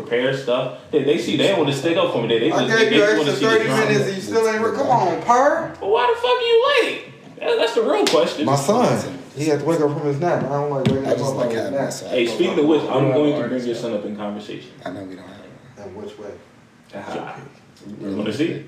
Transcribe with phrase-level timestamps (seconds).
[0.00, 0.80] prepare stuff.
[0.90, 2.28] They, they see they want to stick up for me.
[2.28, 4.06] They, they, I just- gave they, you they want extra to see the 30 minutes
[4.08, 4.62] and you still ain't.
[4.64, 5.76] re- Come on, Per.
[5.80, 7.38] But why the fuck are you late?
[7.38, 8.44] That, that's the real question.
[8.46, 10.44] My son, he had to wake up from his nap.
[10.44, 11.84] I don't like waking I up just from like his having nap.
[11.84, 12.10] my son.
[12.10, 14.70] Hey, speaking of which, I'm going to bring your son up in conversation.
[14.84, 16.32] I know we don't have In which way?
[17.98, 18.44] You want to see?
[18.50, 18.66] It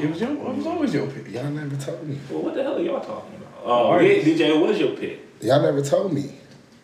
[0.00, 0.30] It was your.
[0.30, 1.28] It was always your pick.
[1.30, 2.18] Y'all never told me.
[2.30, 3.52] Well, what the hell are y'all talking about?
[3.64, 5.20] Oh, yeah, DJ, what was your pick?
[5.40, 6.34] Y'all never told me.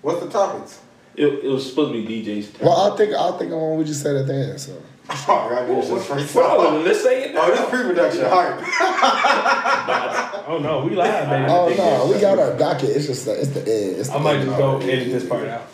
[0.03, 0.81] What's the topics?
[1.19, 2.67] It, it was supposed to be DJ's turn.
[2.67, 4.61] Well, I'll think I'll think of one we just said at the end.
[4.61, 4.81] So
[5.11, 7.45] Oh, I knew this was free Well, let's say it now.
[7.45, 8.25] Oh, this pre-production.
[8.29, 8.61] Hype.
[10.49, 11.45] Oh no, we live, baby.
[11.51, 12.89] oh no, we got our docket.
[12.91, 13.97] It's just the, it's the end.
[13.99, 14.47] It's the I might end.
[14.47, 15.67] just go edit this part out.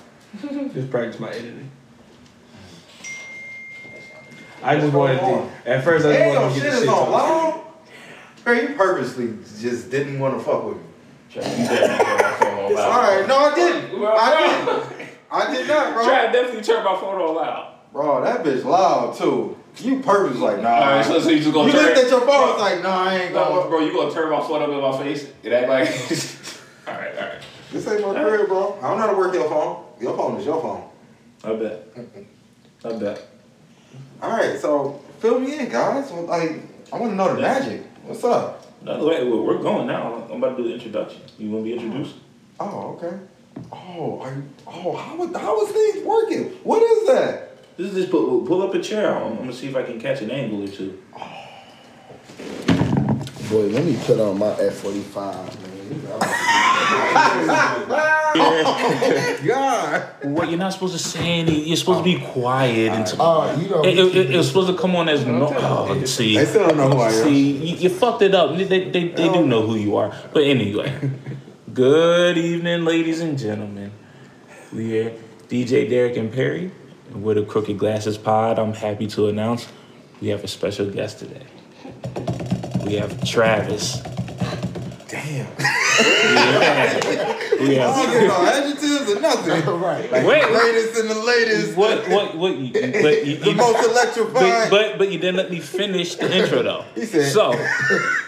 [0.75, 1.71] just practice my editing.
[4.63, 5.51] I just wanted to.
[5.67, 7.13] At first, I just Damn, wanted to get shit get the is shit on talking.
[7.13, 7.61] loud.
[8.45, 10.83] Bro, you purposely just didn't want to fuck with me.
[11.31, 13.19] Try- you definitely turn my phone on All loud.
[13.19, 14.05] right, no, I didn't.
[14.05, 14.94] I didn't.
[15.35, 16.05] I did not, bro.
[16.05, 17.75] Try definitely turn my phone on loud.
[17.93, 19.59] Bro, that bitch loud too.
[19.79, 20.69] You purpose like nah.
[20.69, 22.83] All right, so, so you just gonna you turn looked at your phone, it's like
[22.83, 23.69] nah, I ain't No, going.
[23.69, 25.89] bro, you gonna turn my phone up in my face and act like.
[26.87, 27.43] all right, all right.
[27.73, 28.79] This ain't my crib, bro.
[28.81, 29.85] I don't know how to work your phone.
[30.01, 30.89] Your phone is your phone.
[31.43, 31.89] I bet.
[32.85, 33.27] I bet.
[34.23, 36.11] All right, so fill me in, guys.
[36.13, 36.61] Like,
[36.93, 37.83] I want to know the magic.
[38.05, 38.65] What's up?
[38.83, 40.27] No, wait, well, we're going now.
[40.31, 41.23] I'm about to do the introduction.
[41.39, 42.17] You want to be introduced?
[42.61, 43.19] Oh, okay.
[43.73, 46.45] Oh, are you, oh, how is- how is things working?
[46.65, 47.51] What is that?
[47.77, 49.15] This is just pull, pull up a chair.
[49.17, 51.01] I'm, I'm gonna see if I can catch an angle or two.
[51.19, 51.31] Oh.
[53.51, 55.45] Boy, let me put on my F forty five,
[59.47, 60.03] God.
[60.23, 61.65] What you're not supposed to say any.
[61.69, 63.13] You're supposed to be quiet and.
[63.19, 63.85] Oh, you know.
[63.85, 65.53] It, it, it, it was supposed to come on as no.
[65.55, 67.25] Oh, see, They still don't know who I am.
[67.25, 68.57] see, you, you fucked it up.
[68.57, 69.47] They, they, they, they do oh.
[69.47, 70.13] know who you are.
[70.33, 71.11] But anyway,
[71.75, 73.91] good evening, ladies and gentlemen.
[74.73, 75.11] We are
[75.49, 76.71] DJ Derek and Perry
[77.13, 78.61] with a Crooked Glasses Pod.
[78.61, 79.67] I'm happy to announce
[80.21, 81.45] we have a special guest today.
[82.87, 84.01] We have Travis.
[85.09, 85.47] Damn.
[85.57, 85.65] We
[86.37, 88.13] I don't have.
[88.13, 89.81] get no adjectives or nothing.
[89.81, 90.13] right.
[90.13, 91.77] Like Wait, the latest and the latest.
[91.77, 92.57] What what what?
[92.57, 96.33] You, but you, The you, most but, but but you didn't let me finish the
[96.33, 96.85] intro though.
[96.95, 97.53] He said- so.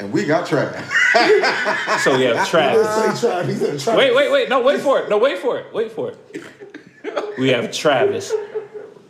[0.00, 0.74] and we got trash.
[2.00, 3.20] So we have Travis.
[3.20, 3.44] Say try.
[3.44, 3.96] He said try.
[3.96, 4.48] Wait, wait, wait.
[4.48, 5.10] No, wait for it.
[5.10, 5.66] No, wait for it.
[5.74, 7.36] Wait for it.
[7.38, 8.32] We have Travis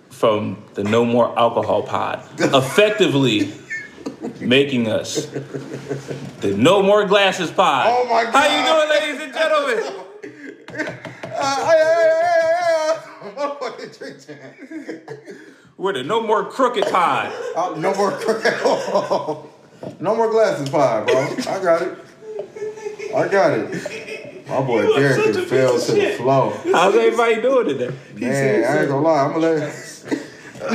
[0.08, 3.52] from the No More Alcohol Pod, effectively
[4.40, 5.26] making us
[6.40, 7.86] the No More Glasses Pod.
[7.90, 8.34] Oh my god.
[8.34, 10.06] How you doing, ladies and gentlemen?
[15.76, 17.32] We're the No More Crooked Pod.
[17.56, 18.12] Uh, no more
[19.98, 21.16] No more glasses pie, bro.
[21.16, 21.98] I got it.
[23.14, 24.48] I got it.
[24.48, 26.16] My boy You are Derek such a can piece fell of to the shit.
[26.18, 26.50] flow.
[26.72, 27.94] How's everybody doing today?
[28.16, 29.22] Man, I ain't gonna lie.
[29.24, 29.86] I'm gonna let.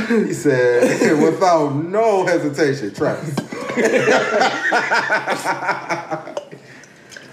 [0.09, 3.35] He said, without no hesitation, Travis.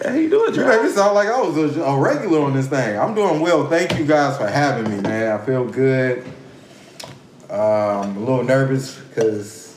[0.04, 0.76] How you doing, You Travis?
[0.82, 2.98] made me sound like I was a, a regular on this thing.
[2.98, 3.68] I'm doing well.
[3.68, 5.32] Thank you guys for having me, man.
[5.40, 6.24] I feel good.
[7.48, 9.71] Um, a little nervous because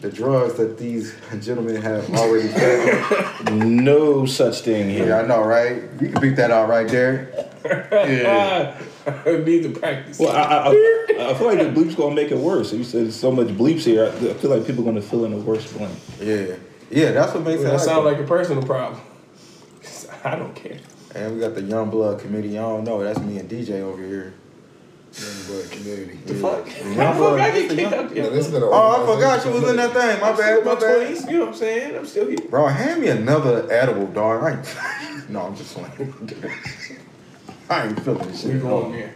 [0.00, 3.84] the drugs that these gentlemen have already taken.
[3.84, 5.00] No such thing here.
[5.00, 5.16] yeah, here.
[5.16, 5.82] I know, right?
[6.00, 7.34] You can beat that out, right, Derek?
[7.64, 8.80] Yeah.
[9.06, 10.18] I need to practice.
[10.18, 12.72] Well, I, I, I, I feel like the bleeps gonna make it worse.
[12.72, 14.04] You said so much bleeps here.
[14.04, 15.98] I I feel like people are gonna fill in the worst blank.
[16.20, 16.56] Yeah,
[16.90, 17.12] yeah.
[17.12, 17.78] That's what makes that it.
[17.78, 19.00] sound like like a personal problem.
[20.24, 20.78] I don't care.
[21.14, 22.58] And we got the Young Blood Committee.
[22.58, 23.02] I don't know.
[23.02, 24.34] That's me and DJ over here.
[25.14, 26.18] Young blood community.
[26.26, 26.64] The Fuck.
[26.66, 27.40] The How the fuck Blood.
[27.40, 28.30] I get the kicked out Yeah, here?
[28.30, 30.20] this has Oh, I forgot you was in that thing.
[30.20, 31.08] My bad, my My bad.
[31.16, 31.96] 20s, you know what I'm saying?
[31.96, 32.38] I'm still here.
[32.50, 34.42] Bro, hand me another edible, dog.
[34.44, 36.14] I ain't, no, I'm just playing.
[37.70, 38.52] I ain't feeling this shit.
[38.52, 38.80] We at all.
[38.82, 39.14] going there.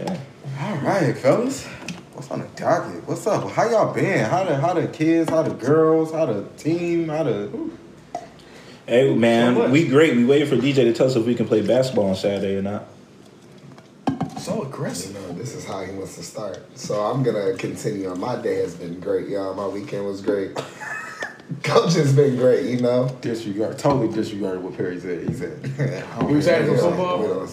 [0.00, 0.20] Okay.
[0.60, 1.66] All right, fellas.
[2.14, 3.06] What's on the docket?
[3.08, 3.50] What's up?
[3.50, 4.24] How y'all been?
[4.28, 5.30] How the how the kids?
[5.30, 6.12] How the girls?
[6.12, 7.08] How the team?
[7.08, 7.50] How the
[8.86, 9.70] Hey man, much.
[9.70, 10.16] we great.
[10.16, 12.62] We waiting for DJ to tell us if we can play basketball on Saturday or
[12.62, 12.84] not.
[14.42, 15.14] So You aggressive.
[15.14, 16.58] know, this is how he wants to start.
[16.76, 18.18] So I'm gonna continue on.
[18.18, 19.54] My day has been great, y'all.
[19.54, 20.56] My weekend was great.
[21.62, 23.08] Coach has been great, you know.
[23.20, 23.78] disregard?
[23.78, 25.28] Totally disregarded what Perry said.
[25.28, 25.60] He said,
[26.28, 27.22] You excited for football?
[27.22, 27.48] you know,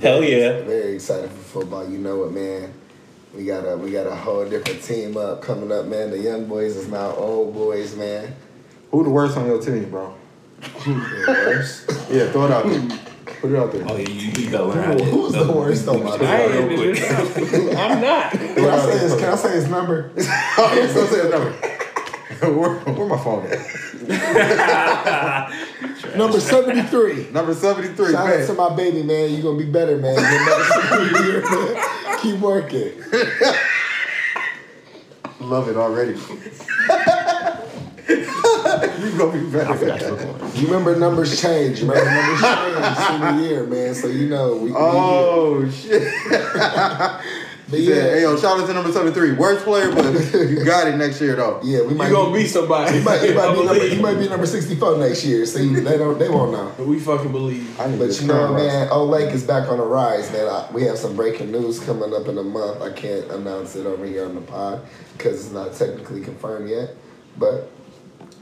[0.00, 0.62] Hell yeah.
[0.62, 1.88] Very excited for football.
[1.88, 2.72] You know what, man?
[3.34, 6.10] We got a we got a whole different team up coming up, man.
[6.10, 8.34] The young boys is now old boys, man.
[8.92, 10.14] "Who the worst on your team, bro?"
[10.60, 11.90] The worst.
[12.10, 13.09] Yeah, throw it out there.
[13.40, 13.84] Put it out there.
[13.88, 15.04] Oh yeah, you, you better learn how.
[15.04, 16.70] Who's the worst on my I team?
[16.70, 18.32] ain't I'm not.
[18.32, 20.10] Can I say his, can I say his number?
[20.58, 21.52] Oh, yeah, so say the number.
[22.60, 23.58] where, where my phone at?
[26.16, 27.28] number 73.
[27.30, 28.12] Number seventy three.
[28.12, 29.30] Shout out to my baby, man.
[29.32, 30.14] You're gonna be better, man.
[30.16, 31.76] You'll never see me here, man.
[32.20, 32.92] Keep working.
[35.40, 36.14] Love it already.
[38.10, 40.14] you gonna be I forgot to better.
[40.14, 40.54] record.
[40.56, 41.80] You remember numbers change.
[41.80, 43.94] You remember numbers change senior year, man.
[43.94, 44.70] So you know we.
[44.70, 46.02] we Oh shit!
[47.70, 47.94] but Yeah.
[47.94, 49.32] Hey yo, shout out to number seventy three.
[49.32, 50.12] Worst player, but
[50.50, 51.60] you got it next year though.
[51.62, 52.42] yeah, we You might gonna be.
[52.42, 52.98] be somebody.
[52.98, 53.92] You might, you, might be number, believe.
[53.96, 55.46] you might be number sixty four next year.
[55.46, 56.18] See, they don't.
[56.18, 56.72] They won't know.
[56.76, 57.78] But we fucking believe.
[57.80, 60.48] I need But you know, current man, Old Lake is back on the rise, man.
[60.48, 62.82] I, we have some breaking news coming up in a month.
[62.82, 64.82] I can't announce it over here on the pod
[65.16, 66.90] because it's not technically confirmed yet.
[67.38, 67.70] But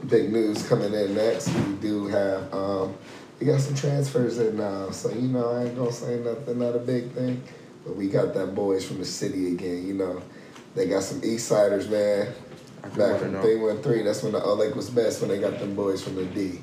[0.07, 1.49] big news coming in next.
[1.49, 2.95] We do have, um,
[3.39, 4.91] we got some transfers in now.
[4.91, 7.43] So, you know, I ain't going to say nothing, not a big thing.
[7.85, 10.21] But we got that boys from the city again, you know.
[10.75, 12.33] They got some East Siders, man.
[12.95, 13.41] Back from know.
[13.41, 14.05] 313.
[14.05, 16.59] That's when the Old Lake was best when they got them boys from the D.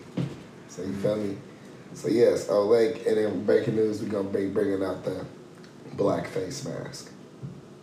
[0.69, 1.37] So, you feel me?
[1.97, 5.25] So yes, Old Lake, and then breaking news, we're gonna be bringing out the
[5.95, 7.11] black face mask.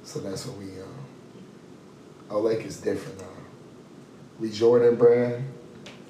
[0.04, 0.88] So that's what we um.
[2.30, 3.33] Old Lake is different now.
[4.40, 5.46] We Jordan brand,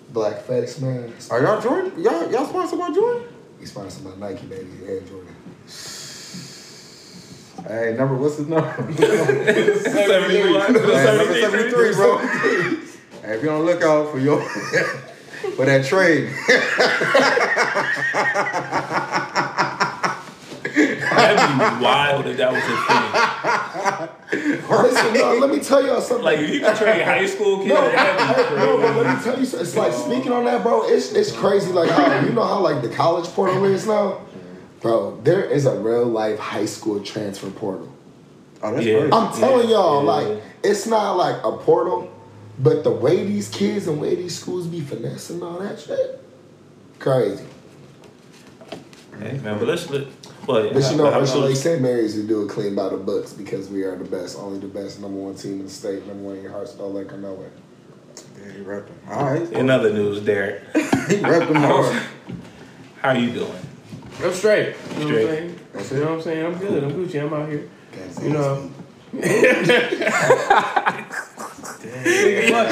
[0.09, 1.31] black face mask.
[1.31, 1.91] Are y'all Jordan?
[2.01, 3.27] Y'all y'all sponsored by Jordan?
[3.59, 5.35] We sponsored by Nike, baby, and Jordan.
[7.67, 8.71] Hey, number what's his number?
[8.97, 10.53] Seventy-three.
[10.53, 12.17] Hey, number seventy three, bro.
[12.17, 14.41] hey, be on the lookout for your
[15.55, 16.29] for that trade.
[20.75, 24.69] That'd be wild if that was a thing.
[24.69, 26.25] Listen, no, let me tell y'all something.
[26.25, 29.17] Like if you could trade high school kids, No, that'd be hey, no, but let
[29.17, 29.67] me tell you, something.
[29.67, 30.83] it's like speaking on that, bro.
[30.87, 31.71] It's it's crazy.
[31.71, 34.21] Like how you know how like the college portal is now,
[34.81, 35.19] bro.
[35.23, 37.89] There is a real life high school transfer portal.
[38.63, 38.99] Oh, that's Yeah.
[39.01, 39.13] crazy.
[39.13, 40.11] I'm telling Yeah, y'all, yeah.
[40.11, 42.09] like it's not like a portal,
[42.57, 46.23] but the way these kids and way these schools be finessing all that shit,
[46.99, 47.43] crazy.
[49.19, 50.07] Hey, man, but let's let.
[50.45, 51.81] But, But you know, how- Ursula how- St.
[51.81, 54.67] Mary's to do it clean by the books because we are the best, only the
[54.67, 57.17] best, number one team in the state, number one in your hearts, don't like or
[57.17, 57.49] nowhere.
[58.45, 58.95] Yeah, he repped him.
[59.09, 59.51] All right.
[59.53, 62.01] In other news, Derek, he repped him hard.
[63.01, 63.51] how you doing?
[64.21, 64.75] I'm straight.
[64.99, 65.11] You know Straight.
[65.11, 65.59] what I'm saying?
[65.73, 66.45] That's You know what I'm saying?
[66.45, 66.83] I'm good.
[66.83, 67.21] I'm Gucci.
[67.25, 67.67] I'm out here.
[67.91, 68.69] Can't You know.
[71.83, 72.67] Nigga, fuck.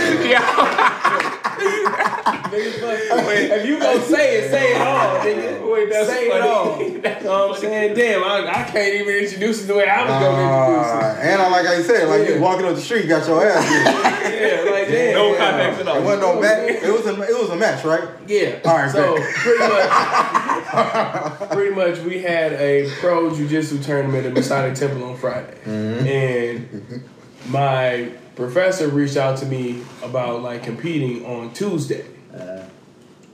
[2.54, 5.72] If you gonna say it, say it all, nigga.
[5.74, 6.40] Wait, that's say funny.
[6.40, 6.81] it all.
[7.22, 7.96] You know what I'm saying?
[7.96, 11.42] Damn, I, I can't even introduce it the way I was gonna introduce Uh, and
[11.42, 14.31] I like I said, like you walking up the street, you got your ass beat.
[14.34, 14.66] it.
[14.66, 15.13] Yeah, like damn.
[15.13, 15.38] No yeah.
[15.38, 15.98] context at all.
[15.98, 16.84] It wasn't no match.
[16.84, 18.08] It was a it was a match, right?
[18.28, 18.60] Yeah.
[18.66, 19.34] All right, So great.
[19.36, 25.58] pretty much, pretty much, we had a pro jujitsu tournament at Masonic Temple on Friday,
[25.66, 26.08] Mm-hmm.
[26.08, 27.04] and
[27.50, 28.10] my
[28.42, 32.06] professor reached out to me about like competing on Tuesday,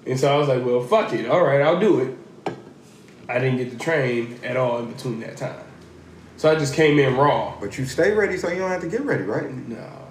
[0.06, 2.18] and so I was like, "Well, fuck it, all right, I'll do it."
[3.30, 5.64] I didn't get to train at all in between that time,
[6.38, 7.56] so I just came in raw.
[7.60, 9.52] But you stay ready, so you don't have to get ready, right?
[9.52, 10.08] No, no.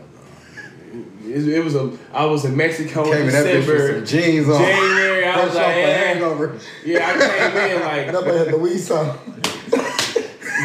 [1.25, 1.97] It, it was a.
[2.13, 4.61] I was in Mexico Came in bitch with some jeans on.
[4.61, 6.05] January, I was Fresh off like, eh.
[6.05, 6.59] hangover.
[6.85, 9.19] Yeah, I came in like boy had the weed song.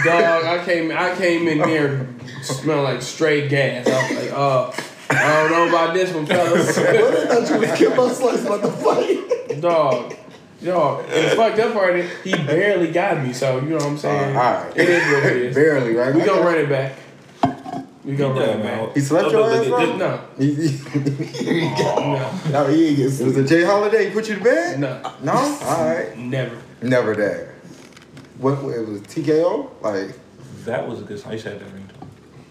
[0.05, 0.45] dog.
[0.45, 2.07] I came, I came in there
[2.43, 3.87] smelling like straight gas.
[3.87, 4.71] I was like, uh,
[5.09, 6.77] I don't know about this one, fellas.
[6.77, 9.61] What I thought you was Kimbo Slice about to fight.
[9.61, 10.15] dog,
[10.63, 11.05] dog.
[11.09, 13.33] And the fucked up part is he barely got me.
[13.33, 14.35] So you know what I'm saying?
[14.35, 14.77] Uh, all right.
[14.77, 15.55] It is what it is.
[15.55, 16.13] Barely, right?
[16.15, 16.93] We gonna run it back.
[18.03, 18.85] We gonna run it man.
[18.87, 18.95] back.
[18.95, 19.95] He slept your ass, bro?
[19.97, 24.05] No, He- he- no, No, he ain't get it was a Jay Holiday.
[24.07, 24.79] He put you to bed?
[24.79, 25.33] no, No?
[25.33, 26.17] All right.
[26.17, 26.57] never.
[26.81, 27.49] Never that.
[28.39, 29.69] What, what it was TKO?
[29.81, 30.15] Like
[30.65, 31.33] That was a good song.
[31.33, 31.90] You said that ringtone.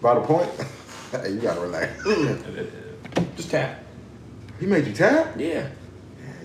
[0.01, 0.49] By the point?
[1.11, 2.03] hey, you gotta relax.
[3.35, 3.83] Just tap.
[4.59, 5.35] He made you tap?
[5.37, 5.67] Yeah.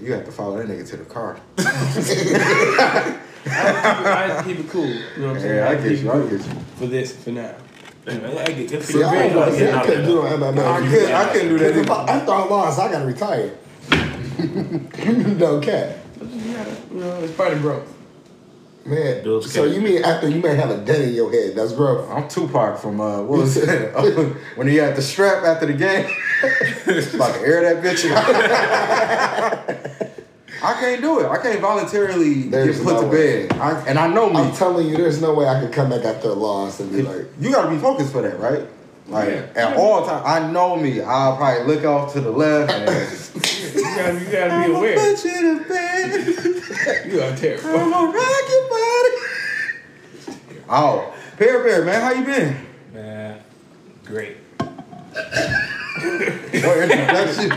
[0.01, 1.41] You have to follow that nigga to the car.
[1.59, 4.87] I had to keep it cool.
[4.87, 5.57] You know what I'm saying?
[5.57, 6.11] Yeah, I had get you.
[6.11, 6.61] it I get you.
[6.77, 7.55] For this, for now.
[8.07, 10.65] Anyway, I get See, I, I, I couldn't do no MMA.
[10.65, 11.91] I couldn't, I couldn't do that if.
[11.91, 13.57] I, after I lost, I gotta retire.
[15.39, 15.97] no cap.
[16.21, 17.96] You know, it's part of growth.
[18.87, 21.57] Man, Bill's so you mean after you may have a dent in your head?
[21.57, 22.09] That's rough.
[22.09, 23.93] I'm Tupac from uh, what was it?
[24.57, 26.05] when he had the strap after the game,
[27.15, 28.07] about to air that bitch.
[30.63, 31.27] I can't do it.
[31.27, 33.49] I can't voluntarily There's get put no to way.
[33.49, 33.59] bed.
[33.59, 34.37] I, and I know me.
[34.37, 37.03] I'm telling you, there's no way I could come back after a loss and be
[37.03, 38.67] like, you got to be focused for that, right?
[39.09, 39.47] Like Yeah.
[39.55, 40.23] at all times.
[40.27, 41.01] I know me.
[41.01, 42.73] I'll probably look off to the left.
[42.73, 42.89] And,
[43.77, 44.97] You gotta, you gotta be aware.
[45.15, 46.13] Put you to bed.
[47.13, 47.71] You are terrible.
[47.81, 49.17] I'm gonna rock your body.
[50.69, 52.57] Oh, Pear Bear, man, how you been?
[52.93, 53.41] Man,
[54.05, 54.37] great.
[56.53, 57.53] Your introduction,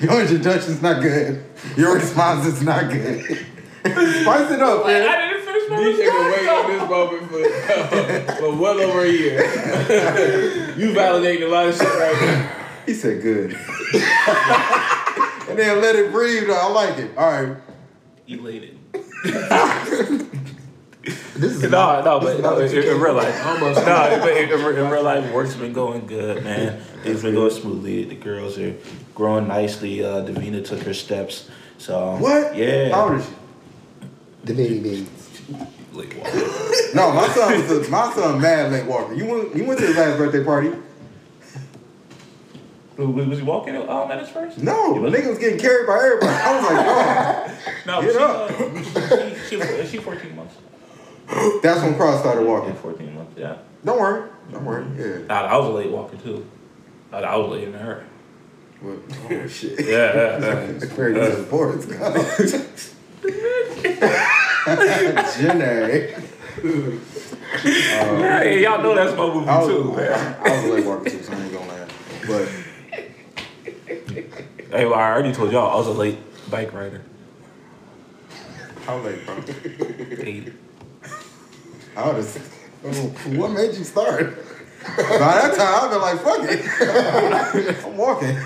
[0.00, 1.44] your introduction's not good.
[1.76, 3.20] Your response is not good.
[3.84, 5.31] Spice it up, Wait, man.
[5.52, 9.42] I didn't finish DJ been waiting on this moment for, for well over a year.
[10.78, 12.50] you validating a lot of shit right now.
[12.86, 13.52] He said good.
[15.50, 16.48] and then let it breathe.
[16.50, 17.10] I like it.
[17.18, 17.56] All right.
[18.26, 18.78] Elated.
[21.34, 23.84] This is No, no, but no, in, in real life, Almost.
[23.84, 26.80] no, but in, in real life, work's been going good, man.
[27.04, 28.04] It's been going smoothly.
[28.04, 28.74] The girls are
[29.14, 30.02] growing nicely.
[30.04, 32.56] Uh, Davina took her steps, so What?
[32.56, 32.90] Yeah.
[32.90, 33.32] How old is she?
[34.44, 35.06] the baby
[35.52, 35.66] babies.
[35.92, 36.70] Like, wow.
[36.94, 39.14] No, my son was a, my son mad late walker.
[39.14, 40.72] You went you went to his last birthday party?
[42.96, 44.58] Was was he walking um, at his first?
[44.58, 46.28] No, He the nigga was getting carried by everybody.
[46.28, 48.50] I was like, No, Get she, up.
[48.50, 50.54] uh, she, she, she, she 14 months.
[51.62, 52.74] That's when Cross started Yeah, walking.
[52.74, 53.56] 14 months, yeah.
[53.84, 54.28] Don't worry.
[54.52, 54.84] Don't worry.
[54.96, 55.26] Yeah.
[55.26, 56.46] Nah, I was a late walker, too.
[57.10, 58.04] I, I was later than her.
[58.82, 58.98] Well,
[59.30, 59.80] oh shit.
[59.80, 60.54] Yeah, yeah, yeah.
[60.60, 61.14] It's very
[64.76, 65.58] disappointing.
[66.62, 67.00] Jenny.
[67.64, 70.36] Yeah, y'all know that's my movie, I was, too, man.
[70.42, 71.86] I was a late walker too, so I ain't gonna lie.
[72.26, 72.48] But
[74.70, 76.18] Hey, well, I already told y'all I was a late
[76.50, 77.02] bike rider.
[78.86, 79.36] how late, bro?
[80.18, 80.52] Eight.
[81.96, 83.36] I would have.
[83.36, 84.34] What made you start?
[84.96, 87.84] By that time, I've been like, fuck it.
[87.84, 88.36] I'm walking.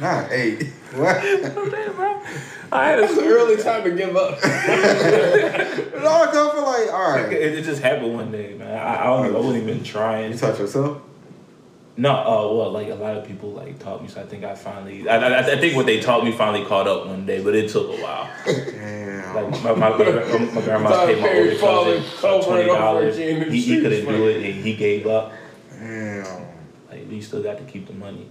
[0.00, 0.66] Not eight.
[0.94, 1.16] What?
[2.72, 4.38] I had It's an a, early time to give up.
[5.96, 7.32] It all come from like, all right.
[7.32, 8.68] it, it just happened one day, man.
[8.76, 10.32] I, I, don't, I wasn't even trying.
[10.32, 11.00] You touch yourself?
[11.96, 14.54] No, uh, well, like a lot of people like taught me, so I think I
[14.54, 17.54] finally, I, I, I think what they taught me finally caught up one day, but
[17.54, 18.28] it took a while.
[18.44, 19.34] Damn.
[19.34, 19.96] Like my my, my,
[20.54, 23.16] my grandma paid my Perry older falling cousin over twenty and over dollars.
[23.16, 25.32] again in the He, he couldn't do it, and he gave up.
[25.70, 26.46] Damn.
[26.90, 28.28] Like we still got to keep the money.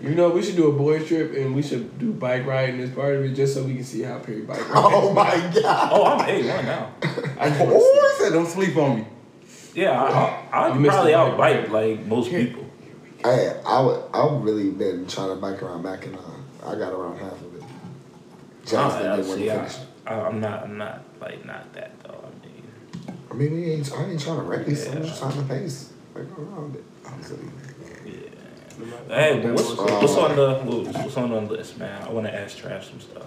[0.00, 2.90] You know, we should do a boy trip and we should do bike riding as
[2.90, 4.72] part of it just so we can see how Perry bike rides.
[4.74, 5.90] Oh my god.
[5.92, 6.92] Oh, I'm eight one now.
[7.38, 7.60] I just.
[7.60, 9.06] Oh, I said don't sleep on me.
[9.74, 10.08] Yeah, I,
[10.52, 12.64] I, I You probably the bike like most people.
[13.22, 14.02] Hey, I would.
[14.14, 16.20] I've really been trying to bike around Mackinac.
[16.20, 17.62] Uh, I got around half of it.
[18.64, 19.86] Johnson Nah, didn't want see, to I, finish.
[20.06, 22.24] I, I'm not, I'm not like not that though.
[22.24, 24.88] I mean, I mean, we ain't, I ain't trying to race.
[24.88, 25.92] I'm just trying to pace.
[26.14, 26.84] Like go around it.
[27.04, 27.67] yeah.
[29.08, 32.02] Hey, what's, uh, what's on the what's what's on the list, man?
[32.02, 33.24] I want to ask Trav some stuff.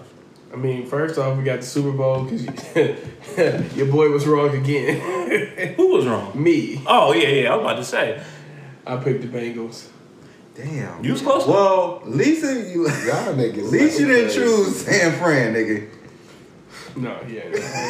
[0.52, 5.74] I mean, first off, we got the Super Bowl because your boy was wrong again.
[5.76, 6.30] Who was wrong?
[6.40, 6.82] Me.
[6.86, 7.52] Oh yeah, yeah.
[7.52, 8.22] I was about to say
[8.86, 9.88] I picked the Bengals.
[10.54, 11.02] Damn.
[11.02, 11.44] you was close.
[11.44, 12.86] To Well, Lisa, you.
[12.86, 13.64] Y'all niggas.
[13.66, 14.40] At least you didn't crazy.
[14.40, 15.88] choose San Fran, nigga.
[16.96, 17.40] No, yeah.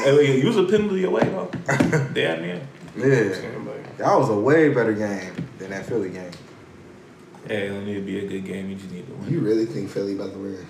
[0.05, 1.51] Hey, you was a penalty away though.
[2.15, 2.63] Damn near.
[2.97, 3.35] Yeah.
[3.99, 6.31] That was a way better game than that Philly game.
[7.47, 8.71] Hey, it need to be a good game.
[8.71, 9.33] You just need to win.
[9.33, 10.67] You really think Philly about to win?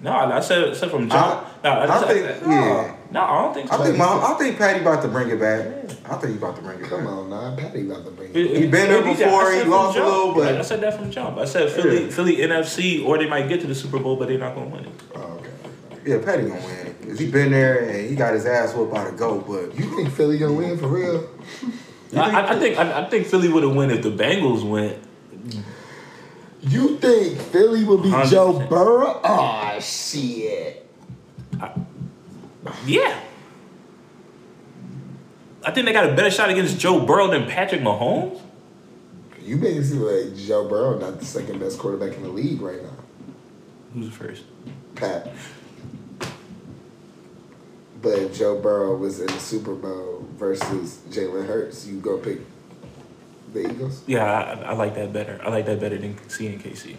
[0.00, 1.44] No, I said, I said from jump.
[1.64, 2.96] no, I, I said, think- no, yeah.
[3.10, 3.80] no, I don't think so.
[3.80, 5.66] I think my, I think Patty about to bring it back.
[6.08, 7.08] I think he about to bring it Come back.
[7.12, 7.56] on, nah.
[7.56, 8.56] Patty about to bring He it.
[8.62, 11.36] He been there before, he from lost a little, but- I said that from jump.
[11.38, 12.10] I said Philly, Yeah.
[12.10, 14.84] Philly NFC, or they might get to the Super Bowl, but they're not gonna win
[14.84, 14.90] it.
[15.16, 15.50] Oh, okay.
[16.06, 16.94] Yeah, Patty gonna win.
[17.08, 19.96] 'Cause he been there and he got his ass whooped by the goat, but You
[19.96, 21.28] think Philly gonna win for real?
[22.14, 24.96] I, I, I think I, I think Philly would have won if the Bengals went.
[26.60, 28.30] You think Philly will be 100%.
[28.30, 29.20] Joe Burrow?
[29.22, 30.86] Oh shit.
[32.84, 33.20] Yeah.
[35.64, 38.40] I think they got a better shot against Joe Burrow than Patrick Mahomes.
[39.42, 42.96] You seem like Joe Burrow not the second best quarterback in the league right now.
[43.94, 44.44] Who's the first?
[44.94, 45.32] Pat.
[48.02, 52.40] But if Joe Burrow was in the Super Bowl versus Jalen Hurts, you go pick
[53.52, 54.02] the Eagles?
[54.06, 55.40] Yeah, I, I like that better.
[55.42, 56.96] I like that better than seeing KC.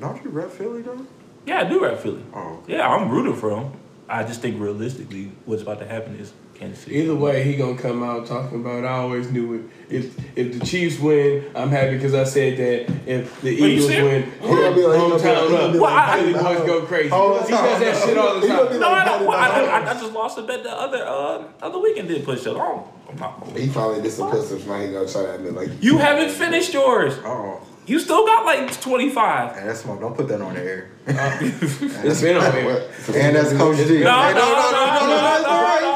[0.00, 1.06] don't you rep Philly though?
[1.46, 2.22] Yeah, I do rap Philly.
[2.34, 3.72] Oh, Yeah, I'm rooting for them.
[4.12, 6.96] I just think realistically, what's about to happen is Kansas City.
[6.96, 8.84] Either way, he gonna come out talking about.
[8.84, 9.62] I always knew it.
[9.88, 12.92] If if the Chiefs win, I'm happy because I said that.
[13.10, 15.56] If the you Eagles win, He gonna be like- he gonna be gonna hometown be
[15.56, 15.72] up.
[15.72, 17.10] like- Well, I- Philly boys go crazy.
[17.10, 18.08] All the He does that time.
[18.08, 18.80] shit all the He gonna time.
[18.80, 21.78] No, I, don't, well, I, I, I just lost a bet the other uh, other
[21.78, 22.08] weekend.
[22.08, 22.86] Did push it on.
[23.10, 23.46] I'm not.
[23.56, 24.66] He finally did some pistols.
[24.66, 27.14] Now he gonna try to admit like You haven't finished yours.
[27.24, 29.56] oh, You still got like 25.
[29.56, 29.98] and that's smart.
[30.00, 30.90] Don't put that on the air.
[31.06, 32.88] It's been on there.
[33.14, 34.04] And that's Coach D.
[34.04, 35.92] No, Hey, no, no, no, no, no, that's all right, no, no,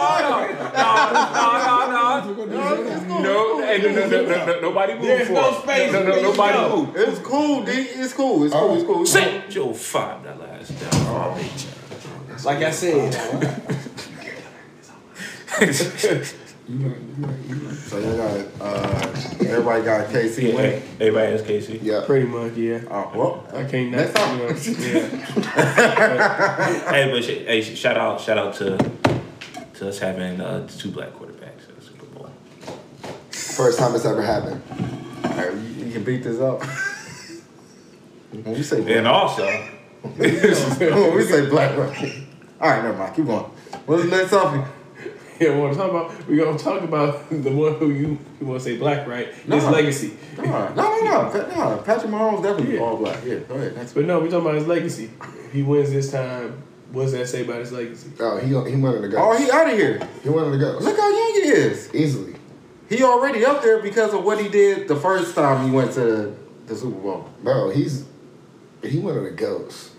[2.26, 5.48] no, no, no, no, hey, no, no, no, no, no, nobody move There's for no
[5.50, 5.62] it.
[5.62, 5.92] space.
[5.92, 6.76] No, no, Please nobody no.
[6.86, 6.96] move.
[6.96, 7.72] It's cool, D.
[7.72, 8.44] It's cool.
[8.44, 8.74] It's cool.
[8.74, 9.02] It's cool.
[9.02, 9.22] It's cool.
[9.22, 11.38] Sit your five dollar ass down.
[12.44, 13.14] Like I said,
[16.68, 17.74] You right, you right, you right.
[17.76, 20.82] So you got uh, everybody got KC Yeah, winning.
[21.00, 21.78] everybody has Casey.
[21.80, 22.02] Yeah.
[22.04, 22.80] Pretty much, yeah.
[22.90, 24.38] Oh well, I can't Next not, time.
[24.40, 25.00] you know,
[25.54, 26.90] yeah.
[26.90, 28.76] Hey, but sh- hey, sh- shout out, shout out to
[29.74, 32.30] to us having uh, two black quarterbacks at the Super Bowl.
[33.30, 34.60] First time it's ever happened.
[35.24, 36.64] All right, you, you can beat this up.
[38.32, 39.46] when we say And also,
[40.02, 42.22] when we say black, right?
[42.60, 43.14] All right, never mind.
[43.14, 43.44] Keep going.
[43.86, 44.64] What's the next topic?
[45.40, 46.28] Yeah, we want to talk about.
[46.28, 49.28] We're gonna talk about the one who you you want to say black, right?
[49.34, 49.70] His No.
[49.70, 50.16] legacy.
[50.38, 51.30] No, no, no, no.
[51.32, 51.82] No.
[51.84, 52.80] Patrick Mahomes definitely Yeah.
[52.82, 53.18] all black.
[53.24, 53.76] Yeah, go ahead.
[53.76, 53.92] Next.
[53.92, 55.10] But no, we're talking about his legacy.
[55.44, 56.62] If he wins this time,
[56.92, 58.10] what's that say about his legacy?
[58.18, 59.18] Oh, he he wanted to go.
[59.18, 60.00] Oh, he out of here.
[60.22, 60.78] he wanted to go.
[60.80, 61.94] Look how young he is.
[61.94, 62.34] Easily.
[62.88, 66.34] He already up there because of what he did the first time he went to
[66.66, 67.28] the Super Bowl.
[67.42, 68.04] Bro, he's
[68.82, 69.90] he one of the goats.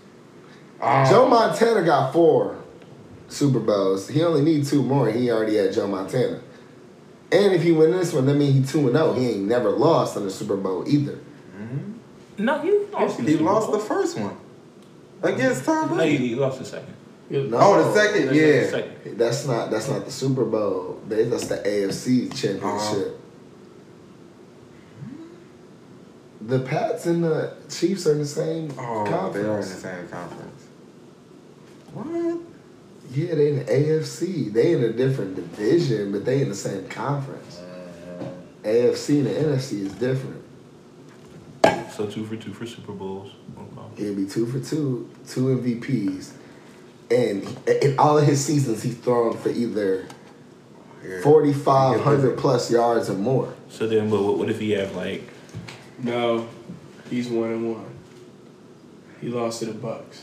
[0.80, 1.04] Oh.
[1.10, 2.57] Joe Montana got four
[3.28, 4.08] Super Bowls.
[4.08, 5.08] He only need two more.
[5.08, 6.40] and He already had Joe Montana.
[7.30, 9.12] And if he win this one, that means he two and zero.
[9.12, 11.18] He ain't never lost in the Super Bowl either.
[12.38, 13.20] no, he lost.
[13.20, 13.78] He Super lost Bowl.
[13.78, 14.36] the first one
[15.22, 16.28] against Tom No, he, Brady.
[16.28, 16.94] he lost the second.
[17.30, 17.58] No.
[17.60, 18.70] Oh, the second, The yeah.
[18.70, 19.18] second.
[19.18, 21.00] That's not that's not the Super Bowl.
[21.06, 22.62] That's the AFC Championship.
[22.62, 23.14] Uh-huh.
[26.40, 29.34] The Pats and the Chiefs are in the same Oh, conference.
[29.34, 30.66] they are in the same conference.
[31.92, 32.40] What?
[33.10, 34.52] Yeah, they in the AFC.
[34.52, 37.60] They in a different division, but they in the same conference.
[38.62, 40.44] AFC and the NFC is different.
[41.92, 43.32] So two for two for Super Bowls.
[43.56, 44.02] Okay.
[44.04, 46.32] It'd be two for two, two MVPs,
[47.10, 50.06] and in all of his seasons, he's thrown for either
[51.22, 53.54] forty five hundred plus yards or more.
[53.68, 55.28] So then, but what, what if he have like?
[55.98, 56.48] No,
[57.10, 57.90] he's one and one.
[59.20, 60.22] He lost to the Bucs.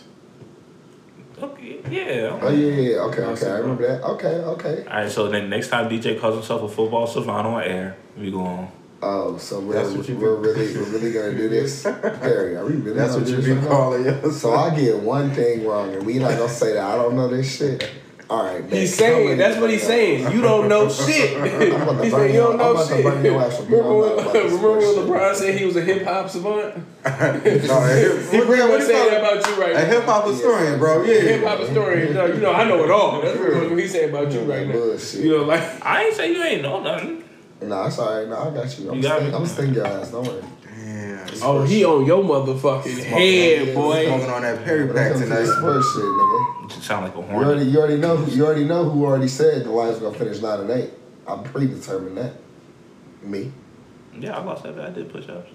[1.41, 2.39] Okay, yeah.
[2.41, 2.97] Oh yeah, yeah, yeah.
[2.97, 4.03] okay, okay, I remember that.
[4.03, 4.85] Okay, okay.
[4.87, 5.11] All right.
[5.11, 8.71] So then, next time DJ calls himself a football savant on air, we go on.
[9.01, 12.55] Oh, so we're, That's what you we're really we're really gonna do this, Harry?
[12.55, 12.97] Are we really?
[12.97, 14.41] That's gonna what you this be calling us.
[14.41, 17.27] So I get one thing wrong, and we not gonna say that I don't know
[17.27, 17.89] this shit.
[18.27, 19.37] All right, man, He's saying in.
[19.37, 20.31] that's what he's saying.
[20.33, 21.37] You don't know shit.
[21.37, 23.03] I'm about to He's saying you don't I'm know shit.
[23.03, 23.69] burn your ass up.
[23.69, 24.95] You Remember when, know about this remember when.
[24.95, 26.75] LeBron said he was a hip hop savant?
[27.05, 29.79] no, He pretty much saying that about you right A now.
[29.81, 31.03] A hip hop historian, bro.
[31.03, 31.19] Yeah.
[31.21, 32.13] Hip hop historian.
[32.15, 33.21] No, you know, I know it all.
[33.21, 34.73] That's what he's saying about you right now.
[34.73, 35.23] Bullshit.
[35.23, 37.23] You know, like I ain't say you ain't know nothing.
[37.61, 38.27] Nah, it's alright.
[38.27, 38.89] Nah, I got you.
[38.89, 39.37] I'm You got sting, me.
[39.37, 40.11] I'm sting your ass.
[40.11, 40.43] Don't worry.
[40.85, 41.27] Damn.
[41.41, 44.05] oh, he on your motherfucking head, boy.
[44.05, 45.37] Smoking on that Perry pack tonight.
[45.37, 46.75] this sports shit, nigga.
[46.75, 48.23] You sound like a You already, you already know.
[48.27, 50.91] You already know who already said the Lions gonna finish nine and eight.
[51.27, 52.33] I'm predetermined that.
[53.23, 53.51] Me.
[54.19, 54.75] Yeah, I lost that.
[54.75, 54.85] bet.
[54.85, 55.49] I did push ups.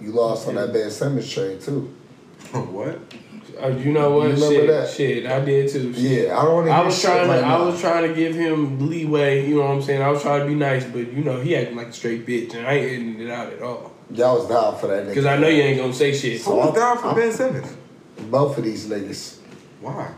[0.00, 1.94] You lost on that Ben Simmons trade too.
[2.52, 2.98] what?
[3.62, 4.28] Uh, you know what?
[4.28, 4.90] You remember shit, that?
[4.90, 5.92] shit, I did too.
[5.92, 6.28] Shit.
[6.28, 6.72] Yeah, I don't want to.
[6.72, 9.46] I was trying to, right I was trying to give him leeway.
[9.46, 10.00] You know what I'm saying?
[10.00, 12.54] I was trying to be nice, but you know he acting like a straight bitch,
[12.54, 13.92] and I ain't hitting it out at all.
[14.14, 15.08] Y'all was down for that nigga.
[15.10, 16.40] Because I know you ain't gonna say shit.
[16.42, 17.66] Who was down for I'm- Ben Simmons?
[18.30, 19.36] Both of these niggas.
[19.80, 20.08] Why?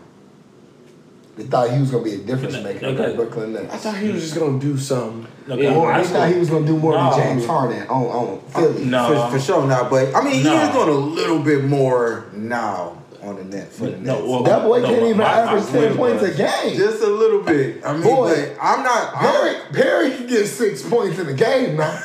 [1.36, 3.16] They thought he was gonna be a difference maker in the Okay.
[3.16, 3.76] Brooklyn I Nets.
[3.84, 5.26] thought he was just gonna do something.
[5.48, 5.62] Okay.
[5.64, 5.74] Yeah.
[5.74, 7.10] Or I they thought he was gonna do more No.
[7.10, 8.84] than James Harden on on Philly.
[8.84, 9.28] No.
[9.30, 10.60] for, for sure now, but I mean, he No.
[10.62, 14.26] is doing a little bit more now on the net for the No, Nets.
[14.28, 16.76] well, That boy no, can't even my- my average ten point points a game.
[16.76, 17.80] Just a little bit.
[17.84, 18.34] I mean, Boy.
[18.34, 19.14] but I'm not.
[19.14, 21.98] Perry, I'm, Perry can get six points in a game now.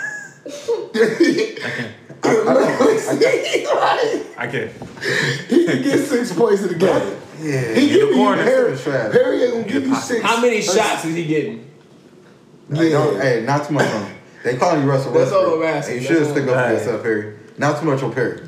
[3.75, 4.25] Right.
[4.38, 4.71] I can't.
[5.49, 7.17] He can get six points in the game.
[7.39, 8.43] yeah, He In give the you corner.
[8.43, 10.23] Perry, Perry ain't gonna give you six.
[10.23, 11.69] How many shots is he getting?
[12.73, 13.21] Hey, don't, Yeah.
[13.21, 14.17] hey, not too much on him.
[14.43, 15.63] They call you Russell That's all Westbrook.
[15.69, 15.93] I'm asking.
[15.95, 17.38] And you should all stick up for yourself, Perry.
[17.57, 18.47] Not too much on Perry.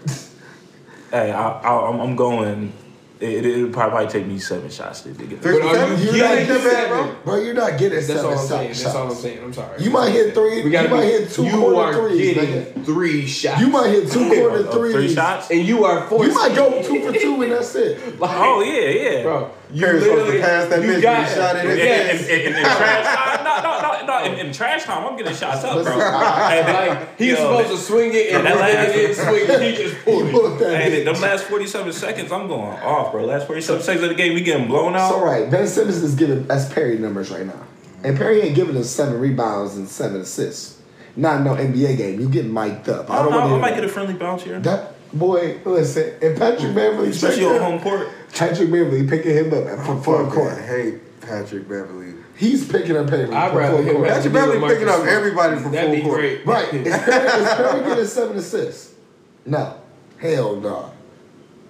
[1.12, 2.74] Hey, I, I, I'm, I'm going.
[3.22, 5.42] It, it'll probably take me seven shots to get.
[5.42, 6.00] Three But are for seven?
[6.00, 7.06] you You getting ain't that bad, seven?
[7.06, 7.16] bro.
[7.26, 8.68] Bro, you're not getting That's seven all I'm shot- saying.
[8.70, 9.44] That's all I'm saying.
[9.44, 9.84] I'm sorry.
[9.84, 10.64] You might hit three.
[10.64, 12.34] We gotta you might hit two you corner are threes.
[12.34, 12.86] getting nigga.
[12.86, 13.60] three shots.
[13.60, 14.94] You might hit two corner Oh, uh, threes.
[14.94, 15.52] three shots.
[15.52, 16.30] and you are forced.
[16.30, 18.20] You might go two for two and that's it.
[18.20, 19.24] Like, Oh yeah, yeah.
[19.24, 19.52] bro.
[19.72, 21.78] You Perry's supposed to literally pass that you bitch got when shot it In, in
[21.78, 22.24] Yes.
[22.24, 23.06] in, in, in, in trash
[23.44, 23.79] no, no,
[24.10, 24.26] no, no.
[24.34, 25.98] In, in trash time, I'm getting shots up, bro.
[25.98, 29.46] Like he's yo, supposed to swing it and that last- it didn't swing.
[29.50, 30.32] it, He just pulled it.
[30.34, 31.06] pulled that Hey, bitch.
[31.14, 33.26] them last 47 seconds, I'm going off, bro.
[33.26, 35.24] Last 47 seconds of the game, we getting blown It's all out.
[35.24, 35.50] right.
[35.50, 37.62] Ben Simmons is giving that's Perry numbers right now,
[38.04, 40.78] and Perry ain't giving us seven rebounds and seven assists.
[41.16, 42.20] Not no NBA game.
[42.22, 43.10] You get mic'd up.
[43.10, 45.60] I I, don't I, want I to might get a friendly bounce here, that boy.
[45.66, 48.08] Listen, and Patrick Beverley, especially on home court.
[48.34, 50.54] Patrick Beverley picking him up at front court.
[50.54, 52.14] I hate Patrick Beverley.
[52.40, 53.30] He's picking up Perry.
[53.34, 54.08] I'd rather him court.
[54.08, 56.20] have Patrick Beverley picking up everybody from That'd full be court.
[56.20, 56.46] great.
[56.46, 56.74] Right.
[56.74, 58.94] Is Perry, is Perry getting seven assists?
[59.46, 59.76] No.
[60.18, 60.92] Hell no.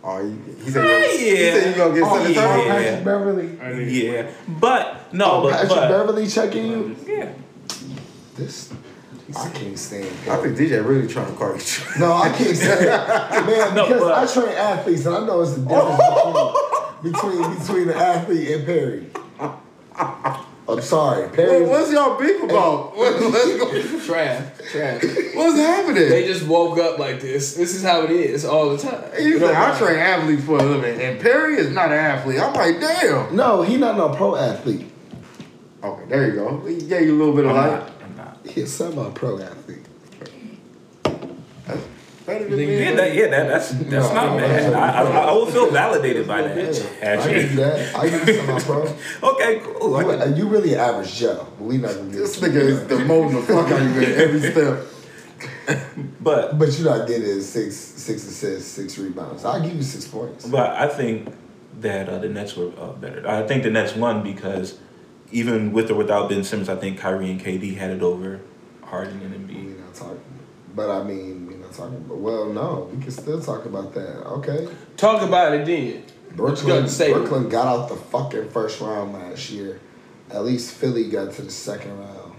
[0.04, 1.54] Oh, he, he said, he, he yeah.
[1.54, 2.42] said you gonna get Oh, seven yeah.
[2.42, 2.68] turnovers?
[2.86, 3.60] Patrick Beverley.
[3.62, 6.96] I think- Yeah, but no, Oh, but, Patrick but Beverly checking you?
[7.08, 7.32] yeah,
[8.36, 8.72] This,
[9.36, 10.06] I can't stand.
[10.30, 11.62] I think DJ really trying to call you.
[12.00, 12.88] No, I can't stand it.
[13.48, 16.00] Man, No, because but- I train athletes and I know it's the difference
[17.04, 19.08] between, between between the athlete and Perry.
[20.70, 21.62] I'm sorry, Perry.
[21.62, 22.96] What- What's y'all beef about?
[22.98, 23.66] What, let's go.
[23.68, 25.36] Trav, Trav.
[25.36, 26.10] What's happening?
[26.10, 27.56] They just woke up like this.
[27.56, 29.04] This is how it is all the time.
[29.20, 32.40] You It say I train athletes for a living, and Perry is not an athlete.
[32.40, 33.36] I'm like, damn.
[33.36, 34.86] No, he not no pro athlete.
[35.84, 36.60] Okay, there you go.
[36.66, 37.80] He gave you a little bit of I'm light.
[37.80, 37.92] not.
[38.04, 38.38] I'm not.
[38.46, 39.86] He a semi-pro athlete.
[42.30, 42.68] Better than You.
[42.68, 44.72] Yeah, that, yeah, that, that's that's No, not bad.
[44.72, 46.58] no, I, I, I would feel validated by that.
[47.02, 47.96] I give you that.
[47.96, 48.96] I give you semi-pro.
[49.32, 49.96] okay, cool.
[49.96, 51.48] I can- You, you really average Joe.
[51.60, 54.42] We not gonna get This nigga is demoting the fuck out of you at every
[54.52, 54.86] step.
[56.22, 59.46] But But you're not getting six, six assists, six rebounds.
[59.46, 60.46] I'll give you six points.
[60.48, 61.34] but I think
[61.82, 63.28] that uh, the Nets were uh, better.
[63.28, 64.78] I think the Nets won because
[65.32, 68.42] even with or without Ben Simmons, I think Kyrie and KD had it over
[68.84, 69.56] Harden and Embiid.
[69.66, 69.80] We're Embiid.
[69.86, 70.22] not talking.
[70.76, 71.49] But I mean, we're not
[71.80, 72.18] talking about.
[72.18, 74.26] Well, no, we can still talk about that.
[74.26, 74.68] Okay.
[74.98, 76.04] Talk about it then.
[76.04, 76.04] What
[76.36, 77.12] you got Brooklyn, to say?
[77.14, 79.80] Brooklyn got out the fucking first round last year.
[80.32, 82.34] At least Philly got to the second round,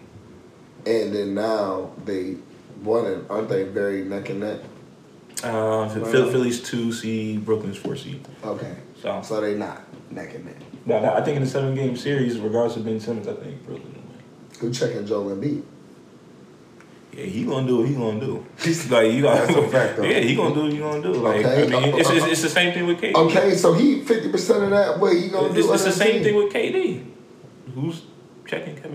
[0.87, 2.37] and then now they
[2.85, 3.25] won it.
[3.29, 4.61] Aren't they very neck and neck?
[5.43, 8.27] Uh, Phil- Philly's two seed, Brooklyn's four seed.
[8.45, 10.57] Okay, So, so they not neck and neck.
[10.87, 13.93] but I think in the seven game series, regardless of Ben Simmons, I think Brooklyn
[13.93, 14.19] will win.
[14.61, 15.63] Who checking Joel Embiid?
[17.13, 18.47] Yeah, he gonna do what he gonna do.
[18.63, 20.05] He's like you got That's a fact, though.
[20.05, 21.13] Yeah, he gonna do what he gonna do.
[21.15, 21.77] Like Okay.
[21.77, 23.15] I mean, it's, it's, it's the same thing with KD.
[23.15, 24.99] Okay, so he fifty percent of that.
[25.01, 25.73] What he gonna It's, do?
[25.73, 27.05] it's the same thing with KD.
[27.75, 28.03] Who's
[28.47, 28.90] checking Kevin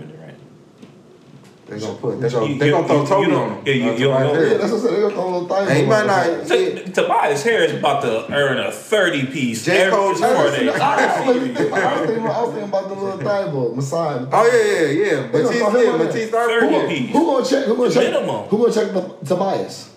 [1.66, 1.80] Durant?
[1.80, 2.20] They gonna put.
[2.20, 2.58] They You- gonna.
[2.58, 3.58] They you- gonna throw you- Toby you on him.
[3.66, 4.32] yeah, you- Uh, you don't Tobias know.
[4.32, 4.60] Yeah, Harris.
[4.60, 4.92] that's what I said.
[4.96, 5.76] They gonna throw a little thing.
[5.76, 6.06] He on might him.
[6.06, 9.72] not- So, Tobias Harris about to earn a thirty piece J.
[9.78, 13.18] every Cole before I was thinking I was thinking- I was thinking about the little
[13.18, 14.26] Thybulle, Messiah.
[14.32, 15.26] Oh yeah, yeah, yeah.
[15.32, 15.98] They gonna Matisse, throw him yeah, on.
[15.98, 16.88] Matisse Thirty started.
[16.88, 17.10] piece.
[17.12, 17.64] Who gonna check?
[17.64, 18.12] Who gonna check?
[18.12, 18.36] Minimum.
[18.48, 19.88] Who gonna check the, Tobias?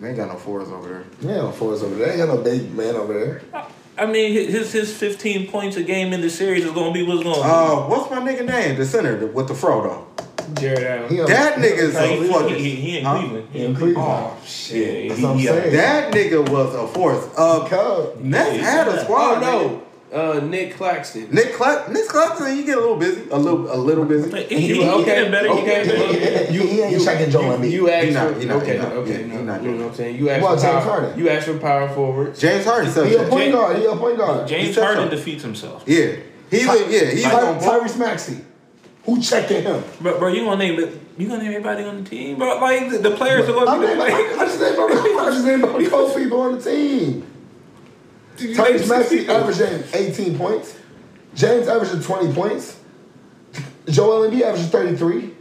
[0.00, 1.04] They ain't got no fours over there.
[1.20, 2.06] Yeah, no fours over there.
[2.06, 3.42] They ain't got no big man over there.
[3.98, 7.22] I mean, his his fifteen points a game in the series is gonna be what's
[7.22, 7.34] going.
[7.36, 8.76] to Uh, what's my nigga name?
[8.76, 10.24] The center the- with the fro though.
[10.54, 11.08] Jarrett Allen.
[11.10, 13.18] He on- That nigga on nigga's the a he, fucking- he, he, he in Huh?
[13.20, 13.48] Cleveland.
[13.52, 14.08] He in Cleveland.
[14.08, 15.08] Oh Yeah, shit.
[15.08, 15.72] That's he, what I'm he, saying.
[15.76, 17.24] That nigga was a force.
[17.36, 18.20] Uh, Cub.
[18.20, 19.42] Nets had a squad.
[19.42, 19.80] Oh
[20.12, 21.28] no, uh, Nick Claxton.
[21.30, 24.30] Nick Cla- Nick Claxton, you get a little busy, a little, a little busy.
[24.44, 25.46] he, he, he, Okay, getting better.
[25.48, 25.64] he okay.
[25.64, 26.52] getting better.
[26.52, 27.70] He, he, he ain't checking Joel Embiid.
[27.70, 29.90] You asked not, for he not- okay, not, okay, he- no, not you know what
[29.92, 30.16] I'm saying.
[30.16, 31.18] You asked Well, for James power, Harden.
[31.18, 32.38] You asked for power forwards.
[32.38, 33.76] James Harden said He a point guard.
[33.78, 34.46] He a point guard.
[34.46, 35.82] James He Harden defeats himself.
[35.86, 36.16] Yeah,
[36.50, 38.36] he's a, yeah, he's Ty- Tyrese Maxey.
[39.04, 39.82] Who checking him?
[40.00, 41.00] Bro, bro, you gonna name it?
[41.18, 42.58] You gonna name everybody on the team, bro?
[42.58, 44.38] Like the, the players are I, gonna be mean, the I, players.
[44.38, 47.26] I just named all the, I just named all the coach people on the team.
[48.36, 50.76] Tyrese Maxey averaging 18 points.
[51.34, 52.78] James averaging 20 points.
[53.88, 55.34] Joel Embiid averaging 33.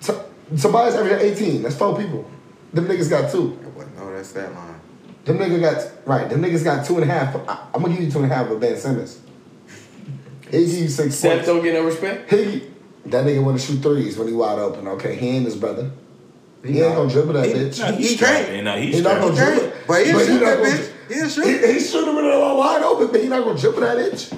[0.00, 0.12] T-
[0.60, 1.62] Tobias averaging 18.
[1.62, 2.28] That's four people.
[2.72, 3.58] Them niggas got two.
[3.96, 4.80] No, that's that line.
[5.24, 6.28] Them niggas got right.
[6.28, 7.36] Them niggas got two and a half.
[7.48, 9.20] I, I'm gonna give you two and a half with Ben Simmons.
[10.52, 11.46] He give you six Seth points.
[11.46, 12.30] don't get no respect.
[12.30, 12.62] He
[13.06, 14.86] that nigga want to shoot threes when he wide open.
[14.86, 15.90] Okay, he ain't his brother.
[16.64, 17.80] He, ain't gonna dribble that He- bitch.
[17.80, 18.46] No, he's He can't.
[18.46, 18.82] trapping.
[18.84, 19.58] He's He not gonna trapping.
[19.58, 19.72] dribble.
[19.72, 20.88] Okay, but he'll But he shoot not that gonna bitch.
[21.12, 21.44] He'll shoot.
[21.66, 24.30] He, he's shooting with it all wide open, but he not gonna dribble that bitch.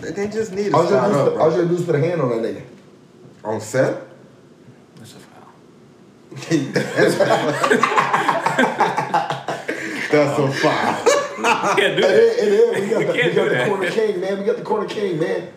[0.00, 1.66] They- They just need to I was start just up, I was bro.
[1.68, 2.62] just put a hand on that nigga.
[3.44, 4.02] On set.
[4.96, 5.48] That's a foul.
[10.10, 11.14] That's a foul.
[11.42, 12.36] Can't do And that.
[12.36, 14.38] then, and then we got the, we got the corner king, man.
[14.38, 15.48] We got the corner king, man.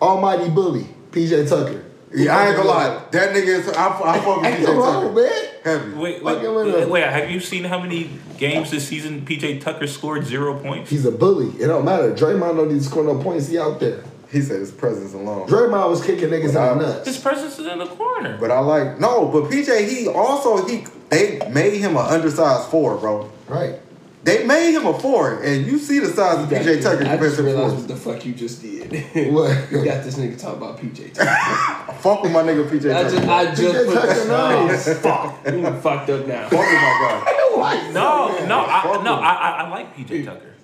[0.00, 1.84] Almighty bully, PJ Tucker.
[2.14, 3.02] Yeah, I ain't gonna lie.
[3.12, 3.68] That nigga is.
[3.70, 5.14] I, I fuck with PJ no wrong, Tucker.
[5.14, 5.52] man.
[5.64, 5.92] Heavy.
[5.94, 6.90] Wait, Fucking wait, with wait, him.
[6.90, 10.88] wait, have you seen how many games this season PJ Tucker scored zero points?
[10.90, 11.48] He's a bully.
[11.60, 12.12] It don't matter.
[12.14, 13.48] Draymond don't need to score no points.
[13.48, 14.04] He out there.
[14.30, 15.48] He said his presence alone.
[15.48, 17.06] Draymond was kicking niggas out nuts.
[17.06, 18.36] His presence is in the corner.
[18.38, 19.26] But I like no.
[19.28, 23.30] But PJ, he also he they made him an undersized four, bro.
[23.48, 23.80] Right.
[24.26, 27.20] They made him a four, and you see the size of PJ Tucker I compared
[27.20, 28.92] just to the realized what the fuck you just did.
[29.32, 29.56] What?
[29.70, 31.14] you got this nigga talking about PJ.
[31.14, 31.92] Tucker.
[32.02, 33.16] Fuck with my nigga PJ I Tucker.
[33.16, 34.88] just, I just PJ put Tucker the knows.
[34.88, 35.46] Oh, fuck.
[35.54, 36.42] You done fucked up now.
[36.48, 37.24] Fuck with my
[37.56, 37.90] guy.
[37.92, 39.14] No, no, I, no.
[39.14, 40.54] I, I, I like PJ Tucker.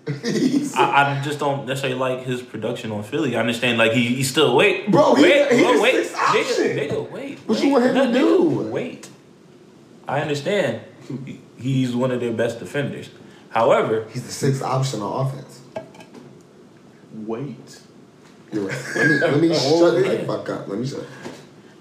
[0.76, 3.36] I, I just don't necessarily like his production on Philly.
[3.36, 6.16] I understand, like he, he still wait, Bro, he- wait, he bro, the wait, sixth
[6.16, 6.42] option.
[6.44, 7.38] nigga, nigga, wait.
[7.46, 8.40] What wait, you want him to do?
[8.50, 9.08] nigga, Wait,
[10.08, 10.80] I understand.
[11.56, 13.08] He's one of their best defenders.
[13.52, 15.60] However, He's the sixth option on offense.
[17.12, 17.80] Wait.
[18.52, 18.92] You're right.
[18.96, 20.68] Let me, let me shut oh, the fuck up.
[20.68, 21.04] Let me shut.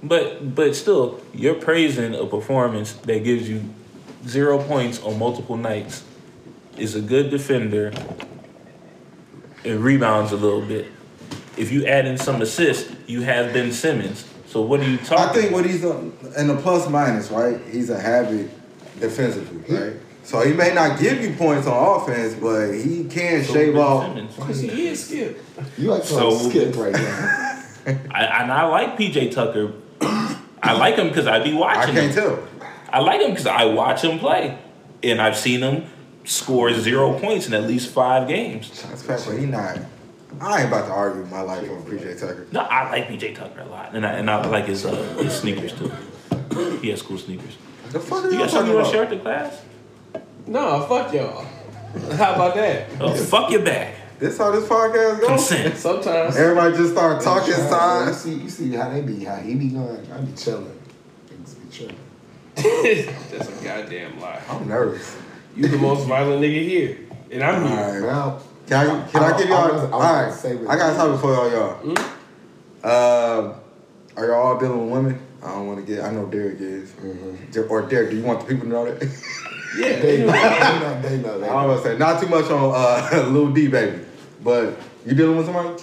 [0.03, 3.63] but but still, you're praising a performance that gives you
[4.27, 6.03] zero points on multiple nights.
[6.77, 7.91] Is a good defender.
[9.63, 10.87] It rebounds a little bit.
[11.57, 14.25] If you add in some assists, you have Ben Simmons.
[14.47, 15.17] So what are you talking?
[15.17, 15.97] I think what he's a,
[16.37, 17.59] in the plus minus, right?
[17.69, 18.49] He's a habit
[18.99, 19.75] defensively, hmm?
[19.75, 19.93] right?
[20.23, 24.15] So he may not give you points on offense, but he can So shave off.
[24.37, 25.43] Cause he is skip.
[25.77, 27.47] You like So- skip right now.
[28.11, 29.73] I, and I like PJ Tucker.
[30.01, 32.23] I like him because I be I watching can't him.
[32.23, 32.47] tell.
[32.89, 34.57] I like him because I watch him play,
[35.01, 35.85] and I've seen him
[36.23, 38.69] score zero points in at least five games.
[38.83, 39.79] That's fact, but he not.
[40.39, 42.45] I ain't about to argue my life on PJ Tucker.
[42.51, 45.33] No, I like PJ Tucker a lot, and I, and I like his uh, his
[45.33, 45.91] sneakers too.
[46.81, 47.57] He has cool sneakers.
[47.91, 48.91] The fuck are You you got talking something you want about?
[48.91, 49.61] to share with the class?
[50.47, 51.45] No, fuck y'all.
[52.15, 52.87] How about that?
[52.99, 53.95] Oh, fuck your back.
[54.19, 55.27] This how this podcast goes.
[55.27, 55.77] Consent.
[55.77, 56.35] Sometimes.
[56.37, 58.13] Everybody just start talking You time.
[58.13, 60.07] see, you see how they be, how he be going.
[60.11, 60.79] I be chilling.
[61.27, 61.95] Niggas be chilling.
[63.31, 64.41] That's a goddamn lie.
[64.49, 65.17] I'm nervous.
[65.55, 66.97] You the most violent nigga here,
[67.31, 68.01] and I'm All here.
[68.01, 68.03] right.
[68.03, 69.73] Well, Can I, can I, I- give y'all?
[69.73, 71.51] was- I was all say I got something for y'all.
[71.85, 71.97] y'all.
[72.83, 73.55] Uh,
[74.17, 75.19] are y'all all dealing with women?
[75.43, 76.03] I don't want to get.
[76.05, 76.93] I know Derek is.
[77.69, 79.01] Or Derek, do you want the people to know that?
[79.75, 80.31] Yeah, they they know.
[80.31, 81.01] know.
[81.01, 81.39] They know.
[81.39, 81.53] They know.
[81.53, 83.99] I was gonna say not too much on uh, Lil D, baby.
[84.43, 85.81] But you dealing with somebody?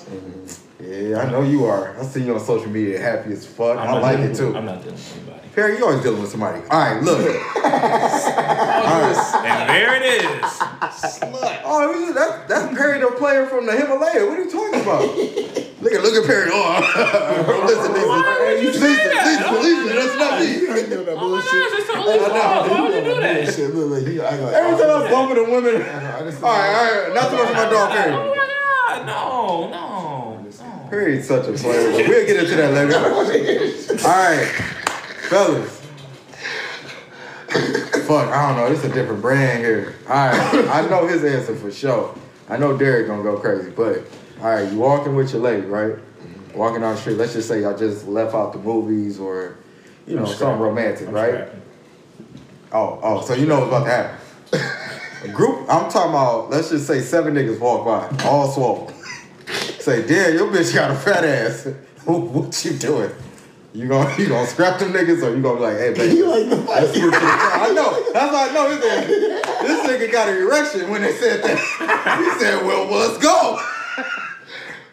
[0.80, 1.96] Yeah, I know you are.
[1.98, 3.78] I see you on social media, happy as fuck.
[3.78, 4.54] I'm I like it too.
[4.56, 5.48] I'm not dealing with anybody.
[5.54, 6.60] Perry, you always dealing with somebody.
[6.70, 7.18] All right, look.
[9.48, 10.42] And there it is.
[10.42, 11.60] Slut.
[11.64, 14.26] Oh, this is- that's that's Perry, the player from the Himalaya.
[14.26, 15.02] What are you talking about?
[15.04, 16.50] look at look at Perry.
[16.52, 19.52] Oh, listen, listen, would you listen, say listen, that?
[19.52, 19.96] listen, listen.
[19.96, 20.46] That's not me.
[20.58, 21.52] You ain't doing that Oh my bullshit.
[21.52, 22.68] gosh, it's totally false.
[22.68, 23.44] Why would you do that?
[23.44, 23.74] Bullshit.
[23.74, 25.74] Look, look, he act like, Every time I'm bumping a woman.
[25.76, 27.14] All right, all right.
[27.14, 30.40] Not too much of my dog Oh my god, no, no.
[30.40, 30.88] no.
[30.90, 31.90] Perry's such a player.
[31.92, 32.96] We'll get into that later.
[34.08, 34.46] All right,
[35.28, 35.74] fellas.
[38.08, 38.70] Fuck, I don't know.
[38.70, 39.94] This is a different brand here.
[40.08, 42.14] All right, I know his answer for sure.
[42.48, 44.02] I know Derek gonna go crazy, but
[44.40, 45.94] all right, you walking with your lady, right?
[46.54, 47.18] Walking down the street.
[47.18, 49.58] Let's just say y'all just left out the movies or,
[50.06, 51.34] you know, something romantic, I'm right?
[51.34, 51.62] scrapping.
[52.72, 55.24] Oh, oh, so you know what's about to happen.
[55.24, 58.90] A group, I'm talking about, let's just say seven niggas walk by, all swole.
[59.80, 61.66] say, damn, your bitch got a fat ass.
[62.06, 63.10] what you doing?
[63.72, 66.26] You gonna you gonna scrap them niggas or you gonna be like, hey baby, You
[66.26, 67.10] like the let's the.
[67.12, 68.12] I know.
[68.12, 71.58] That's why I know this nigga, this nigga got an erection when they said that.
[72.18, 73.60] He said, well, well let's go.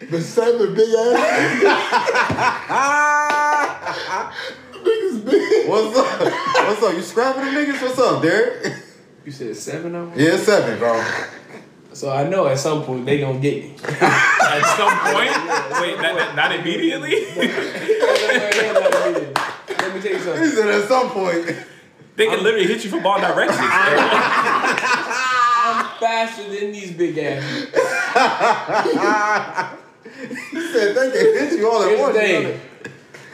[0.09, 2.15] The seven big ass
[4.85, 5.69] niggas big.
[5.69, 6.21] What's up?
[6.67, 6.93] What's up?
[6.93, 7.81] You scrapping them niggas?
[7.81, 8.73] What's up, Derek?
[9.25, 10.19] You said seven of them.
[10.19, 11.03] Yeah, seven, bro.
[11.95, 13.73] So I know at some point they gonna get me.
[13.85, 15.31] At some point,
[15.81, 17.25] wait, not, not- not immediately.
[17.35, 17.45] Let
[19.95, 20.43] me tell you something.
[20.43, 20.49] He something.
[20.49, 21.55] said at some point.
[22.17, 23.59] they can literally hit you from all directions.
[25.67, 27.69] I'm faster than these big asses.
[30.51, 32.61] He said they can hit you all at the once.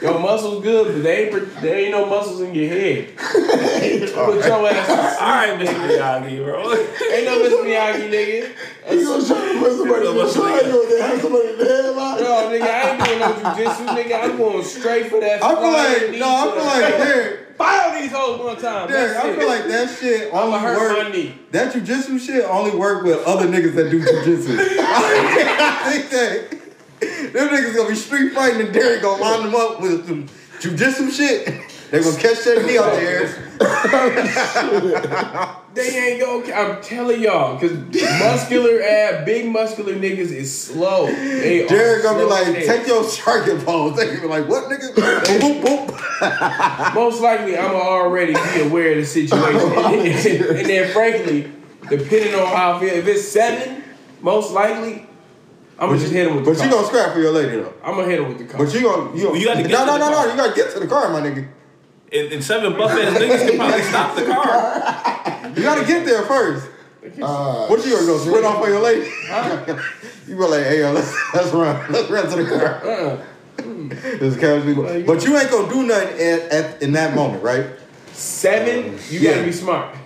[0.02, 0.08] You.
[0.08, 1.60] Your muscles good, but they ain't.
[1.60, 3.16] There ain't no muscles in your head.
[3.16, 5.18] Put your ass.
[5.20, 5.74] All right, Mr.
[5.88, 6.72] Miyagi, bro.
[6.72, 7.64] Ain't no Mr.
[7.64, 8.52] Miyagi, nigga.
[8.90, 12.20] You gonna try to put somebody in the triangle and have somebody in the headlock?
[12.20, 14.22] No, nigga, I ain't doing no jujitsu, nigga.
[14.22, 15.42] I'm going straight for that.
[15.42, 16.96] I feel like no, I feel like.
[16.98, 17.38] Derek.
[17.62, 18.88] Fire these hoes one time.
[18.88, 21.04] Derek, I feel like that shit I'ma only hurt work.
[21.04, 21.38] my knee.
[21.52, 24.56] That jujitsu shit only work with other niggas that do jujitsu.
[24.58, 26.61] I think that
[27.32, 30.26] them niggas gonna be street fighting and Derek gonna line them up with some
[30.60, 31.46] jujitsu shit.
[31.90, 33.28] They gonna catch that knee out there.
[35.74, 36.42] They ain't go.
[36.52, 41.06] I'm telling y'all, cause muscular ass, big muscular niggas is slow.
[41.06, 43.96] They Derek gonna be like, take your striking balls.
[43.96, 44.92] They gonna be like, what nigga?
[44.92, 46.94] boop, boop.
[46.94, 49.60] Most likely, I'm gonna already be aware of the situation,
[50.56, 51.50] and, then frankly,
[51.88, 53.82] depending on how I feel, if it's seven,
[54.20, 55.06] most likely,
[55.82, 56.66] I'm gonna just hit him with the But car.
[56.66, 57.74] you gonna scrap for your lady though.
[57.82, 58.64] I'm gonna hit him with the car.
[58.64, 60.26] But you gonna you, You gotta get no to no the no car.
[60.26, 60.30] no.
[60.32, 61.48] You gotta get to the car, my nigga.
[62.12, 65.52] And, and seven buff ass niggas can probably stop the car.
[65.56, 66.68] You gotta get there first.
[67.20, 69.10] Uh, What you gonna go sprint off for your lady?
[70.28, 72.86] you be like, hey yo, let's let's run, let's run to the car.
[72.86, 73.24] Uh-uh.
[74.20, 74.84] This couch people.
[74.84, 77.66] But you ain't gonna do nothing at, at in that moment, right?
[78.12, 79.32] Seven, uh, you Yeah.
[79.32, 79.96] gotta be smart.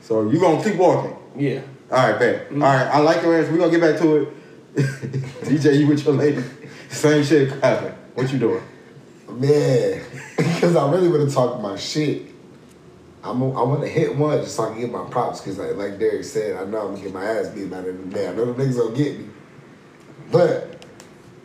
[0.00, 1.16] So you gonna keep walking.
[1.36, 1.60] Yeah.
[1.92, 2.46] All right, bet.
[2.50, 2.62] Mm-hmm.
[2.62, 3.52] All right, I like your answer.
[3.52, 4.28] We're gonna get back to it.
[4.74, 6.42] DJ, you with your lady?
[6.88, 7.94] Same shit happen.
[8.14, 8.62] What you doing?
[9.28, 10.02] Man,
[10.36, 12.22] because I really want to talk my shit.
[13.22, 15.40] I'm, I want to hit one just so I can get my props.
[15.40, 17.92] Because like, like Derek said, I know I'm gonna get my ass beat by the
[17.92, 18.28] day.
[18.28, 19.26] I know the niggas gonna get me.
[20.30, 20.81] But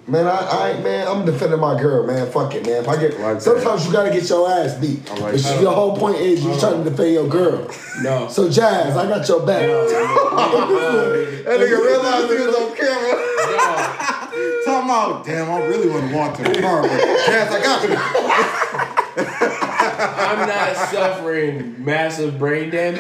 [0.08, 1.08] man, I, I ain't man.
[1.08, 2.30] I'm defending my girl, man.
[2.32, 2.84] Fuck it, man.
[2.84, 3.42] If I get Like that.
[3.42, 5.10] sometimes you gotta get your ass beat.
[5.10, 5.62] I like but that.
[5.62, 7.70] your whole point is you trying to defend your girl.
[8.02, 8.28] No.
[8.30, 9.68] So Jazz, I got your back.
[11.48, 13.14] That nigga realized he was on camera.
[13.56, 14.62] no.
[14.66, 16.90] Talking about, damn, I really want to walk to the car, but
[17.26, 17.96] Jazz, I got you.
[19.18, 23.00] I'm not suffering massive brain damage.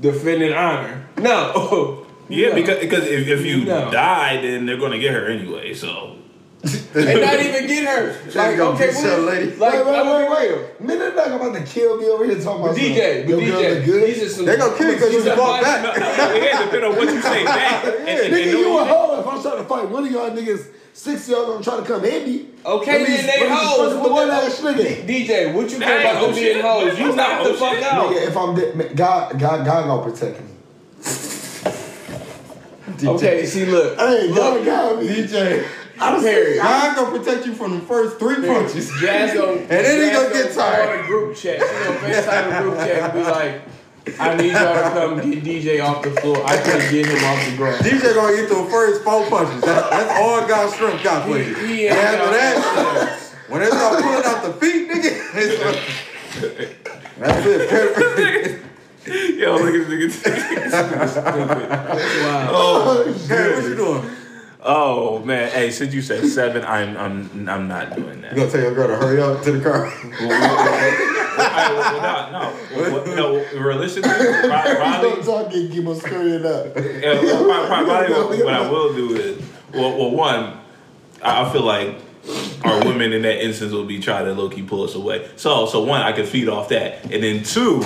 [0.00, 1.06] Defending honor.
[1.18, 2.06] No.
[2.30, 2.54] Yeah, No.
[2.54, 3.90] because because if, if you No.
[3.90, 5.74] die, then they're gonna get her anyway.
[5.74, 6.16] So
[6.62, 8.16] and not even get her.
[8.34, 9.56] Like, gonna okay, beat what your lady.
[9.56, 10.80] like, wait, wait, wait, be wait.
[10.80, 13.40] Man, they're not about to kill me over here talking But about DJ, but some,
[13.46, 14.02] your DJ, good.
[14.08, 14.44] these are some.
[14.46, 15.82] They gonna kill you because you some- walk back.
[15.82, 17.84] no, no, it depends on what you say back.
[17.84, 20.10] And, and, and Nigga, no- you a hoe if I'm trying to fight one of
[20.12, 20.66] y'all niggas.
[20.92, 22.48] Six of y'all gonna try to come hit me.
[22.66, 23.94] Okay, Let me- then they hoes.
[23.94, 25.06] fuck one ass nigga.
[25.06, 26.98] DJ, what you That care about them oh, being hoes?
[26.98, 28.12] You That's knock the fuck out.
[28.12, 30.46] Nigga, if I'm dead, God, God, God gonna protect me.
[33.08, 33.98] Okay, see, look.
[33.98, 35.08] Hey, look, God got me.
[35.08, 35.66] DJ,
[35.98, 36.58] I'm Perry.
[36.60, 38.90] I'm gonna protect you from the first three punches.
[39.00, 41.00] Jazz gonna, And then he gonna get call tired.
[41.00, 41.60] a group chat.
[41.60, 43.62] She gonna FaceTime a group chat and be like,
[44.18, 46.42] I need y'all to come get DJ off the floor.
[46.46, 47.84] I can't get him off the ground.
[47.84, 49.60] DJ gonna get the first four punches.
[49.62, 51.54] That, that's all God's strength got for you.
[51.54, 56.80] He, he And after that, when they start pulling out the feet, nigga, it's
[57.18, 57.68] that's it.
[57.68, 58.69] Perry.
[59.10, 61.24] Yo, look at this nigga.
[62.20, 62.48] Wow.
[62.52, 64.10] Oh, oh Perry, what you doing?
[64.62, 65.50] oh man.
[65.50, 68.32] Hey, since you said seven, I'm I'm I'm not doing that.
[68.32, 69.92] You gonna tell your girl to hurry up to the car?
[70.20, 70.28] Well,
[71.38, 73.60] well, well, no, no.
[73.60, 76.72] Realistically, Don't probably, talk and keep on scurrying up.
[76.74, 79.42] Probably, what, I will do is,
[79.72, 80.60] well, well one,
[81.22, 81.96] I feel like
[82.64, 85.28] our women in that instance will be trying to low key pull us away.
[85.36, 87.82] So, so one, I can feed off that, and then two,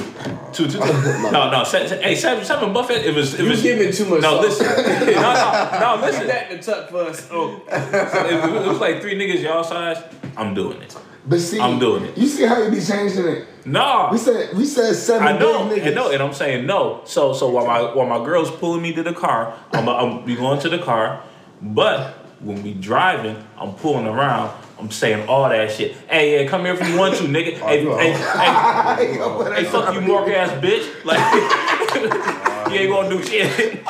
[0.53, 0.79] two, two.
[0.79, 3.05] no, no, se- se- hey, seven, seven Buffett.
[3.07, 6.27] It was, it You was giving too much No, listen, no, no, no, listen.
[6.27, 7.29] that the tuck for us.
[7.31, 10.03] Oh, so it, was- it was like three niggas y'all size.
[10.37, 10.97] I'm doing it.
[11.27, 12.19] But see, I'm doing it.
[12.19, 13.47] You see how you be changing it?
[13.65, 15.87] No, We said we said seven I know, niggas.
[15.87, 17.01] I know, and I'm saying no.
[17.07, 20.35] So, so while my while my girl's pulling me to the car, I'm I'm be
[20.37, 21.23] going to the car,
[21.63, 24.51] but when we driving, I'm pulling around.
[24.79, 25.97] I'm saying all that shit.
[26.09, 27.59] Hey, yeah, come here if you want to, nigga.
[27.63, 31.05] Oh, hey, you a hey, hey, hey, fuck you, mark ass bitch.
[31.05, 31.19] Like,
[32.73, 33.47] you ain't gonna do shit.
[33.71, 33.89] and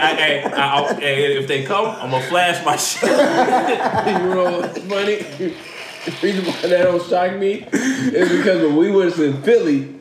[0.00, 3.08] I, hey, I, I, hey, if they come, I'm gonna flash my shit.
[3.08, 5.16] you know what's funny?
[5.16, 9.94] The reason why that don't shock me is because when we was in Philly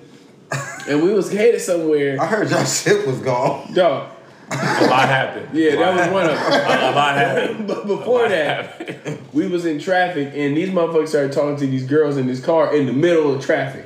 [0.87, 3.73] and we was headed somewhere, I heard y'all shit was gone.
[3.73, 4.14] dog.
[4.51, 5.49] A lot happened.
[5.57, 6.51] Yeah, that was one of them.
[6.53, 7.67] A, a lot happened.
[7.67, 12.17] But before that, we was in traffic and these motherfuckers started talking to these girls
[12.17, 13.85] in this car in the middle of traffic.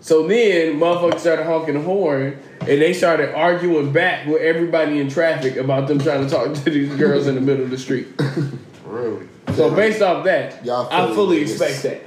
[0.00, 5.08] So then motherfuckers started honking the horn and they started arguing back with everybody in
[5.08, 8.08] traffic about them trying to talk to these girls in the middle of the street.
[8.84, 9.28] Really?
[9.54, 11.50] So based off that, Y'all I fully niggas.
[11.62, 12.06] expect that.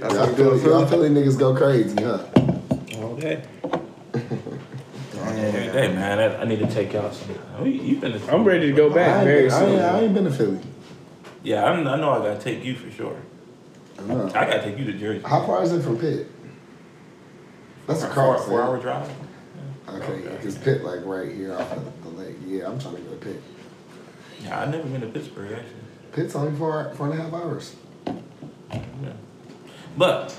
[0.00, 0.70] That's Y'all what you Philly, feel?
[0.80, 2.24] y'all Philly niggas go crazy, huh?
[3.14, 3.42] Okay.
[5.40, 6.18] Every day, man.
[6.18, 7.34] I, I need to take y'all some.
[7.64, 8.12] You- You've been.
[8.12, 10.24] To, I'm ready to go I back ain't, very been, I, ain't, I ain't been
[10.24, 10.60] to Philly.
[11.42, 12.10] Yeah, I'm, I know.
[12.10, 13.16] I gotta take you for sure.
[13.98, 14.26] I know.
[14.28, 15.22] I gotta take you to Jersey.
[15.26, 16.26] How far is it from Pitt?
[17.86, 18.44] That's Four, across.
[18.46, 18.66] four yeah.
[18.66, 19.10] hour drive.
[19.88, 22.36] Okay, because Pitt like right here off of the lake.
[22.46, 23.42] Yeah, I'm trying to go to Pitt.
[24.42, 25.74] Yeah, I've never been to Pittsburgh actually.
[26.12, 27.74] Pitt's only four four and a half hours.
[28.06, 29.12] Yeah.
[29.96, 30.36] But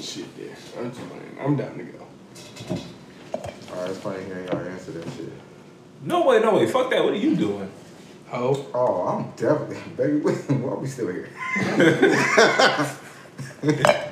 [0.00, 0.56] Shit, there.
[0.78, 0.92] I'm.
[1.40, 2.78] I'm down to go.
[3.72, 5.32] Alright, it's funny hearing y'all answer that shit.
[6.02, 6.66] no way, no way.
[6.66, 7.02] Fuck that.
[7.02, 7.70] What are you doing?
[8.32, 8.66] Oh.
[8.74, 10.18] Oh, I'm definitely, baby.
[10.20, 11.28] Why are we still here?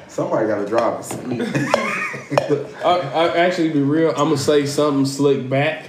[0.09, 1.13] Somebody got to drive us.
[2.85, 4.11] I, I actually be real.
[4.11, 5.87] I'm gonna say something slick back.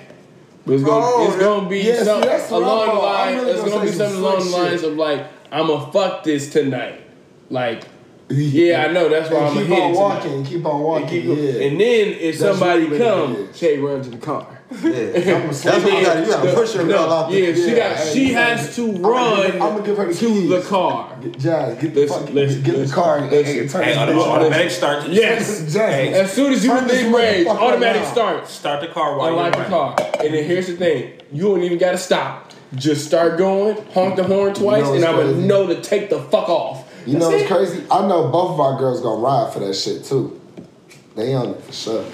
[0.65, 3.01] But it's gonna, Oh, it's gonna be yeah, see, something that's what along I'm the
[3.01, 3.03] on.
[3.03, 3.35] I'm line.
[3.37, 4.91] really it's gonna gonna be say some something along the slick lines shit.
[4.91, 7.01] of like, I'ma fuck this tonight.
[7.49, 7.83] Like,
[8.33, 10.47] yeah, I know that's why I'm gonna keep hit on it walking, tonight.
[10.49, 11.07] keep on And, walking.
[11.09, 11.35] keep yeah.
[11.35, 11.63] going.
[11.71, 13.01] and then if That's somebody really what
[13.35, 13.53] it come.
[13.53, 14.57] Shay run to the car.
[14.71, 14.79] Yeah,
[15.11, 16.17] that's what you got.
[16.25, 17.55] You got to push your No, girl out yeah, there.
[17.55, 17.95] she got.
[17.97, 21.17] hey, She you has to I'ma run I'ma give her the to the car.
[21.21, 23.59] Get, Jazz, get the Listen, fuck, listen, get the car and, listen.
[23.59, 24.39] and turn Hey, this auto- bitch on.
[24.39, 25.07] automatic start.
[25.09, 25.73] Yes.
[25.73, 28.47] Jazz, As soon as you Turn this release range, motherfucker automatic start.
[28.47, 29.95] Start the car while Unlock you're the car.
[30.23, 32.53] And then here's the thing: you don't even gotta stop.
[32.73, 36.47] Just start going, honk the horn twice, and I'm gonna know to take the fuck
[36.47, 36.80] off.
[37.05, 37.87] You know That's what's crazy?
[37.89, 40.39] I know both of our girls gonna ride for that shit too.
[41.15, 42.05] They on it for sure.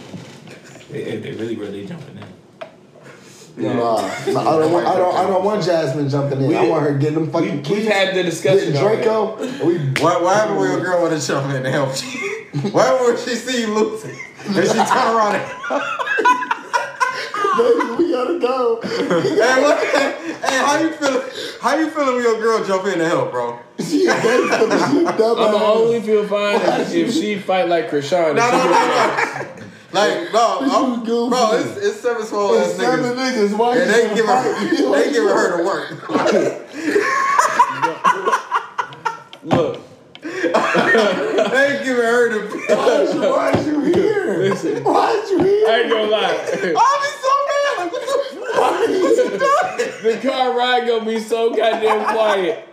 [0.89, 2.24] They, they they really, really jumping in.
[3.57, 4.86] Nah, nah, I don't want.
[4.86, 5.16] I don't.
[5.16, 6.55] I don't want Jasmine jumping in.
[6.55, 8.74] I want her getting them fucking We, we've had the discussion.
[8.74, 9.36] Draco.
[9.38, 12.34] and we What, what happened when your girl want to jump in to help you?
[12.72, 14.18] What happened she see you losing?
[14.45, 15.43] And she turn around and,
[17.58, 18.80] baby, we gotta go.
[18.82, 21.22] hey, what, hey, how you feeling?
[21.62, 23.60] How you feeling when your girl jump in to help, bro?
[23.80, 25.08] She a baby for the shit.
[25.08, 28.36] I'm gonna only feel fine if, if she fight like Krishan.
[28.36, 29.64] No, no, she no, get no.
[29.93, 31.30] Like, no, I'm, is goofy.
[31.30, 33.49] bro, it's, it's seven small ass seven niggas.
[33.49, 33.58] niggas.
[33.58, 36.10] Why And they gonna giving her, Why they giving her to work.
[39.43, 39.80] Look,
[40.22, 42.39] They giving her to.
[42.76, 44.38] Why'd you, why'd you here?
[44.39, 44.84] Listen.
[44.84, 45.68] Why'd you here?
[45.68, 46.22] I ain't gonna lie.
[46.22, 47.78] I'll be so mad.
[47.78, 48.14] Like, what the
[48.60, 49.97] What you doing?
[50.16, 52.64] The car ride gonna be so goddamn quiet.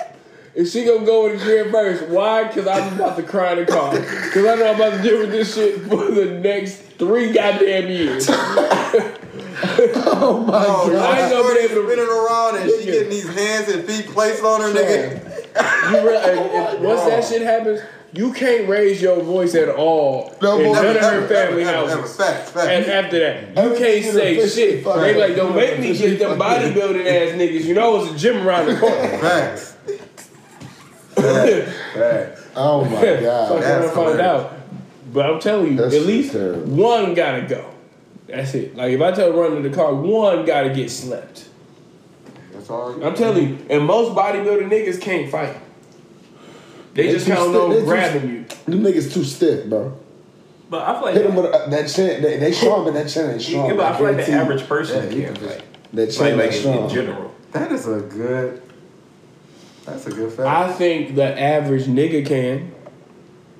[0.56, 2.08] And she gonna go in the crib first.
[2.08, 2.44] Why?
[2.52, 3.90] Cause I'm about to cry in the car.
[3.92, 7.88] Cause I know I'm about to deal with this shit for the next three goddamn
[7.88, 8.28] years.
[9.66, 10.96] Oh my Oh, god.
[10.96, 13.84] I ain't gonna be Shorty able to- spinning around and she getting these hands and
[13.84, 15.92] feet placed on her, nigga.
[15.92, 16.40] You re- and-
[16.76, 17.80] and once that shit happens,
[18.14, 21.88] you can't raise your voice at all No, in none of her family ever, ever,
[21.90, 22.20] houses.
[22.20, 22.30] ever.
[22.32, 22.66] Facts, facts.
[22.68, 24.84] And after that, you can't say shit.
[24.84, 27.64] They like, don't make me get them bodybuilding ass niggas.
[27.64, 29.18] You know it's a gym around the corner.
[29.18, 29.76] Facts.
[31.14, 31.72] Facts.
[31.94, 32.40] Facts.
[32.56, 33.52] Oh my god.
[33.52, 34.52] and That's find out.
[35.12, 36.60] But I'm telling you, That's at least terrible.
[36.72, 37.68] one gotta go.
[38.28, 38.76] That's it.
[38.76, 41.48] Like if I tell her to run to the car, one gotta get slept.
[42.52, 43.04] That's all.
[43.04, 45.56] I'm telling you, and most bodybuilding niggas can't fight.
[46.94, 48.44] They, They just too count stiff- on grabbing you.
[48.66, 49.98] Them niggas too stiff, bro.
[50.70, 52.22] But I feel like, Hit them with a, uh, that chin.
[52.22, 53.68] They, they strong, but that chin ain't strong.
[53.70, 54.32] yeah, but I feel like the guarantee.
[54.54, 55.62] average person Yeah, can't can fight.
[55.92, 56.84] that chin like ain't in, strong.
[56.84, 57.34] in general.
[57.52, 58.62] That is a good.
[59.84, 60.48] That's a good fact.
[60.48, 62.72] I think the average nigga can.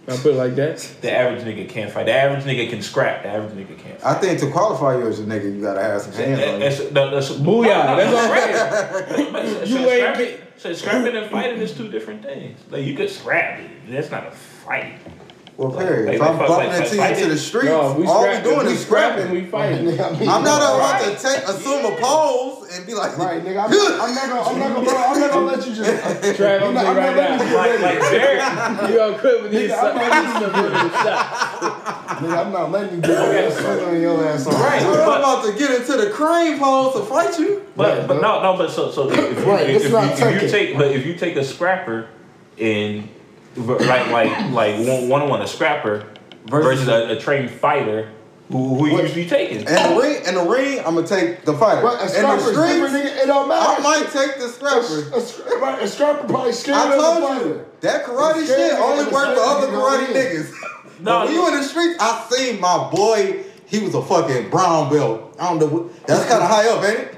[0.09, 0.79] I put it like that.
[1.01, 2.07] The average nigga can't fight.
[2.07, 3.23] The average nigga can scrap.
[3.23, 4.17] The average nigga can't fight.
[4.17, 6.59] I think to qualify you as a nigga, you gotta have some hands on you.
[6.61, 9.67] That's, that's, that's, Booyah, that's what I'm.
[9.69, 12.59] You You ain't scrapping, so scrapping and fighting is two different things.
[12.71, 13.71] Like you could scrap it.
[13.89, 14.99] That's not a fight.
[15.57, 17.17] Well, Perry, Like- if I'm bumping like into you fighting?
[17.23, 19.45] into the streets, No, we all we scrap, doing we is scrapping, scrapping.
[19.45, 19.87] we fighting.
[19.87, 21.17] Nigga, I mean, I'm not about Right.
[21.17, 23.63] to take assume a pose and be like, Right, nigga.
[23.63, 23.71] I'm,
[24.03, 24.41] I'm not gonna.
[24.51, 24.85] I'm not gonna.
[24.91, 25.91] Bro, I'm not gonna let you just.
[26.41, 27.51] Trav, I'm I'm not- saying I'm right not letting now.
[27.51, 32.21] you Like, like Derek, You gonna quit with these Nigga, I'm not shots.
[32.21, 34.47] Nigga, I'm not letting you get that swing on your ass.
[34.49, 34.55] On.
[34.55, 34.83] Right.
[34.83, 37.63] I'm about to get into the crane pose to fight you.
[37.77, 40.27] but but no no but so so if you, Right, if, it's if, not you,
[40.27, 40.51] if you Tekken.
[40.51, 42.09] take but if you take a scrapper
[42.59, 43.09] and
[43.57, 46.07] like like like one one on one a scrapper
[46.47, 48.11] versus, a, a trained fighter,
[48.51, 49.03] who who you What?
[49.05, 49.59] usually taking?
[49.59, 51.83] In the ring, in the ring, I'm gonna take the fighter.
[51.83, 53.23] But a in the scrapper's different, streets, nigga.
[53.23, 53.81] It don't matter.
[53.81, 54.79] I might take the scrapper.
[55.17, 57.47] A, scra- right, a scrapper probably scared I of the told fighter.
[57.49, 60.51] you that karate It's scary shit only niggas, work it's for other scary karate niggas.
[60.51, 61.01] niggas.
[61.01, 63.45] No, when you in the streets, I seen my boy.
[63.67, 65.37] He was a fucking brown belt.
[65.41, 65.67] I don't know.
[65.67, 67.14] What, that's kind of high up, ain't it?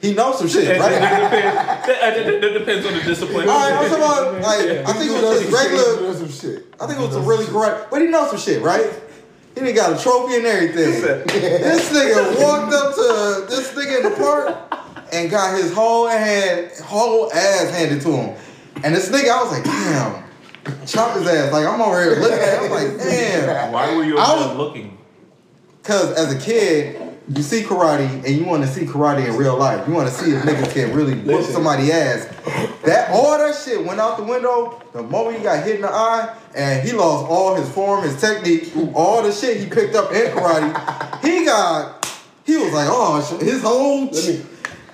[0.00, 0.90] He knows some shit, That, right?
[1.86, 3.48] that, depends, that, on the discipline.
[3.48, 6.14] All right, I'm talking about like I think it was just regular.
[6.14, 6.66] Some shit.
[6.80, 8.88] I think it was a really karate, but he knows some shit, right?
[9.56, 11.00] He done got a trophy and everything.
[11.26, 14.56] this nigga walked up to this nigga in the park
[15.12, 18.36] and got his whole hand, whole ass handed to him.
[18.84, 21.52] And this nigga, I was like, damn, chop his ass.
[21.52, 22.66] Like I'm over here looking at it.
[22.66, 23.72] I'm like, damn.
[23.72, 24.96] Why were you I was- looking?
[25.82, 29.56] Cause as a kid, you see karate and you want to see karate in real
[29.56, 29.86] life.
[29.86, 31.52] You want to see if niggas can really whoop Listen.
[31.54, 32.26] somebody's ass.
[32.84, 35.88] That all that shit went out the window the moment he got hit in the
[35.90, 40.10] eye, and he lost all his form, his technique, all the shit he picked up
[40.12, 41.22] in karate.
[41.22, 42.06] He got,
[42.44, 44.12] he was like, oh, sh- his whole.
[44.12, 44.46] Shit.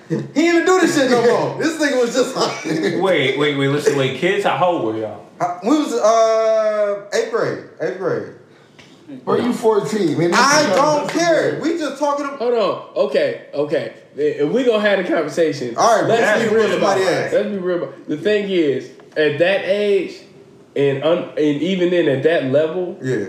[0.09, 1.57] He didn't even do this shit no more.
[1.63, 2.65] This nigga was just like,
[3.01, 3.67] Wait, wait, wait.
[3.69, 4.19] Listen, wait.
[4.19, 5.25] Kids, how old were y'all?
[5.63, 8.34] we was uh eighth grade, eighth grade.
[9.23, 10.31] Bro, you 14, man.
[10.33, 11.59] I don't care.
[11.61, 12.25] We just talking.
[12.25, 13.05] About, Hold on.
[13.07, 13.93] Okay, okay.
[14.15, 17.33] If we gonna have a conversation, All right, let's be real about somebody it.
[17.33, 17.83] Let's be real.
[17.83, 20.21] About, the thing is, at that age,
[20.75, 23.27] and un, and even then at that level, yeah.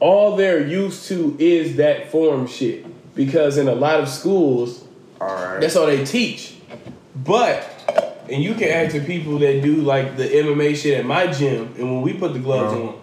[0.00, 2.86] all they're used to is that form shit.
[3.14, 4.84] Because in a lot of schools,
[5.20, 5.60] All right.
[5.60, 6.54] that's all they teach.
[7.14, 7.68] But
[8.30, 11.74] and you can ask the people that do like the MMA shit at my gym,
[11.76, 12.88] and when we put the gloves Uh-huh.
[12.88, 13.01] on,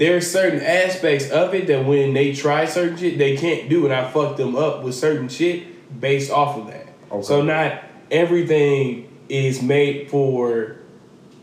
[0.00, 3.84] there are certain aspects of it that when they try certain shit, they can't do,
[3.84, 6.88] and I fuck them up with certain shit based off of that.
[7.12, 7.22] Okay.
[7.22, 10.78] So not everything is made for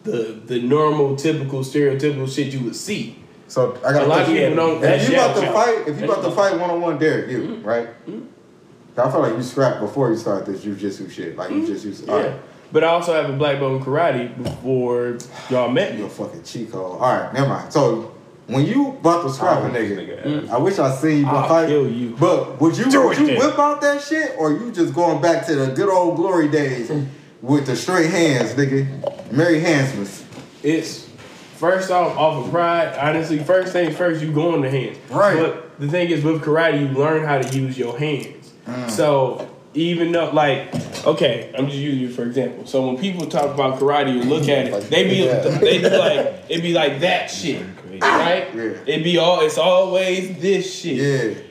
[0.02, 3.20] the the normal, typical, stereotypical shit you would see.
[3.48, 6.12] So I got A lot of people don't- If you about to fight, if you
[6.12, 7.64] about to fight one on one, Derek, you mm-hmm.
[7.64, 7.90] right?
[8.08, 9.00] Mm-hmm.
[9.00, 11.38] I feel like you scrapped before you start this jujitsu shit.
[11.38, 11.66] Like you mm-hmm.
[11.68, 12.08] just used.
[12.08, 12.14] Yeah.
[12.16, 12.42] right,
[12.72, 15.20] But I also have a black belt in karate before
[15.52, 16.98] y'all met you a fucking Chico.
[16.98, 17.72] All right, never mind.
[17.72, 18.17] So
[18.48, 20.50] when you to scrap a Oh, nigga, nigga.
[20.50, 21.68] I wish I seen you I'll fight.
[21.68, 22.16] kill you.
[22.20, 23.40] But would you Do would you then.
[23.40, 26.92] whip out that shit, or you just going back to the good old glory days
[27.42, 29.32] with the straight hands, nigga?
[29.32, 30.24] Mary Hansmas.
[30.64, 31.08] It's
[31.56, 32.98] first off off of pride.
[32.98, 34.98] Honestly, first things first, you go in the hands.
[35.10, 35.38] Right.
[35.38, 38.54] But the thing is, with karate, you learn how to use your hands.
[38.66, 38.90] Mm.
[38.90, 40.74] So even though, like,
[41.06, 42.66] okay, I'm just using you for example.
[42.66, 45.28] So when people talk about karate, you look at it, they be
[45.60, 47.64] they be like it be like that shit.
[48.02, 48.54] Right?
[48.56, 48.64] Yeah.
[48.86, 49.42] It be all.
[49.42, 50.98] It's always this shit.
[51.38, 51.44] Yeah.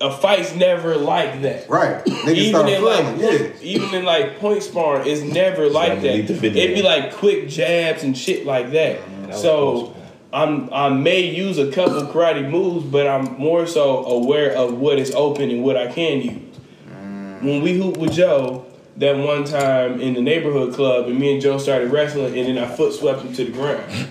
[0.00, 1.68] A fight's never like that.
[1.68, 2.04] Right.
[2.04, 3.48] Niggas even start in like point- Yeah.
[3.62, 6.02] even in like point sparring, it's never like that.
[6.02, 6.62] delete the video.
[6.64, 8.98] It'd be like quick jabs and shit like that.
[9.00, 9.94] that was so
[10.32, 14.98] I'm I may use a couple karate moves, but I'm more so aware of what
[14.98, 16.56] is open and what I can use.
[16.90, 17.42] Mm.
[17.42, 18.64] When we hooped with Joe
[18.96, 22.58] that one time in the neighborhood club, and me and Joe started wrestling, and then
[22.58, 24.08] I foot swept him to the ground.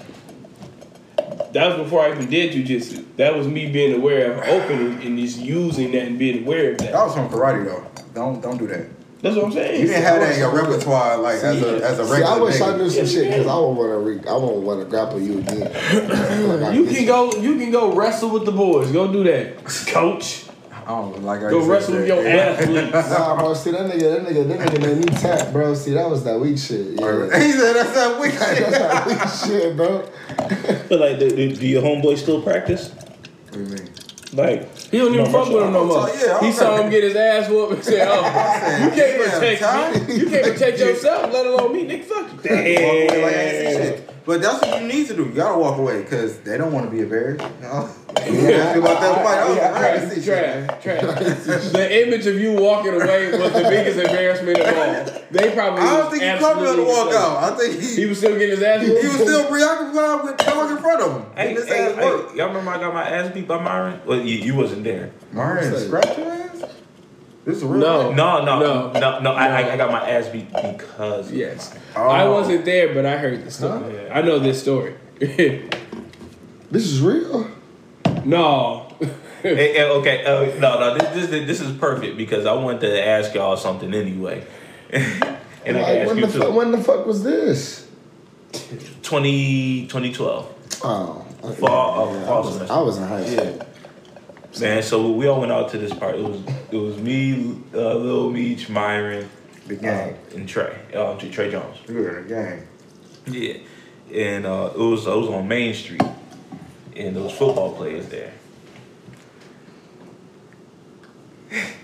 [1.54, 3.06] That was before I even did jujitsu.
[3.18, 6.78] That was me being aware of opening and just using that and being aware of
[6.80, 6.92] that.
[6.92, 7.86] That was from karate though.
[8.14, 8.88] Don't don't do that.
[9.22, 9.82] That's what I'm saying.
[9.82, 12.44] You didn't have that in your repertoire like as a as a See, I regular
[12.44, 13.98] wish I knew some shit because I won't want to.
[13.98, 15.72] Re- I won't want to grapple you again.
[16.62, 17.32] Like You can go.
[17.34, 18.92] You can go wrestle with the boys.
[18.92, 20.46] Go do that, coach.
[20.92, 22.16] I like how Go wrestle with that.
[22.16, 23.10] your athletes.
[23.12, 23.54] Nah, bro.
[23.54, 24.24] See that nigga.
[24.24, 24.48] That nigga.
[24.48, 25.74] That nigga made me tap, bro.
[25.74, 27.00] See that was that weak shit.
[27.00, 27.40] Yeah.
[27.40, 28.72] He said that's that weak That's shit.
[28.72, 30.08] that weak shit, bro.
[30.90, 32.90] But like, do, do do your homeboy still practice?
[32.90, 33.90] What do you mean?
[34.34, 36.08] Like, He don't even fuck with him no more.
[36.08, 38.24] So, yeah, he saw him get his ass whooped and said, "Oh,
[38.86, 40.16] you can't protect me.
[40.16, 42.06] You can't protect yourself, let alone me, nigga.
[42.06, 44.10] Fuck you." Walk away like I shit.
[44.26, 45.24] But that's what you need to do.
[45.26, 47.44] You gotta walk away because they don't want to be embarrassed.
[47.44, 47.90] You know?
[48.20, 49.38] Yeah, about that fight.
[49.40, 50.26] I was like, I see shit.
[50.26, 51.70] trash, trash.
[51.72, 55.22] The image of you walking away was the biggest embarrassment of all.
[55.32, 55.82] They probably.
[55.82, 57.54] I don't was think he coming to absolutely walk out.
[57.54, 58.88] I think He he, was still getting his ass beat.
[59.02, 61.26] he was still preoccupied with dog in front of him.
[61.36, 62.32] hey, his hey, ass worked.
[62.32, 64.02] hey, y'all remember I got my ass beat by Myron?
[64.06, 65.12] Well, you, you wasn't there.
[65.32, 65.88] Myron, Say.
[65.88, 66.64] scratch your ass?
[67.46, 67.80] This is real.
[67.80, 68.08] No.
[68.10, 68.16] life?
[68.18, 68.92] No, no, No.
[69.00, 69.32] no, no.
[69.34, 71.32] I, I, I got my ass beat because.
[71.32, 72.08] Yes, Oh.
[72.08, 73.96] I wasn't there, but I heard the story.
[74.08, 74.14] Huh?
[74.14, 74.96] I know this story.
[76.72, 77.50] This is real.
[78.26, 78.88] No.
[79.42, 80.94] Hey, hey, okay, uh, no, no.
[81.00, 84.46] This, this this is perfect because I wanted to ask y'all something anyway,
[84.92, 85.24] and
[85.80, 87.88] I Like, when you the fu- when the fuck was this?
[89.02, 90.80] 20, 2012.
[90.84, 91.56] Oh, okay.
[91.60, 92.74] Fall- uh, Yeah, fall I, was, semester.
[92.74, 93.68] I was in high school.
[94.60, 96.20] Man, so we all went out to this party.
[96.20, 96.42] It was
[96.72, 99.28] it was me, uh, Lil Meech, Myron,
[99.66, 100.18] The uh, gang.
[100.36, 101.78] and Trey, uh, Trey Jones.
[101.88, 102.68] You were the gang.
[103.26, 103.58] Yeah,
[104.14, 106.04] and uh, it was it was on Main Street,
[106.96, 108.34] and those football players there.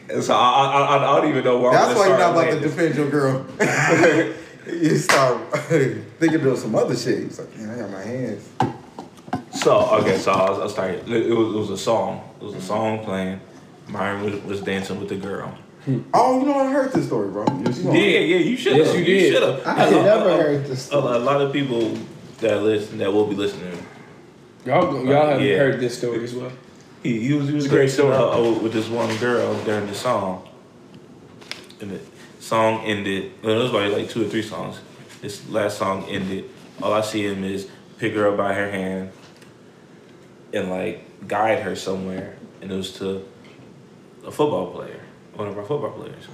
[0.10, 2.32] And so I, I, I, I don't even know where I'm That's why you're not
[2.32, 3.46] about to defend your girl.
[4.68, 5.52] you start
[6.20, 7.24] thinking of some other shit.
[7.24, 8.50] He's like, man, I got my hands.
[9.52, 11.10] So okay, so I, was, I started.
[11.10, 12.30] It was, it was a song.
[12.40, 13.42] It was a song playing.
[13.88, 15.58] Myron was, was dancing with the girl.
[15.86, 16.02] Hmm.
[16.14, 17.46] Oh, you know I heard this story, bro.
[17.46, 18.78] You Yeah, yeah, you should.
[18.78, 19.34] Yes, you did.
[19.34, 19.66] should have.
[19.66, 21.98] I had never heard this A, a lot of people
[22.40, 23.78] that listen that will be listening.
[24.68, 25.58] Y'all, y'all have Yeah.
[25.58, 26.52] heard this story as well.
[27.02, 28.14] He, he was he was It's a great story.
[28.14, 30.48] uh, uh, with this one girl during the song,
[31.80, 32.00] and the
[32.42, 33.32] song ended.
[33.42, 34.80] Well, it was like like two or three songs.
[35.22, 36.50] This last song ended.
[36.82, 39.12] All I see him is pick her up by her hand
[40.54, 43.26] and like guide her somewhere, and it was to
[44.26, 45.00] a football player,
[45.36, 46.28] one of our football players.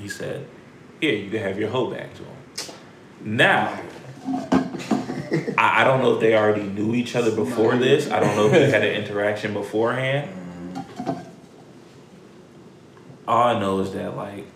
[0.00, 0.44] He said,
[1.00, 2.74] "Here, you can have your hoe back to him."
[3.36, 3.80] Now.
[5.58, 8.10] I, I don't know if they already knew each other before this.
[8.10, 10.30] I don't know if they had an interaction beforehand.
[13.26, 14.46] All I know is that like,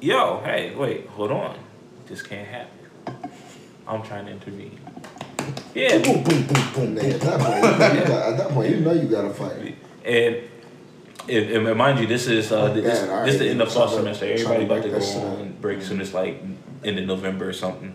[0.00, 1.58] yo, hey, wait, hold on,
[2.06, 2.78] this can't happen.
[3.86, 4.78] I'm trying to intervene.
[5.74, 6.96] Yeah, Boom, boom, boom, boom.
[6.96, 9.76] Nigga, at that point, you got, at that point, you know you got to fight.
[10.04, 10.36] and.
[11.28, 13.86] And, and mind you, this is uh, this, Man, this is the end of fall
[13.86, 14.26] semester.
[14.26, 16.00] tryna Everybody about to go on break soon.
[16.00, 16.42] It's like
[16.82, 17.94] end of November or something.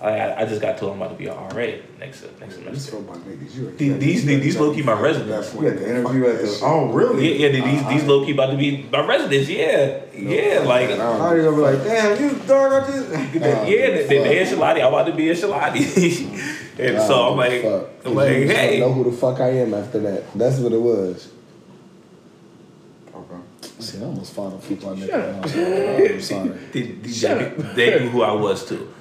[0.00, 1.48] I, I I just got told I'm about to be an RA
[1.98, 2.92] next next semester.
[2.92, 3.54] for my niggas.
[3.56, 5.52] You These- these- these low-key my residents.
[5.54, 6.60] You had the interview at the.
[6.62, 7.36] Oh, really?
[7.36, 7.64] Yeah, yeah.
[7.64, 9.48] These these low key about to be my residents.
[9.48, 10.60] Yeah, yeah.
[10.60, 12.72] Like I How don't gonna be like, damn, you dog?
[12.72, 13.10] I just.
[13.34, 14.80] yeah, they, they, they in Celani.
[14.82, 15.80] I'm about to be in Celani.
[16.78, 17.64] and so I'm like,
[18.04, 18.78] I'm like, You hey.
[18.78, 20.32] don't know who the fuck I am after that.
[20.38, 21.28] That's what it was.
[23.14, 23.34] Okay.
[23.80, 25.42] See, I almost fought a football Shut nigga.
[26.12, 26.58] I'm sorry.
[26.72, 27.74] They, they, Shut they, up.
[27.74, 28.94] they knew who I was too.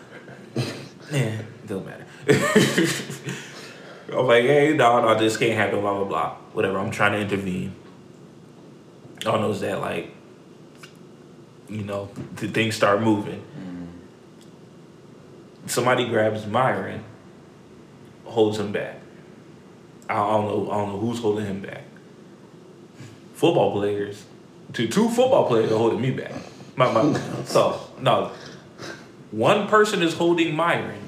[1.12, 2.06] Yeah, doesn't matter.
[4.12, 5.82] I'm like, hey, no, no, this can't happen.
[5.82, 6.36] Blah blah blah.
[6.54, 6.80] Whatever.
[6.80, 7.74] I'm trying to intervene.
[9.26, 10.12] All I know is that like,
[11.70, 13.40] you know, the things start moving.
[13.42, 13.86] Mm-hmm.
[15.68, 17.04] Somebody grabs Myron,
[18.26, 19.00] holds him back.
[20.10, 20.72] I don't know.
[20.72, 21.84] I don't know who's holding him back.
[23.34, 24.26] Football players,
[24.74, 26.32] two two football players are holding me back.
[26.76, 28.32] My, my, so no,
[29.32, 31.02] one person is holding Myron.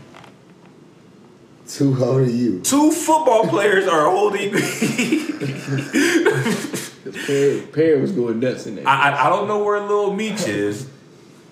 [1.67, 2.61] Too old are you?
[2.61, 4.61] Two football players are holding me.
[7.25, 8.87] Perry, Perry was going nuts in there.
[8.87, 10.87] I, I I don't know where Lil Meech is.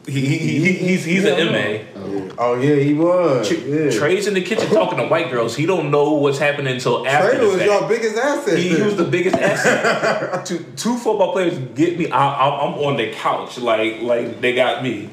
[0.07, 1.51] He, he, he he's he's Yeah, an.
[1.51, 1.85] MA.
[1.95, 2.31] Oh.
[2.39, 3.47] oh yeah, he was.
[3.47, 3.91] Tr- yeah.
[3.91, 5.55] Trey's in the kitchen talking to white girls.
[5.55, 7.69] He don't know what's happening until after Trey the was fact.
[7.69, 8.57] your biggest asset.
[8.57, 10.45] He, he was the biggest asset.
[10.47, 12.09] two, two football players get me.
[12.09, 15.09] I, I'm, I'm on the couch like like they got me.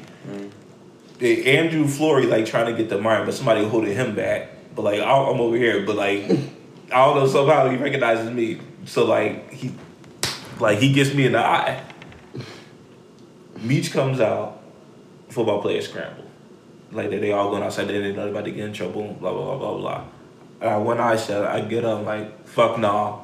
[1.21, 4.49] Andrew Flory like trying to get the Myron, but somebody holding him back.
[4.75, 6.23] But like I- I'm over here, but like
[6.93, 8.59] I don't know somehow he recognizes me.
[8.85, 9.71] So like he
[10.59, 11.81] like he gets me in the eye.
[13.61, 14.61] Meech comes out,
[15.29, 16.23] football players scramble.
[16.91, 19.31] Like they, they all going outside, they didn't know about to get in trouble, blah
[19.33, 20.03] blah blah blah blah.
[20.61, 23.21] And I one eye shut, I get up like, fuck nah.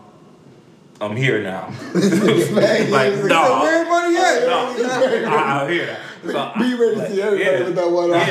[0.99, 1.73] I'm here now.
[1.93, 3.61] like, Like, nah.
[3.63, 4.47] Where everybody at?
[4.47, 5.35] nah.
[5.35, 5.97] I, I'm here.
[6.23, 7.63] So Be ready to see everybody yeah.
[7.63, 8.29] with that one eye.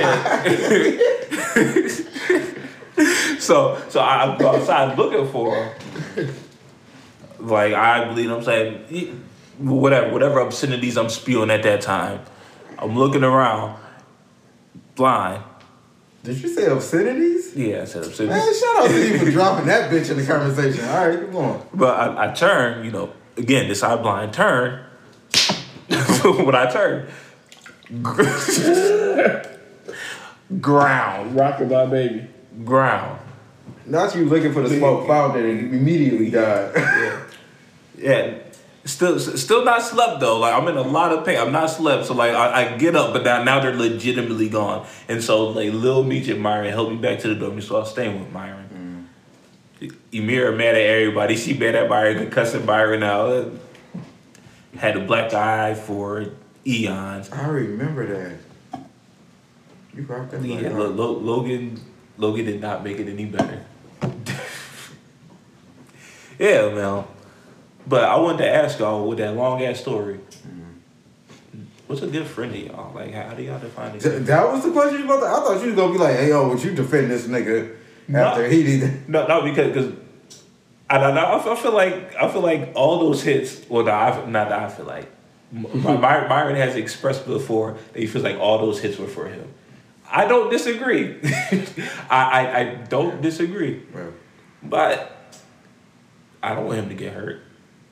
[2.97, 3.37] Yeah.
[3.39, 5.75] so so I go outside looking for.
[7.41, 9.25] Like I believe I'm saying
[9.59, 12.21] whatever whatever obscenities I'm spewing at that time.
[12.79, 13.79] I'm looking around,
[14.95, 15.43] blind.
[16.23, 17.57] Did you say obscenities?
[17.57, 18.45] Yeah, I said obscenities.
[18.45, 20.85] Man, shout out to you for dropping that bitch in the conversation.
[20.85, 21.63] All right, keep going.
[21.73, 24.85] But I, I turn, you know, again, this eye blind turn.
[26.23, 27.09] when I turn,
[30.61, 32.27] ground, Rockin' my baby.
[32.65, 33.19] ground.
[33.87, 36.73] Not you looking for the smoke, found it, and immediately died.
[37.99, 38.35] Yeah,
[38.85, 40.39] still still not slept though.
[40.39, 41.39] Like I'm in a lot of pain.
[41.39, 44.87] I'm not slept, so like I, I get up, but now now they're legitimately gone.
[45.09, 47.81] And so like Lil Meech and Myron helped me back to the dorm, so I
[47.81, 49.09] was staying with Myron.
[49.83, 49.95] Mm.
[50.13, 51.37] Emira mad at everybody.
[51.37, 53.53] She mad at Byron, cussing Byron out.
[54.77, 56.27] Had a black eye for
[56.71, 57.31] eons.
[57.31, 58.81] I remember that.
[59.95, 60.43] You rocked that.
[60.45, 61.81] Yeah, like, Lo- Lo- Logan
[62.17, 63.65] Logan did not make it any better.
[66.39, 67.05] yeah, man.
[67.87, 70.15] But I wanted to ask y'all with that long ass story.
[70.47, 71.63] Mm-hmm.
[71.87, 72.95] What's a good friend to y'all?
[72.95, 74.01] Like, how, do y'all define it?
[74.01, 76.17] Th- That was the question you about to, I thought you was gonna be like,
[76.17, 77.75] hey yo, would you defend this nigga
[78.15, 78.49] after No.
[78.49, 79.93] he did No, no, because because
[80.89, 83.69] I, I, I feel like I feel like all those hits.
[83.69, 85.11] Well, no, I, not that I feel like
[85.53, 89.29] My- My- Byron has expressed before that he feels like all those hits were for
[89.29, 89.53] him.
[90.11, 91.19] I don't disagree.
[92.11, 94.13] I, I I don't disagree, Well,
[94.63, 95.17] but
[96.43, 97.43] I don't want him to get hurt.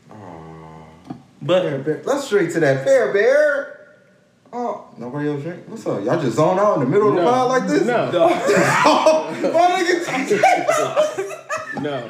[0.08, 0.18] Fair
[1.42, 2.02] But Bear.
[2.04, 3.74] Let's straight to that fair bear.
[4.52, 5.64] Oh, nobody else drink?
[5.68, 6.02] What's up?
[6.04, 7.30] Y'all just zone out in the middle of the No.
[7.30, 7.84] pod like this?
[7.84, 8.10] No.
[9.52, 12.08] My nigga- No.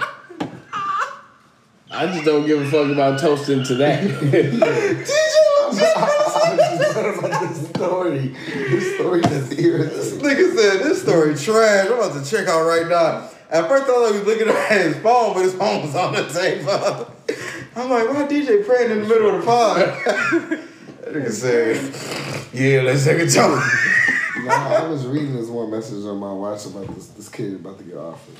[1.90, 4.04] I just don't give a fuck about toasting to that.
[5.76, 8.28] this story.
[8.28, 9.84] This story is here.
[9.84, 11.86] This nigga said this story trash.
[11.86, 13.30] I'm about to check out right now.
[13.50, 16.12] At first I thought he was looking at his phone, but his phone was on
[16.14, 17.14] the table.
[17.76, 19.78] I'm like, why DJ praying in the middle of the pod?
[19.78, 21.76] that nigga said,
[22.52, 23.24] yeah, let's take a.
[24.44, 27.78] Nah, I was reading this one message on my watch about this this kid about
[27.78, 28.36] to get offered.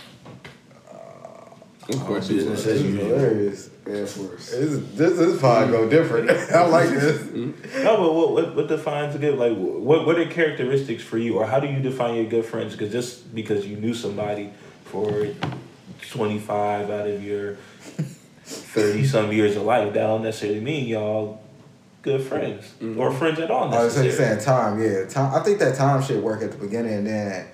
[1.89, 3.71] Of course um, you you This is hilarious.
[3.87, 4.51] Air Force.
[4.51, 5.91] This, is- this, this pod go mm.
[5.91, 6.31] different.
[6.53, 7.23] I like this.
[7.23, 7.85] Mm-hmm.
[7.85, 11.39] no, but what, what what defines a good like what what are characteristics for you,
[11.39, 12.73] or how do you define your good friends?
[12.73, 14.51] Because just because you knew somebody
[14.85, 15.29] for
[16.11, 17.57] twenty five out of your
[18.45, 21.41] thirty some years of life, that don't necessarily mean y'all
[22.03, 23.01] good friends mm-hmm.
[23.01, 23.73] or friends at all.
[23.73, 25.07] I was saying time, yeah.
[25.07, 25.35] Time.
[25.35, 27.47] I think that time should work at the beginning, and then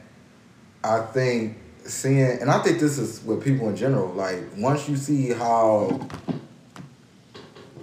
[0.82, 4.08] I think seeing, and I think this is with people in general.
[4.12, 6.00] Like once you see how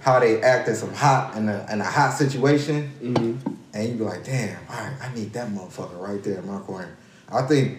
[0.00, 3.54] how they act in some hot in a in a hot situation, Mm-hmm.
[3.74, 6.58] and you be like, damn, all right, I need that motherfucker right there in my
[6.60, 6.96] corner.
[7.30, 7.78] I think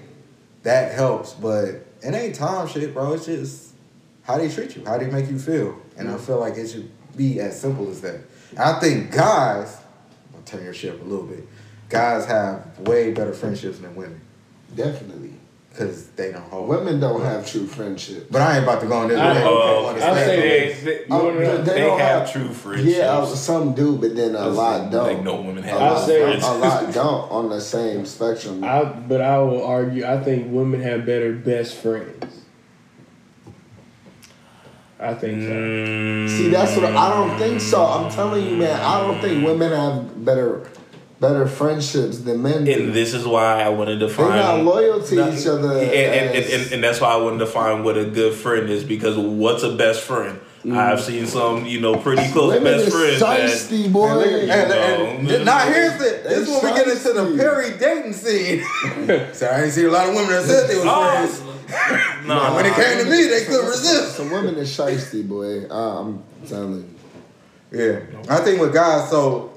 [0.63, 1.65] that helps, but
[2.01, 3.13] it ain't time shit, bro.
[3.13, 3.73] It's just
[4.23, 6.89] how they treat you, how they make you feel, and I feel like it should
[7.15, 8.21] be as simple as that.
[8.51, 9.77] And I think guys,
[10.33, 11.45] I'll turn your ship a little bit.
[11.89, 14.19] Guys have way better friendships than women
[14.75, 15.32] Definitely.
[15.73, 16.69] Because they don't hold.
[16.69, 18.27] Women don't have true friendship.
[18.29, 19.17] But I ain't about to go on this.
[19.19, 22.49] I- They Oh, don't I'll say they, they, You they they don't have have- true
[22.53, 22.95] friendships.
[22.95, 25.07] Yeah, uh, some do, but then a lot don't.
[25.15, 28.63] Like no women a have I'll lot, say- a lot don't on the same spectrum.
[28.63, 30.05] I, but I will argue.
[30.05, 32.41] I think women have better best friends.
[34.99, 35.49] I think so.
[35.49, 37.83] Mm, See, that's what I don't think so.
[37.83, 38.79] I'm telling you, man.
[38.79, 40.65] I don't think women have better
[41.23, 42.71] better friendships than men do.
[42.73, 44.35] And this is why I wanted to They're find.
[44.35, 45.71] not loyal to No, each other.
[45.71, 48.69] And, and, as- and, and that's why I wanted to find what a good friend
[48.69, 50.39] is because what's a best friend?
[50.71, 53.67] I've seen some, you know, pretty close women best is friends.
[53.69, 54.07] that- boy.
[54.09, 57.37] And, look- and- and- now here's the this is when we get into the.
[57.37, 58.63] Perry Dayton scene.
[59.33, 61.41] so I ain't seen a lot of women that said they was friends.
[61.43, 62.53] Oh, no.
[62.55, 64.15] When it came to me, they couldn't resist.
[64.17, 65.67] Some women is shiesty, boy.
[65.69, 67.79] Uh, I'm telling you.
[67.79, 67.99] Yeah,
[68.29, 69.52] I think with guys, so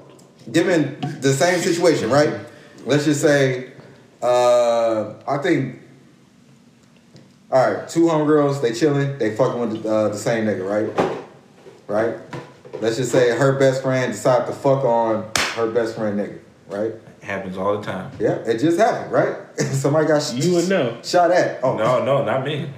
[0.51, 2.33] given the same situation, right?
[2.85, 3.71] Let's just say
[4.21, 5.79] Uh, I think.
[7.51, 11.15] All right, two homegirls, they chilling, they fucking with the, uh, the same nigga, right?
[11.87, 12.17] Right.
[12.81, 16.39] Let's just say her best friend decided to fuck on her best friend nigga,
[16.69, 16.93] right?
[17.21, 18.11] Happens all the time.
[18.19, 19.35] Yeah, it just happened, right?
[19.59, 20.97] Somebody got sh- You would know.
[21.03, 21.63] shot at.
[21.63, 22.69] Oh, No, no, not me.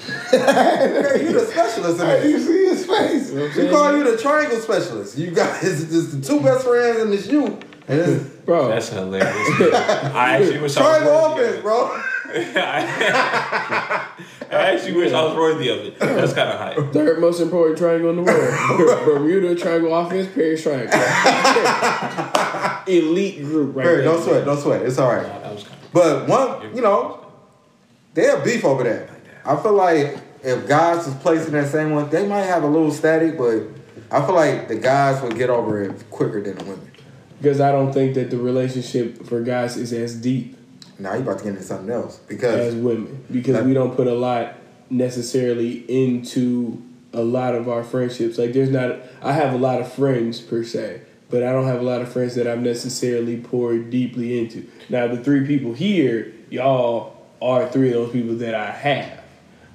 [0.32, 3.30] Okay, you the specialist in Hey, you see his face?
[3.56, 5.18] We call you the triangle specialist.
[5.18, 7.46] You got it's just the two best friends and it's you.
[7.88, 9.28] And it's Bro, That's hilarious.
[9.74, 11.62] I actually wish I was triangle worthy of offense, it.
[11.62, 12.02] bro.
[14.52, 15.98] I actually wish I was worthy of it.
[15.98, 16.92] That's kind of hype.
[16.92, 19.04] third most important triangle in the world.
[19.04, 20.98] Bermuda triangle offense, Paris triangle.
[22.86, 24.04] Elite group right Barry, there.
[24.04, 24.82] don't sweat, don't sweat.
[24.82, 25.26] It's all right.
[25.26, 25.92] That was kind of.
[25.92, 27.24] But one, you know,
[28.14, 29.09] they have beef over that.
[29.44, 32.66] I feel like if guys was placed in that same one, they might have a
[32.66, 33.64] little static, but
[34.10, 36.90] I feel like the guys would get over it quicker than the women.
[37.38, 40.58] Because I don't think that the relationship for guys is as deep
[40.98, 43.24] Now you about to get into something else because as women.
[43.30, 44.56] Because we don't put a lot
[44.90, 46.82] necessarily into
[47.12, 48.36] a lot of our friendships.
[48.36, 51.80] Like there's not I have a lot of friends per se, but I don't have
[51.80, 54.68] a lot of friends that I've necessarily poured deeply into.
[54.90, 59.19] Now the three people here, y'all are three of those people that I have.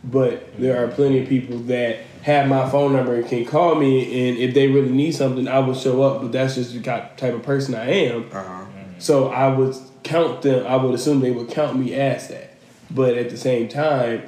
[0.06, 4.30] But there are plenty of people that have my phone number and can call me
[4.30, 7.22] and if they really need something I will show up, but that's just the type
[7.34, 8.30] of person I am.
[8.32, 8.66] uh-huh.
[9.00, 10.66] So I would count them.
[10.68, 12.56] I would assume they would count me as that.
[12.92, 14.24] But at the same time,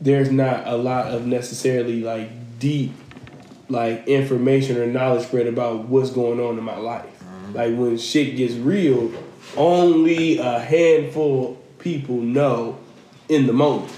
[0.00, 2.92] there's not a lot of necessarily like deep,
[3.68, 7.04] like information or knowledge spread about what's going on in my life.
[7.52, 9.12] Like when shit gets real,
[9.56, 12.78] only a handful people know
[13.28, 13.92] in the moment,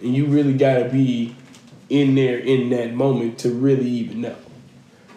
[0.00, 1.34] and you really gotta be
[1.88, 4.36] in there in that moment to really even know.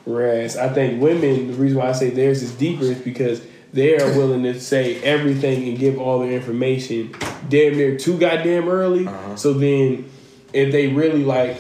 [0.06, 3.42] Whereas I think women, the reason why I say theirs is deeper is because
[3.74, 7.14] they are willing to say everything and give all their information
[7.50, 9.08] damn near too goddamn early.
[9.08, 9.36] Uh-huh.
[9.36, 10.10] So then,
[10.54, 11.60] if they really like,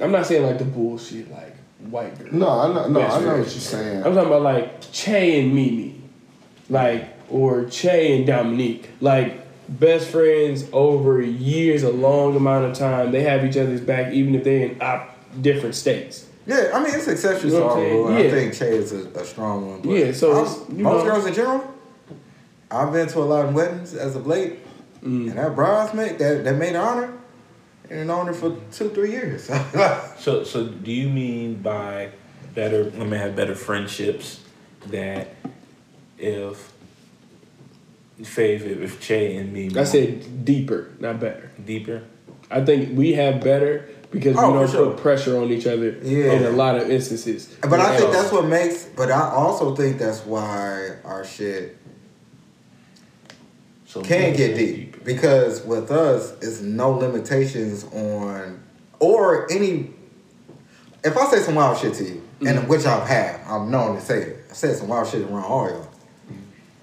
[0.00, 2.32] I'm not saying like the bullshit like white girl.
[2.32, 2.88] No, I know.
[2.88, 4.04] No, I know what you're saying.
[4.04, 6.00] I'm talking about like Che and Mimi,
[6.68, 13.12] like or Che and Dominique, like best friends over years, a long amount of time.
[13.12, 16.26] They have each other's back, even if they're in op- different states.
[16.46, 18.08] Yeah, I mean it's exceptions You know what all I'm rule.
[18.08, 19.80] and I think Che is a, a strong one.
[19.80, 20.28] But Yeah, so
[20.70, 21.10] you most know.
[21.10, 21.74] girls in general,
[22.70, 24.58] I've been to a lot of weddings as of late,
[25.02, 25.28] Mm.
[25.30, 27.12] and that bridesmaid that that maid of honor,
[27.90, 29.50] and an honor for two three years.
[30.18, 32.10] So, so do you mean by
[32.54, 34.40] better women have better friendships
[34.88, 35.28] that
[36.18, 36.72] if
[38.22, 41.50] Faith, with if Che and me, I said deeper, not better.
[41.64, 42.02] deeper.
[42.50, 44.90] I think we have better because Oh, we don't sure.
[44.92, 46.32] put pressure on each other Yeah.
[46.34, 47.48] in a lot of instances.
[47.62, 48.84] But I think that's what makes.
[48.84, 51.76] But I also think that's why our shit
[53.86, 58.60] So can get deep because with us, it's no limitations on
[59.00, 59.90] or any.
[61.02, 62.68] If I say some wild shit to you, and mm-hmm.
[62.68, 64.44] which I've had, I'm known to say it.
[64.50, 65.83] I said some wild shit around all y'all,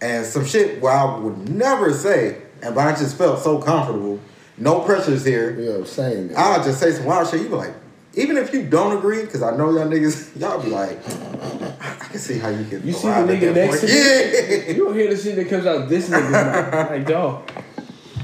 [0.02, 4.20] and some shit where I would never say, and but I just felt so comfortable.
[4.58, 5.58] No pressures here.
[5.58, 6.32] You know what I'm saying?
[6.36, 7.41] I'll just say some wild shit.
[7.41, 7.74] You be like,
[8.14, 10.97] even if you don't agree, because I know y'all niggas, y'all be like,
[11.82, 12.86] I can see how you can.
[12.86, 13.91] You see the nigga next point.
[13.91, 14.72] to Yeah.
[14.74, 16.89] You don't hear the shit that comes out this nigga's mouth.
[16.91, 17.52] Like, dog.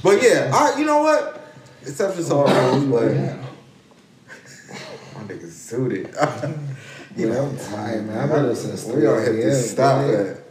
[0.03, 1.41] But yeah, I, you know what?
[1.81, 3.13] Exceptions to all rules, but
[5.15, 6.07] my niggas suited.
[7.15, 8.17] you know, I'm tired, man.
[8.17, 10.11] I've been since we gonna hit 3 this a.m., stop man.
[10.11, 10.46] that.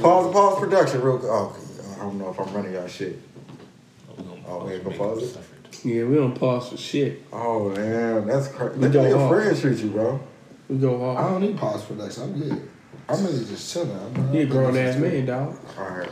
[0.00, 1.30] Pause, pause production real quick.
[1.30, 1.56] Oh,
[1.94, 3.18] I don't know if I'm running y'all shit.
[4.46, 5.84] Oh, we ain't gonna pause it?
[5.84, 7.22] Yeah, we don't pause for shit.
[7.32, 8.78] Oh man, that's crazy.
[8.78, 10.20] We Look how go your friends treat you, bro.
[10.68, 12.22] We go I don't need pause for production.
[12.24, 12.70] I'm good.
[13.08, 13.90] I'm really just chilling.
[14.16, 15.58] I'm, He a grown ass man, dog.
[15.78, 16.08] All right.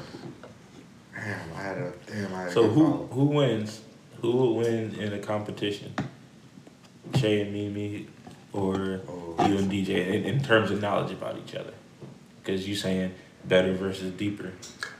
[1.14, 2.34] Damn, I had a damn.
[2.34, 3.06] I had a So good who follow.
[3.12, 3.80] who wins?
[4.20, 5.94] Who will win in a competition?
[7.14, 8.06] Che and Mimi,
[8.52, 9.36] or Oh.
[9.48, 11.72] you and DJ in, in terms of knowledge about each other?
[12.42, 13.14] Because you saying
[13.46, 14.52] better versus deeper.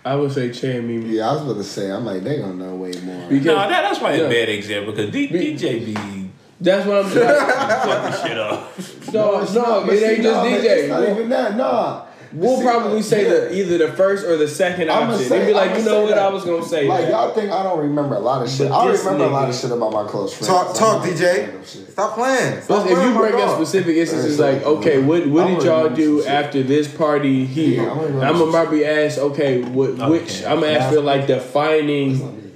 [0.04, 1.16] I would say Che and Mimi.
[1.16, 1.90] Yeah, I was about to say.
[1.90, 3.28] I'm like, they gonna know way more.
[3.28, 4.22] Because- No, that, that's why Yeah.
[4.24, 4.92] a bad example.
[4.92, 6.30] Because D, Be- DJ be
[6.60, 7.40] That's what I'm saying.
[7.40, 8.78] fucking shit up.
[9.12, 10.64] no, it's no, not- it see, ain't just no, DJ.
[10.64, 11.56] It's not even that.
[11.56, 12.04] Nah.
[12.34, 13.28] We'll See, probably like, say yeah.
[13.48, 15.28] the either the first or the second I'ma option.
[15.28, 16.08] say- They'd be like, I'ma you know what?
[16.10, 16.18] that.
[16.18, 17.10] I was gonna say Like that.
[17.10, 18.70] y'all think I don't remember a lot of shit.
[18.70, 20.46] But I this remember a lot of shit about my close friends.
[20.48, 21.38] Talk, talk, I'm DJ.
[21.40, 21.64] random.
[21.64, 22.62] Stop playing.
[22.62, 25.62] Stop Plus, if you my bring up specific instances, Hey, like, okay, what what did
[25.62, 27.82] y'all do after this party here?
[27.90, 32.52] I'm I'm gonna some probably ask, okay, what which I'm gonna ask for like defining,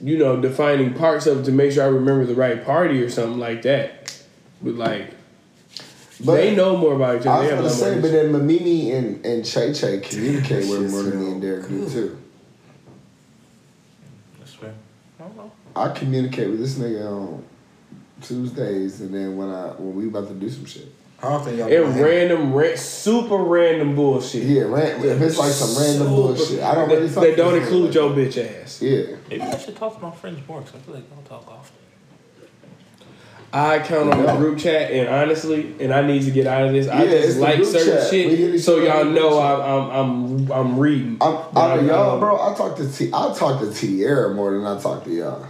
[0.00, 3.08] you know, defining parts of it to make sure I remember the right party or
[3.08, 4.14] something like that.
[4.62, 5.14] But like,
[6.24, 7.30] But they know more about each other.
[7.30, 7.62] I other.
[7.62, 10.82] was They have gonna say, but then Mamimi and and Che Che communicate That with
[10.82, 12.18] shit more than me and Derek do too.
[14.38, 14.74] That's fair.
[15.20, 15.52] I don't know.
[15.76, 17.44] I communicate with this nigga on
[18.22, 20.92] Tuesdays, and then when I when we about to do some shit.
[21.20, 24.44] How often y'all It go random, ra- super random bullshit.
[24.44, 27.56] Yeah, ran, if it's like some random bullshit, I don't really That, talk that don't
[27.60, 27.94] include nigga.
[27.94, 28.80] your bitch ass.
[28.80, 31.24] Yeah, Maybe I should talk to my friends more because I feel like I don't
[31.24, 31.74] talk often.
[33.52, 36.72] I count on the group chat, and honestly, and I need to get out of
[36.72, 36.86] this.
[36.86, 38.10] I Yeah, just like certain chat.
[38.10, 41.16] Shit, so y'all know I'm I'm I'm, I'm reading.
[41.22, 42.36] I'm, I'm, y'all, I- bro.
[42.36, 43.08] I talk to T.
[43.12, 45.46] I talk to Tierra more than I talk to y'all,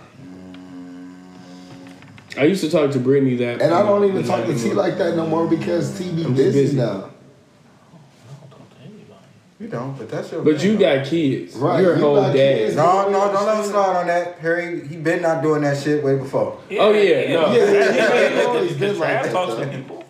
[2.36, 4.96] I used to talk to Brittany that, and I don't even talk to T like
[4.99, 6.76] that no more because T be busy, busy.
[6.76, 6.84] now.
[6.84, 9.26] I don't talk to anybody.
[9.61, 10.43] You don't, but that's your.
[10.43, 10.97] But thing, you though.
[10.99, 11.57] got kids.
[11.57, 12.33] Right, You're a you whole dad.
[12.33, 12.77] kids.
[12.77, 14.39] No, no, don't let him slide on that.
[14.39, 16.61] Harry, he been not doing that shit way before.
[16.79, 17.53] Oh, yeah, no.
[17.53, 20.05] Yeah, yeah, Trav- yeah, always been Trav like that, talks to people.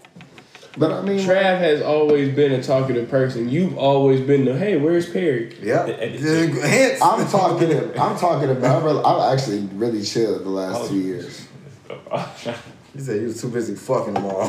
[0.76, 3.48] But I mean, Trav has always been a talkative person.
[3.48, 5.56] You've always been the hey, where's Perry?
[5.62, 5.86] Yeah.
[5.86, 7.00] Hence.
[7.02, 7.72] I'm talking.
[7.98, 8.82] I'm talking about.
[8.86, 11.48] I'm, I've actually really chill the Oh, last two years.
[12.94, 14.48] He said you was too busy fucking them all.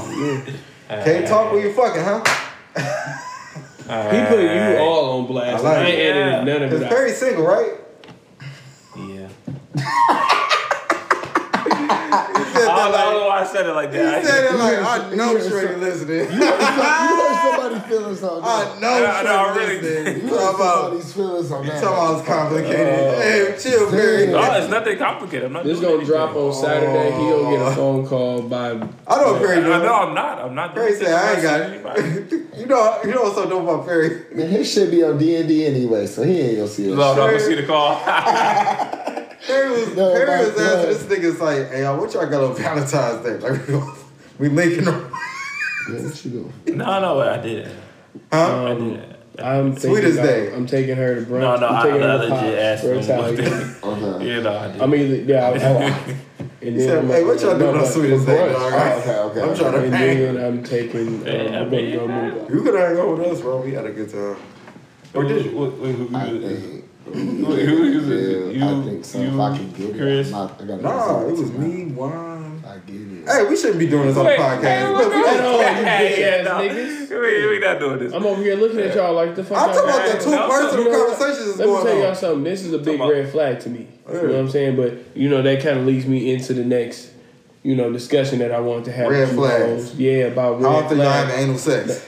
[0.90, 3.26] Can't talk when you're fucking, huh?
[3.90, 5.66] He put you all on blast.
[5.66, 6.16] I like I, ain't it.
[6.16, 6.90] edited none of Cause it out.
[6.92, 7.74] Perry's single, right?
[8.96, 9.30] Yeah.
[12.10, 14.26] He said I don't know why I said it like He that.
[14.26, 16.20] said it like I know He heard Shreddy some- listening.
[16.32, 18.82] you hurt somebody's feelings on I that.
[18.82, 20.16] know I know, I Shreddy really listening.
[20.16, 20.82] You You hurt talking about?
[20.84, 21.82] somebody's feelings on You that.
[21.84, 22.88] talking about it's complicated?
[22.90, 24.28] Uh, hey, chill, Perry.
[24.28, 25.46] No, it's nothing complicated.
[25.46, 25.64] I'm not.
[25.64, 27.12] This doing gonna drop on Saturday.
[27.12, 27.68] He gonna get Oh.
[27.72, 28.70] a phone call by.
[28.72, 29.74] I know what Perry I doing.
[29.90, 30.40] I'm not.
[30.42, 30.74] I'm not.
[30.76, 32.24] Perry said I ain't got anything.
[32.40, 32.58] it.
[32.60, 34.24] you know, you know what's so dope about Perry?
[34.34, 36.90] Man, his shit be on D and D anyway, so he ain't gonna see that.
[36.96, 37.96] No, no, I'm gonna see the call.
[39.50, 40.88] Perry was No, Perry was asking God.
[40.88, 43.38] this nigga's like, hey, y'all, what y'all got on Valentine's Day?
[43.38, 43.68] Like,
[44.40, 45.12] we linking them,
[45.90, 46.54] Man, what you doing?
[46.78, 47.76] no, no, I did it.
[48.32, 49.16] I did it.
[49.40, 50.54] I'm thinking Sweetest about- day.
[50.54, 51.40] I'm taking her to brunch.
[51.40, 52.94] No, no, I'm taking I her to legit Pops asked for.
[52.94, 53.76] Italian.
[53.90, 54.20] Uh-huh.
[54.20, 54.82] you know, I did.
[54.82, 55.46] I mean, yeah.
[55.46, 55.56] I, I,
[56.62, 58.54] and He said, I'm- hey, what y'all doing on Sweetest Day, brunch.
[58.54, 58.74] dog?
[58.74, 59.42] Oh, okay, okay.
[59.52, 60.18] I'm trying to And hang.
[60.20, 61.08] then I'm taking.
[61.28, 62.50] Um, I mean, gonna go move.
[62.54, 63.62] You could hang out with us, bro.
[63.62, 64.36] We had a good time.
[65.14, 66.79] Or did you?
[67.14, 67.66] Wait, wait, who- I think.
[67.66, 69.20] who- who- Yeah, I you- think so.
[69.22, 70.30] you, if I can get Chris?
[70.30, 72.64] it, I'm not, I gotta Nah, it was me, Juan.
[72.68, 73.28] I get it.
[73.28, 74.62] Hey, we shouldn't be doing this on the podcast.
[74.62, 75.78] hey, Look, we look, just on, talking.
[75.78, 76.52] you Hey, bitch yeah, no.
[76.52, 77.10] niggas.
[77.10, 78.14] We, we not doing this.
[78.14, 79.58] I'm over here looking at y'all like the fuck.
[79.58, 81.18] I'm y'all talking about the two No, personal You know what?
[81.18, 82.44] conversations that's Let me tell y'all something.
[82.44, 83.88] This is a big red flag to me.
[84.08, 84.76] You know what I'm saying?
[84.76, 87.10] But you know that kind of leads me into the next,
[87.64, 89.10] you know, discussion that I want to have.
[89.10, 89.90] Red flags.
[89.90, 89.96] hoes.
[89.96, 91.30] Yeah, about red How often y'all flags.
[91.32, 92.06] having anal sex?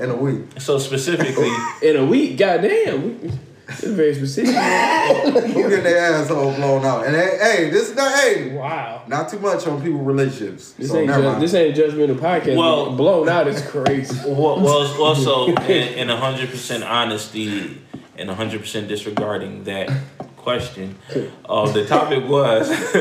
[0.00, 0.42] In a week.
[0.58, 1.50] So specifically,
[1.82, 2.36] in a week.
[2.36, 3.30] Goddamn, we-
[3.66, 4.54] it's very specific.
[4.54, 7.06] Who getting their asshole blown out?
[7.06, 9.02] And hey, hey, this is not hey, wow.
[9.08, 10.72] not too much on people relationships.
[10.72, 11.42] This so ain't never ju- mind.
[11.42, 12.56] this ain't judgmental podcast.
[12.56, 14.14] Well- blown out is crazy.
[14.26, 17.80] well, well also in, in 100% honesty
[18.18, 19.90] and 100% disregarding that
[20.44, 20.96] question,
[21.48, 22.68] uh, the topic was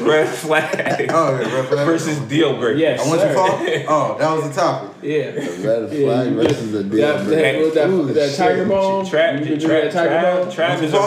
[0.00, 1.86] red flag oh, yeah, red flag.
[1.86, 2.78] versus deal breaker.
[2.78, 3.32] Yes, I want you sir.
[3.32, 4.14] to fall.
[4.14, 4.90] Oh, that was the topic.
[5.02, 5.16] Yeah.
[5.16, 7.58] A red flag you versus a deal that, breaker.
[7.64, 9.04] was that, Ooh, that tiger bone.
[9.06, 10.52] Trav, you can do Trav, that tiger Trav, bone.
[10.52, 10.98] Trav is a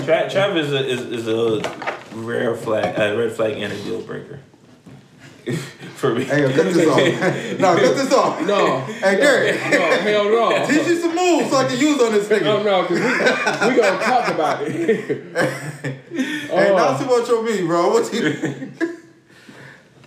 [0.00, 4.00] Trav, Trav is a is, is a rare flag, a red flag and a deal
[4.00, 4.40] breaker
[5.96, 6.24] for me.
[6.24, 7.58] Hey, yo, cut this off.
[7.60, 8.46] no, cut this off.
[8.46, 8.80] No.
[8.80, 9.54] Hey, Derek.
[9.70, 10.66] No, hell no.
[10.66, 12.64] Teach you some moves so I can use on this Oh nigga.
[12.64, 13.00] no, because
[13.68, 14.70] we, we gonna talk about it.
[16.10, 16.76] Hey, Oh.
[16.76, 17.90] not too much on me, bro.
[17.90, 18.70] What you?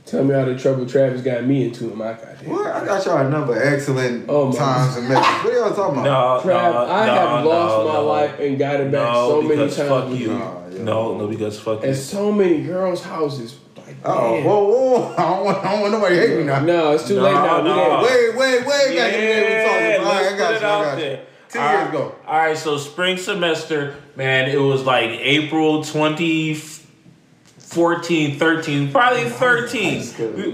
[0.06, 2.50] Tell me how the trouble Travis got me into in my goddamn.
[2.50, 2.68] What?
[2.68, 5.44] I got y'all a number of excellent Oh, times and methods.
[5.44, 6.46] What are y'all talking about?
[6.46, 8.06] No, Trav, no, I no, have lost no, my no.
[8.06, 9.90] life and got it back No, so many because times.
[9.90, 10.28] fuck with you.
[10.30, 10.84] Nah, yo.
[10.84, 11.90] No, no, because fuck you.
[11.90, 13.58] And so many girls' houses.
[14.04, 14.44] Like, Oh, man.
[14.46, 15.16] whoa, whoa!
[15.18, 16.60] I don't want, I don't want nobody to hate me now.
[16.60, 17.58] No, it's too No, late now.
[17.62, 17.76] We no.
[17.76, 18.96] done- Wait, wait, wait!
[18.98, 20.00] Back in the day, we talking.
[20.06, 20.68] All right, I got put it you.
[20.68, 21.18] I out got you.
[21.50, 22.16] Two All years right, ago.
[22.28, 30.04] All right, so spring semester, man, it was like April 2014, 13, probably 13.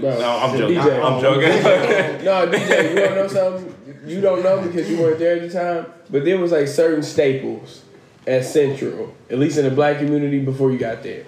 [0.00, 0.76] No, I'm joking.
[0.78, 0.96] DJ.
[1.04, 1.48] I'm oh, joking.
[2.24, 3.74] No, DJ, you don't know something?
[4.06, 7.02] You don't know because you weren't there at the time, but there was like certain
[7.02, 7.82] staples
[8.26, 11.24] at Central, at least in the black community before you got there.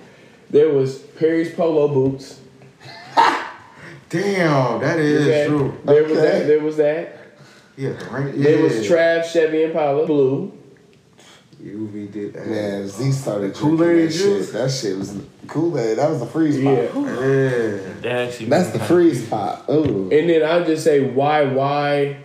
[0.51, 2.41] There was Perry's polo boots.
[4.09, 5.47] Damn, that is okay?
[5.47, 5.77] true.
[5.85, 6.47] There was that.
[6.47, 7.19] There was that.
[7.77, 8.35] Yeah, right.
[8.35, 8.43] Yeah.
[8.45, 10.53] There was Trav, Chevy, Impala, blue.
[11.63, 12.47] UV did that.
[12.47, 14.45] Man, Z started Kool-Aid that juice?
[14.47, 14.53] shit.
[14.53, 15.19] That shit was
[15.49, 15.99] Kool Aid.
[15.99, 16.87] That was the freeze Yeah.
[16.93, 17.05] pop.
[17.07, 17.11] Yeah.
[18.03, 19.69] That actually That's the freeze pop.
[19.69, 20.09] Ooh.
[20.13, 22.19] And then I'll just say why, why,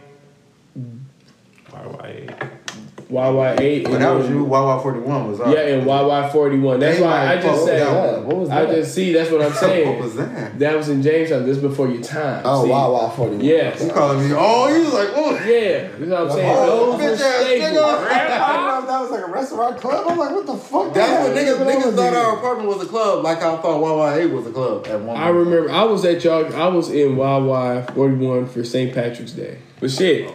[3.11, 3.83] YY8.
[3.83, 4.43] But and that was you.
[4.45, 5.47] Wawa forty one was up.
[5.53, 6.79] Yeah, and YY41.
[6.79, 7.79] That's They why I just fuck said.
[7.81, 9.11] that Yeah, what was I just see.
[9.13, 9.89] That's what I'm saying.
[9.89, 10.57] What was that?
[10.59, 11.45] That was in Jamestown.
[11.45, 12.41] This before your time.
[12.45, 12.69] Oh, See?
[12.69, 13.43] wow, wow, 41.
[13.43, 13.83] Yes.
[13.83, 14.33] You calling me?
[14.37, 16.55] Oh, you was like, oh, Yeah, that's what I'm saying.
[16.57, 17.69] Oh, Those bitch ass staples.
[17.69, 18.07] nigga.
[18.11, 20.07] I didn't know if that was like a restaurant club.
[20.07, 20.93] I'm like, what the fuck?
[20.93, 24.15] That's what niggas What niggas thought our apartment was a club, like I thought Wawa
[24.15, 25.17] Eight was a club at one.
[25.17, 26.53] I remember I was at y'all.
[26.55, 28.93] I was in YY41 for St.
[28.93, 29.57] Patrick's Day.
[29.79, 30.31] But shit,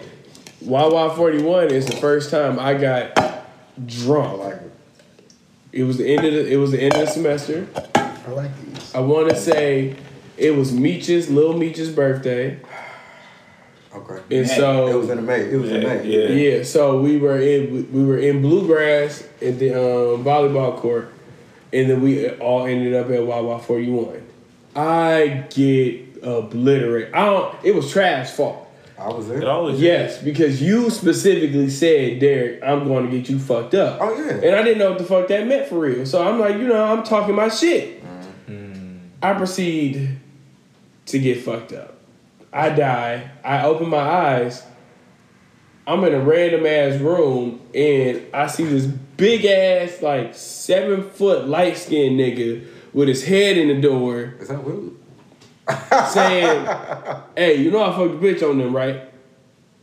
[0.67, 3.41] YY41 is the first time I got I
[3.87, 4.39] drunk.
[4.39, 4.73] like it.
[5.73, 6.51] It was the end of the.
[6.53, 7.67] It was the end of the semester.
[7.95, 8.95] I like these.
[8.95, 9.95] I want to say
[10.37, 12.59] it was Meech's, little Meech's birthday,
[13.95, 14.15] Okay.
[14.37, 15.41] and Man, so It was in the May.
[15.43, 16.05] It was in May.
[16.07, 16.29] yeah.
[16.57, 21.13] Yeah, so we were in we were in bluegrass at the um, volleyball court,
[21.73, 24.27] and then we all ended up at Wawa Forty One.
[24.75, 27.13] I get obliterated.
[27.15, 27.55] I don't.
[27.65, 28.66] It was Trav's fault.
[28.99, 29.51] I was It there.
[29.51, 33.99] always Yes, because you specifically said, Derek, I'm going to get you fucked up.
[34.01, 34.33] Oh yeah.
[34.35, 36.07] And I didn't know what the fuck that meant for real.
[36.07, 38.03] So I'm like, you know, I'm talking my shit.
[38.03, 38.97] Mm-hmm.
[39.23, 40.19] I proceed
[41.07, 41.99] to get fucked up.
[42.53, 43.31] I die.
[43.45, 44.63] I open my eyes.
[45.87, 51.47] I'm in a random ass room and I see this big ass, like seven foot
[51.47, 54.95] light skinned nigga with his head in the door Is that Will?
[56.13, 56.67] Saying,
[57.37, 59.03] Hey, you know I fucked a bitch on them, right?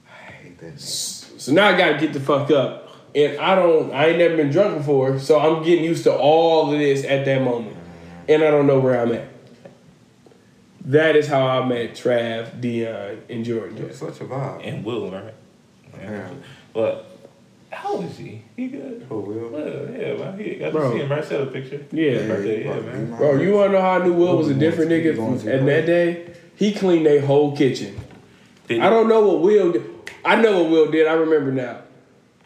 [0.08, 0.76] I hate that.
[0.76, 1.40] nigga.
[1.42, 2.90] So now I gotta get the fuck up.
[3.16, 6.72] And I don't I ain't never been drunk before, so I'm getting used to all
[6.74, 7.78] of this at that moment.
[8.28, 9.28] And I don't know where I'm at.
[10.86, 13.94] That is how I met Trav, Dion, and Jordan.
[13.94, 14.68] Such a vibe.
[14.68, 15.34] and Will, right?
[15.98, 16.30] Yeah.
[16.74, 17.13] But
[17.74, 18.42] how is he?
[18.56, 19.06] He good.
[19.10, 19.50] Who Will?
[19.50, 20.40] Well, yeah, man.
[20.40, 20.92] He got Bro.
[20.92, 21.12] to see him.
[21.12, 21.86] Right, sent a picture.
[21.92, 22.28] Yeah.
[22.28, 23.16] birthday, yeah, man.
[23.16, 25.66] Bro, you wanna know how I knew Will was a different nigga going to at
[25.66, 26.34] that day?
[26.56, 28.00] He cleaned their whole kitchen.
[28.68, 29.84] Did I don't know what Will did.
[30.24, 31.08] I know what Will did.
[31.08, 31.82] I remember now.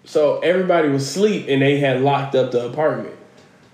[0.06, 3.16] So everybody was asleep and they had locked up the apartment.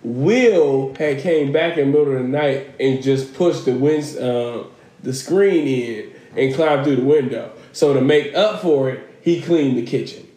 [0.04, 4.18] Will had came back in the middle of the night and just pushed the wind,
[4.18, 4.64] uh,
[5.02, 7.52] the screen in and climbed through the window.
[7.72, 10.28] So to make up for it, he cleaned the kitchen.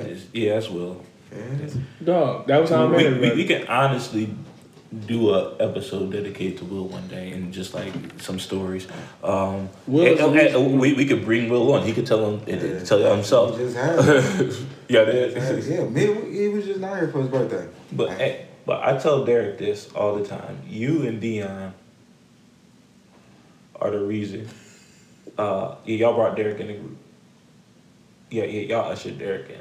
[0.00, 1.04] It's- Yeah, that's Will.
[1.32, 1.68] Yeah.
[2.04, 4.32] Dog, that was how I met we, we, we can honestly
[5.06, 8.86] do a episode dedicated to Will one day and just like some stories.
[9.24, 11.84] Um, Will's and- a- and- and we, we could bring Will on.
[11.84, 12.78] He could tell him Yeah.
[12.84, 13.58] tell you himself.
[13.58, 13.96] He just had
[14.88, 15.64] yeah, that- had it.
[15.64, 17.66] Yeah, me, he was just not here for his birthday.
[17.92, 20.58] But eh, but I tell Derek this all the time.
[20.68, 21.74] You and Dion
[23.80, 24.48] are the reason.
[25.36, 26.96] Uh, yeah, y'all brought Derek in the group.
[28.30, 29.56] Yeah, yeah, y'all ushered Derek in.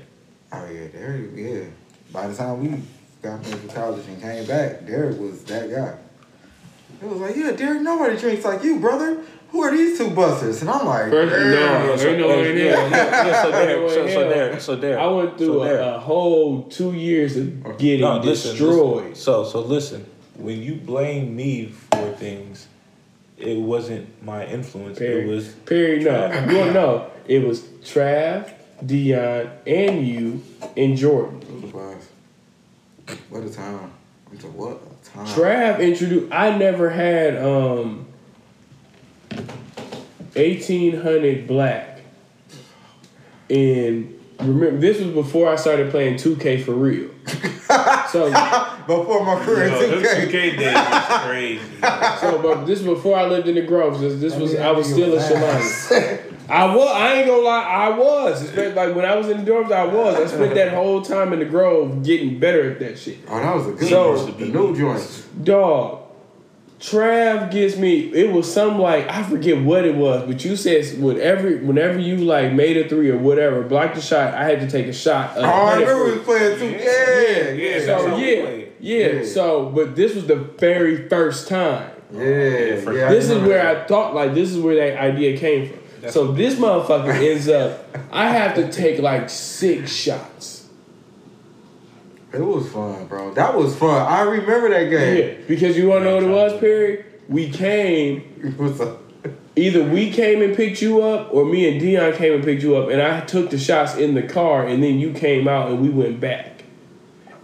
[0.53, 1.31] Oh yeah, Derek.
[1.35, 1.65] Yeah.
[2.11, 2.81] By the time we
[3.21, 5.97] got into college and came back, Derek was that guy.
[7.01, 7.81] It was like, yeah, Derek.
[7.81, 9.23] Nobody drinks like you, brother.
[9.49, 10.61] Who are these two busters?
[10.61, 14.07] And I'm like, First, "Damn." no, so, ain't no yeah, yeah, yeah, so Derek, so,
[14.07, 14.29] so.
[14.29, 14.99] Derek, so Derek.
[14.99, 19.03] I went through so a, a whole two years of getting No, listen, destroyed.
[19.09, 19.15] listen.
[19.15, 20.05] So so listen.
[20.37, 22.67] When you blame me for things,
[23.37, 24.97] it wasn't my influence.
[24.97, 25.23] Perry.
[25.23, 26.25] It was Perry, no.
[26.33, 27.11] You don't know.
[27.27, 28.51] It was Trav,
[28.85, 30.43] Dion, and you,
[30.75, 31.39] and Jordan.
[31.39, 32.09] What a blast.
[33.29, 33.91] What a time.
[34.53, 35.25] What a time.
[35.27, 36.31] Trav introduced.
[36.33, 38.07] I never had um,
[40.35, 42.01] eighteen hundred black,
[43.49, 47.09] and remember this was before I started playing two K for real.
[48.09, 48.29] so,
[48.85, 50.27] Before my career Yo, in 2K.
[50.27, 51.61] 2K days was crazy.
[52.19, 54.01] so, but this was before I lived in the Groves.
[54.01, 55.93] This, this was I was still a Fast.
[56.47, 56.51] Celani.
[56.51, 56.89] I was.
[56.95, 57.63] I ain't gonna lie.
[57.63, 58.41] I was.
[58.41, 60.15] Especially, like when I was in the dorms, I was.
[60.15, 63.19] I spent that whole time in the Grove getting better at that shit.
[63.29, 64.37] Oh, that was a good So- one.
[64.37, 65.21] The new joints.
[65.43, 65.99] Dog,
[66.79, 68.11] Trav gets me.
[68.13, 71.49] It was some like I forget what it was, but you said whatever.
[71.57, 74.33] Whenever you like made a three or whatever, blocked the shot.
[74.33, 75.37] I had to take a shot.
[75.37, 76.65] Of Oh, I remember we playing too.
[76.71, 79.25] Yeah, yeah, yeah, that's So yeah, yeah, Yeah.
[79.25, 81.89] So, but this was the very first time.
[82.11, 82.19] yeah.
[82.21, 83.77] yeah, This is where that.
[83.77, 85.79] I thought like this is where that idea came from.
[86.09, 87.85] So this motherfucker ends up.
[88.11, 90.69] I have to take like six shots.
[92.33, 93.33] It was fun, bro.
[93.35, 94.01] That was fun.
[94.07, 95.17] I remember that game.
[95.17, 97.05] Yeah, because you wanna know what it was, Perry?
[97.29, 98.57] We came
[99.55, 102.75] either we came and picked you up or me and Dion came and picked you
[102.75, 105.79] up and I took the shots in the car and then you came out and
[105.79, 106.63] we went back.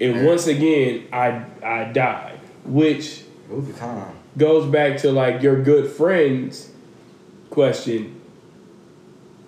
[0.01, 2.39] And once again I I died.
[2.65, 4.15] Which it was a time.
[4.37, 6.71] goes back to like your good friends
[7.49, 8.18] question.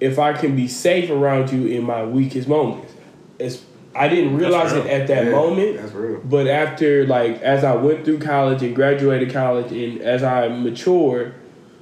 [0.02, 2.93] If I can be safe around you in my weakest moments.
[3.39, 5.78] It's I didn't realize it at that Yeah, moment.
[5.78, 6.22] That's real.
[6.24, 11.36] But after like as I went through college and graduated college and as I matured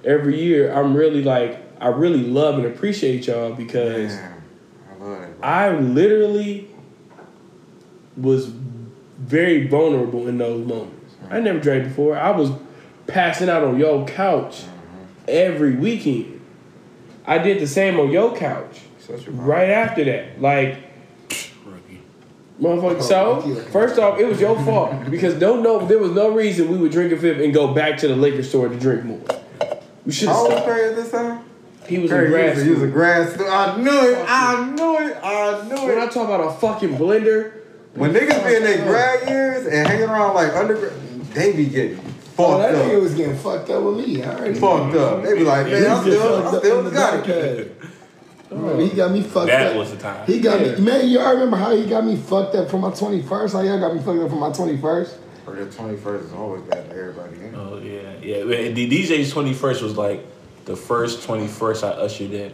[0.03, 4.33] every year, I'm really like I really love and appreciate y'all because Damn.
[4.33, 4.95] I.
[4.97, 5.33] Bro.
[5.41, 6.67] I literally
[8.17, 11.15] was very vulnerable in those moments.
[11.29, 11.43] I mm-hmm.
[11.43, 12.17] never drank before.
[12.17, 12.51] I was
[13.07, 15.05] passing out on your couch mm-hmm.
[15.27, 16.38] every weekend.
[17.29, 20.41] I did the same on your couch Such right after that.
[20.41, 20.79] Like,
[21.63, 22.01] Rookie.
[22.59, 23.03] motherfucker.
[23.03, 26.69] So, oh, first off, it was your fault because don't know there was no reason
[26.71, 29.21] we would drink a fifth and go back to the liquor store to drink more.
[30.05, 30.65] We should have How old was stopped.
[30.65, 31.43] Perry at this time?
[31.87, 32.91] He was in Perry, grad he was a school.
[32.91, 33.49] grad student.
[33.51, 34.25] I knew it.
[34.27, 35.17] I knew it.
[35.23, 35.87] I knew it.
[35.87, 36.11] When I it.
[36.11, 37.53] talk about a fucking blender,
[37.93, 40.93] When niggas be in their grad years and hanging around like undergrad,
[41.35, 44.23] they be getting fucked Oh, that nigga was getting fucked up with me.
[44.23, 45.23] I already Fucked up.
[45.23, 47.29] They be like, man, I'm still, I'm still got it.
[47.29, 47.75] it.
[48.79, 49.73] He got me fucked That up.
[49.73, 50.25] That was the time.
[50.25, 50.75] He got Yeah.
[50.75, 51.07] me, man.
[51.09, 53.53] You all remember how he got me fucked up for my twenty first?
[53.53, 55.17] How y'all got me fucked up for my twenty first?
[55.45, 57.35] Or the 21st is always bad for everybody.
[57.43, 57.57] ain't it?
[57.57, 58.65] Oh yeah, yeah.
[58.67, 60.25] And The DJ's twenty first was like
[60.65, 62.53] the first twenty first I ushered in.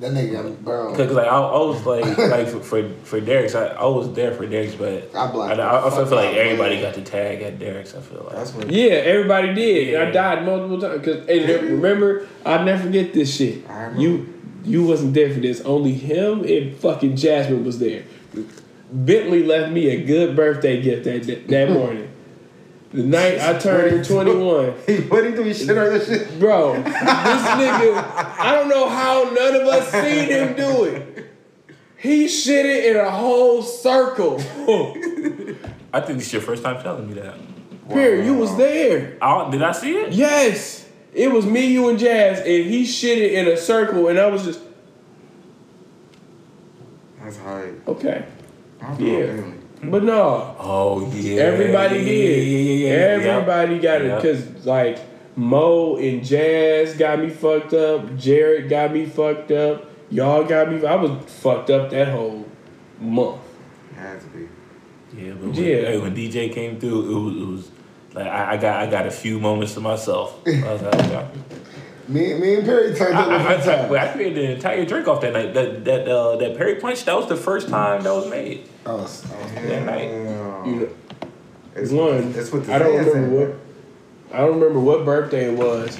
[0.00, 0.94] That nigga got me, bro.
[0.94, 4.34] Cause like I, I was like like for for, for Derek's, I, I was there
[4.34, 7.60] for Derek's, but I blocked I, I, I feel like everybody got the tag at
[7.60, 7.94] Derek's.
[7.94, 9.92] I feel like That's when yeah, everybody did.
[9.92, 10.02] Yeah.
[10.02, 11.04] I died multiple times.
[11.04, 13.64] Cause and remember, I'll never forget this shit.
[13.96, 14.32] You
[14.64, 15.60] you wasn't there for this.
[15.60, 18.04] Only him and fucking Jasmine was there.
[18.90, 22.10] Bentley left me a good birthday gift that that, that morning.
[22.94, 24.74] The night I turned 21.
[24.86, 25.42] He, what he do?
[25.42, 26.38] He shit on this shit.
[26.38, 31.32] Bro, this nigga, I don't know how none of us seen him do it.
[31.96, 34.36] He shit it in a whole circle.
[35.92, 37.34] I think this is your first time telling me that.
[37.88, 38.26] Period.
[38.26, 39.18] You was there.
[39.20, 40.12] I, did I see it?
[40.12, 40.88] Yes.
[41.12, 44.26] It was me, you, and Jazz, and he shit it in a circle, and I
[44.26, 44.60] was just,
[47.20, 47.88] That's hype.
[47.88, 48.24] okay.
[48.80, 49.26] I'm Yeah.
[49.26, 51.42] doing But no, Oh yeah.
[51.42, 52.46] everybody yeah, did.
[52.46, 53.30] Yeah, yeah, yeah, yeah.
[53.32, 54.06] Everybody got it.
[54.06, 54.16] Yeah.
[54.16, 54.98] Because, like,
[55.36, 58.16] Mo and Jazz got me fucked up.
[58.16, 59.90] Jared got me fucked up.
[60.10, 60.84] Y'all got me.
[60.86, 62.46] I was fucked up that whole
[63.00, 63.40] month.
[63.90, 64.48] It had to be.
[65.16, 65.76] Yeah, but when, Yeah.
[65.76, 67.70] hey, when DJ came through, it was, it was
[68.14, 70.40] like I, I got I got a few moments to myself.
[70.46, 71.28] I was like, okay.
[72.06, 73.88] Me, me and Perry turned I, up I, one I, time.
[73.88, 75.54] but I created the entire drink off that night.
[75.54, 78.68] That that uh, that Perry Punch that was the first time that was made.
[78.84, 80.10] I was, I was That night.
[80.10, 80.88] You know,
[81.74, 82.34] It's, one.
[82.36, 83.56] It's with the I don't remember what.
[84.32, 85.96] I don't remember what birthday it was,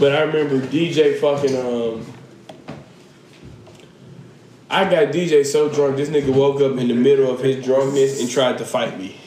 [0.00, 2.06] but I remember DJ fucking um.
[4.70, 8.20] I got DJ so drunk, this nigga woke up in the middle of his drunkenness
[8.20, 9.20] and tried to fight me.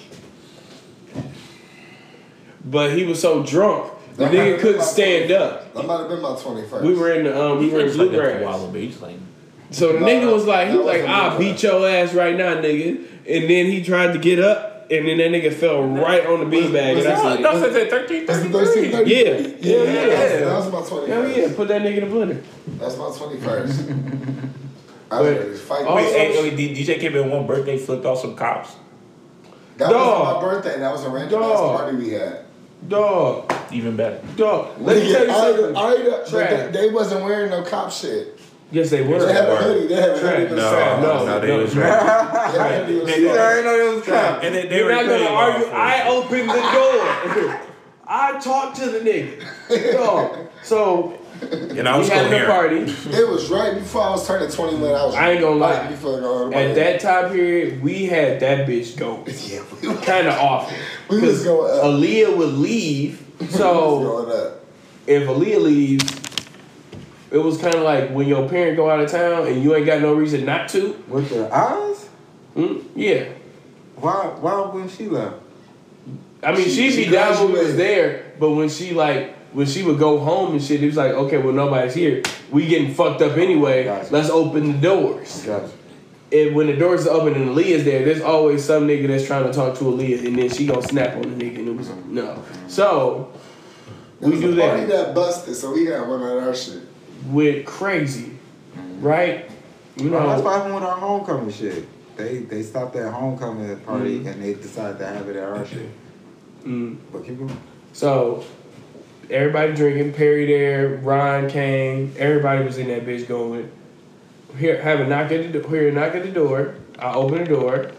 [2.65, 5.39] But he was so drunk, the That might nigga couldn't stand 21st.
[5.39, 5.73] up.
[5.73, 6.83] That might have been my twenty first.
[6.83, 8.59] We were in the um, we were in It's like that for a bluegrass.
[8.59, 9.15] while, but he's like,
[9.71, 12.55] So the No, nigga was like, he was like, I'll beat your ass right now,
[12.55, 12.97] nigga.
[13.27, 16.57] And then he tried to get up, and then that nigga fell right on the
[16.57, 16.95] beanbag.
[16.95, 18.91] was And I no, said, no, since at thirteen That's the thirty thirteen three.
[18.91, 19.11] thirty.
[19.11, 20.05] Yeah, yeah, yeah, yeah.
[20.07, 20.39] yeah.
[20.45, 22.43] That was my twenty Hell yeah, put that nigga in the blender.
[22.79, 23.81] That's my twenty first.
[23.81, 23.91] I was
[25.09, 25.85] But- ready to fight.
[25.87, 28.75] Oh, Wait, hey, wait, DJ came in one birthday, flipped off some cops.
[29.77, 29.93] that Dog.
[29.93, 30.73] was my birthday.
[30.73, 32.45] And that was a random ass party we had.
[32.87, 34.21] Dog, Even better.
[34.35, 34.79] dog.
[34.81, 35.75] Let me tell you something.
[35.75, 38.39] I, I, they, they wasn't wearing no cop shit.
[38.71, 39.19] Yes, they were.
[39.25, 39.87] They had a hoodie.
[39.87, 40.39] They had a Trash.
[40.39, 40.55] hoodie.
[40.55, 41.57] No, no, no, no, they no.
[41.59, 41.87] was right.
[42.53, 43.47] They had a hoodie with They- Yeah, I song.
[43.55, 44.43] didn't know it was crap.
[44.43, 45.67] And they, they You're were not gonna argue.
[45.67, 46.53] I opened the
[47.53, 47.61] door.
[48.09, 49.93] I talked to the nigga.
[49.97, 50.49] Dog.
[50.63, 52.89] So and I we was had the coherent.
[52.89, 53.23] It party.
[53.25, 54.89] was right before I was turning 21.
[54.89, 55.79] I was I ain't gonna lie.
[55.81, 59.99] right before going At that time period, we had that bitch going Yeah, we was
[60.05, 60.77] kind of often.
[61.09, 61.83] We was going up.
[61.85, 63.23] Aaliyah would leave.
[63.51, 64.65] So going up.
[65.05, 66.21] if Aaliyah leaves,
[67.29, 69.85] it was kind of like when your parent go out of town and you ain't
[69.85, 70.93] got no reason not to.
[71.07, 72.09] With the eyes?
[72.55, 73.25] Mm, yeah.
[73.97, 74.13] Why?
[74.39, 75.35] Why wouldn't she left?
[76.41, 79.35] I mean, She- she'd she be down when we was there, but when she like
[79.57, 82.21] when she would go home and shit, it was like, okay, well nobody's here.
[82.51, 83.85] We getting fucked up anyway.
[83.85, 84.13] Gotcha.
[84.13, 85.41] Let's open the doors.
[85.43, 85.71] Gotcha.
[86.31, 89.45] And when the doors are open and Aaliyah's there, there's always some nigga that's trying
[89.45, 91.89] to talk to Aaliyah, and then she gonna snap on the nigga, and it was
[92.05, 92.43] no.
[92.67, 93.31] So
[94.19, 96.81] we do a party that that busted, so we got one of our shit.
[97.31, 98.33] with crazy,
[98.99, 99.49] right?
[99.95, 101.87] You Well, that's know, what happened with our homecoming shit.
[102.15, 104.27] They they stopped that homecoming party Mhm.
[104.33, 105.89] and they decided to have it at our shit.
[106.63, 107.57] mm, But keep going.
[107.93, 108.43] so
[109.29, 110.13] everybody drinking.
[110.13, 112.13] Perry there, Ron came.
[112.17, 113.71] Everybody was in that bitch going.
[114.57, 115.69] Here, have a knock at the door.
[115.69, 116.75] here, a knock at the door.
[116.97, 117.91] I open the door.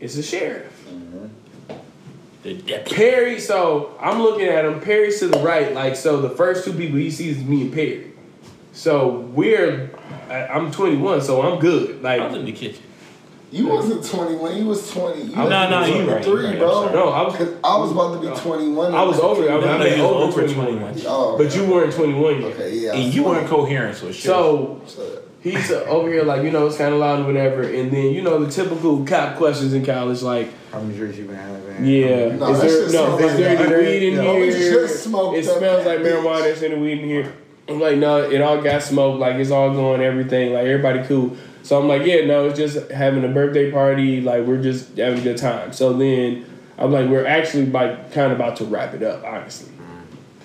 [0.00, 0.86] It's the sheriff.
[0.88, 1.26] Mm-hmm.
[2.42, 2.96] The deputy.
[2.96, 4.80] Perry, so I'm looking at him.
[4.80, 6.20] Perry's to the right, like so.
[6.20, 8.12] The first two people he sees is me and Perry.
[8.72, 9.90] So we're,
[10.30, 12.02] I'm 21, so I'm good.
[12.02, 12.82] Like I was Like, in the kitchen.
[13.50, 14.56] You wasn't 21.
[14.56, 15.22] You was 20.
[15.22, 16.92] You No, was no, you right, you 23, right, bro.
[16.92, 18.94] no, I was, I was about to be 21.
[18.94, 19.42] I was over.
[19.42, 20.78] I, No, no, was over over 21.
[20.78, 20.94] 21.
[21.06, 22.52] Oh, But you weren't 21 yet.
[22.52, 22.92] Okay, yeah.
[22.92, 23.36] And you 20.
[23.36, 24.22] weren't coherent, so shit.
[24.24, 27.62] So Shut he's uh, over here like you know it's kind of loud and whatever,
[27.62, 30.48] and then you know the typical cop questions in college like.
[30.70, 31.84] How many drinks you been having?
[31.84, 32.36] Yeah.
[32.36, 33.16] No, is there no?
[33.16, 33.78] smells Is there any that.
[33.78, 34.86] weed in Yeah, here?
[34.86, 36.36] just smoked It smells that like marijuana.
[36.40, 36.42] bitch.
[36.42, 37.32] There's any weed in here?
[37.68, 39.18] I'm like, no, it all got smoked.
[39.18, 40.52] Like it's all going, everything.
[40.52, 41.36] Like everybody cool.
[41.70, 44.20] So I'm like, yeah, no, it's just having a birthday party.
[44.20, 45.72] Like we're just having a good time.
[45.72, 46.44] So then
[46.76, 49.72] I'm like, we're actually like kind of about to wrap it up, honestly.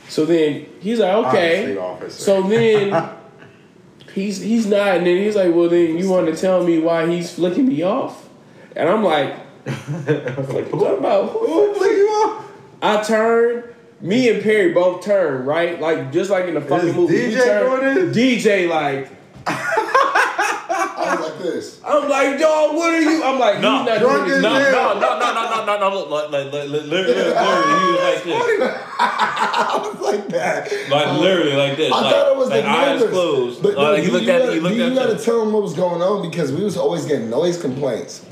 [0.07, 1.75] So then he's like, okay.
[1.75, 2.09] Honestly.
[2.11, 3.09] So then
[4.13, 7.07] he's he's not, and then he's like, well, then you want to tell me why
[7.07, 8.29] he's flicking me off?
[8.75, 9.35] And I'm like,
[9.65, 11.39] like talking about who?
[11.47, 12.51] Who flick you off?
[12.83, 13.63] I turn.
[13.99, 17.15] Me and Perry both turn right, like just like in the fucking Is movie.
[17.15, 19.09] DJ turn- DJ like
[19.47, 19.84] I was like
[21.45, 21.79] this.
[21.85, 23.23] I'm like, dog, what are you?
[23.23, 24.41] I'm like, No, he's not drunk doing as this.
[24.43, 24.95] No, hell.
[24.95, 25.95] no, no, no, no, no, no, no.
[25.95, 30.89] Look, like, like, like, like, literally, literally, he was like this, I was like that.
[30.89, 31.91] like literally like this.
[31.93, 33.13] I like, thought it was like the eyes neighbors.
[33.13, 33.63] closed.
[33.63, 34.95] But Like, no, he you, looked you at, gotta, he looked you at.
[34.95, 38.25] gotta the- tell them what was going on because we was always getting noise complaints.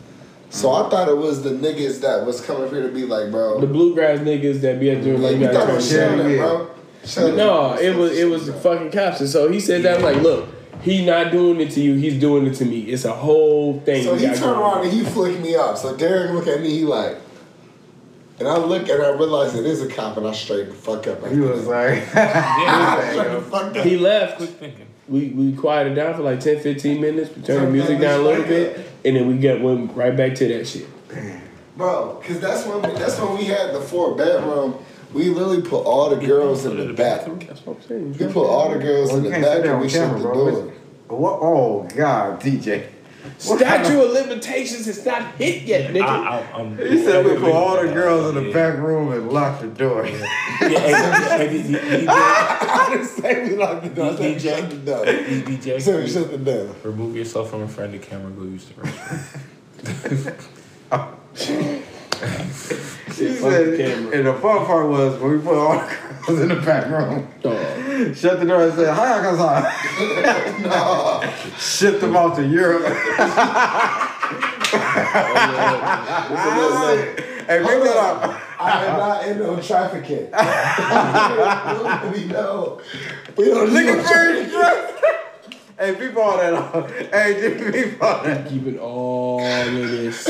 [0.49, 3.59] So I thought it was the niggas that was coming here to be like, bro.
[3.59, 5.99] The bluegrass niggas that be out there like, you you thought gotta it was turn
[5.99, 6.37] Yeah, Shannon, yeah.
[6.37, 6.69] bro.
[7.05, 7.35] Shannon.
[7.37, 9.19] No, it was it was the fucking cops.
[9.19, 10.47] And so he said that I'm like, look,
[10.83, 12.81] he not doing it to you, he's doing it to me.
[12.81, 14.03] It's a whole thing.
[14.03, 15.77] So he turned around and he flicked me up.
[15.77, 17.17] So Derek looked at me, he like,
[18.39, 21.07] and I look and I realized it is a cop, and I straightened the fuck
[21.07, 21.25] up.
[21.27, 23.83] He was like, Yeah.
[23.83, 24.37] He left.
[24.37, 24.87] quick thinking.
[25.07, 27.35] We we quieted down for like 10, 15 minutes.
[27.35, 30.35] We turned the music down a little bit, and then we got went right back
[30.35, 30.87] to that shit.
[31.75, 34.83] Bro, because that's when we, that's when we had the four bedroom.
[35.13, 37.25] We literally put all the girls in the back.
[37.25, 38.17] That's what I'm saying.
[38.17, 40.33] We put all the girls well, in the can't back and we shut the bro.
[40.33, 40.73] door.
[41.07, 41.39] What?
[41.41, 42.87] Oh God, DJ.
[43.37, 46.03] Statue of limitations is not hit yet, nigga.
[46.03, 49.61] I, I, He said we put all the girls in the back room and locked
[49.61, 50.05] the door.
[50.05, 50.23] Yeah,
[50.61, 51.47] I
[52.91, 54.11] didn't say we locked the door.
[54.11, 54.41] I said we DJ?
[54.41, 55.05] shut the door.
[55.05, 56.75] DJ, I said we shut the door.
[56.83, 58.29] remove yourself from in front of the camera.
[58.31, 58.73] Go use the
[60.91, 61.83] restroom.
[62.27, 66.39] He Fuck said, the and the fun part was when we put all the girls
[66.41, 68.15] in the back room, Dog.
[68.15, 71.21] shut the door and said, "Hi, Akasa." no.
[71.59, 72.83] Shipped them off to Europe.
[77.47, 78.41] hey, bring that up.
[78.59, 80.25] I am not in no trafficking.
[82.13, 82.81] we know.
[83.37, 84.93] We don't Nigga, do very dressed.
[85.83, 86.53] Hey, people all that.
[86.53, 86.89] on.
[87.11, 88.47] Hey, just people all that.
[88.47, 90.29] Keeping all of this,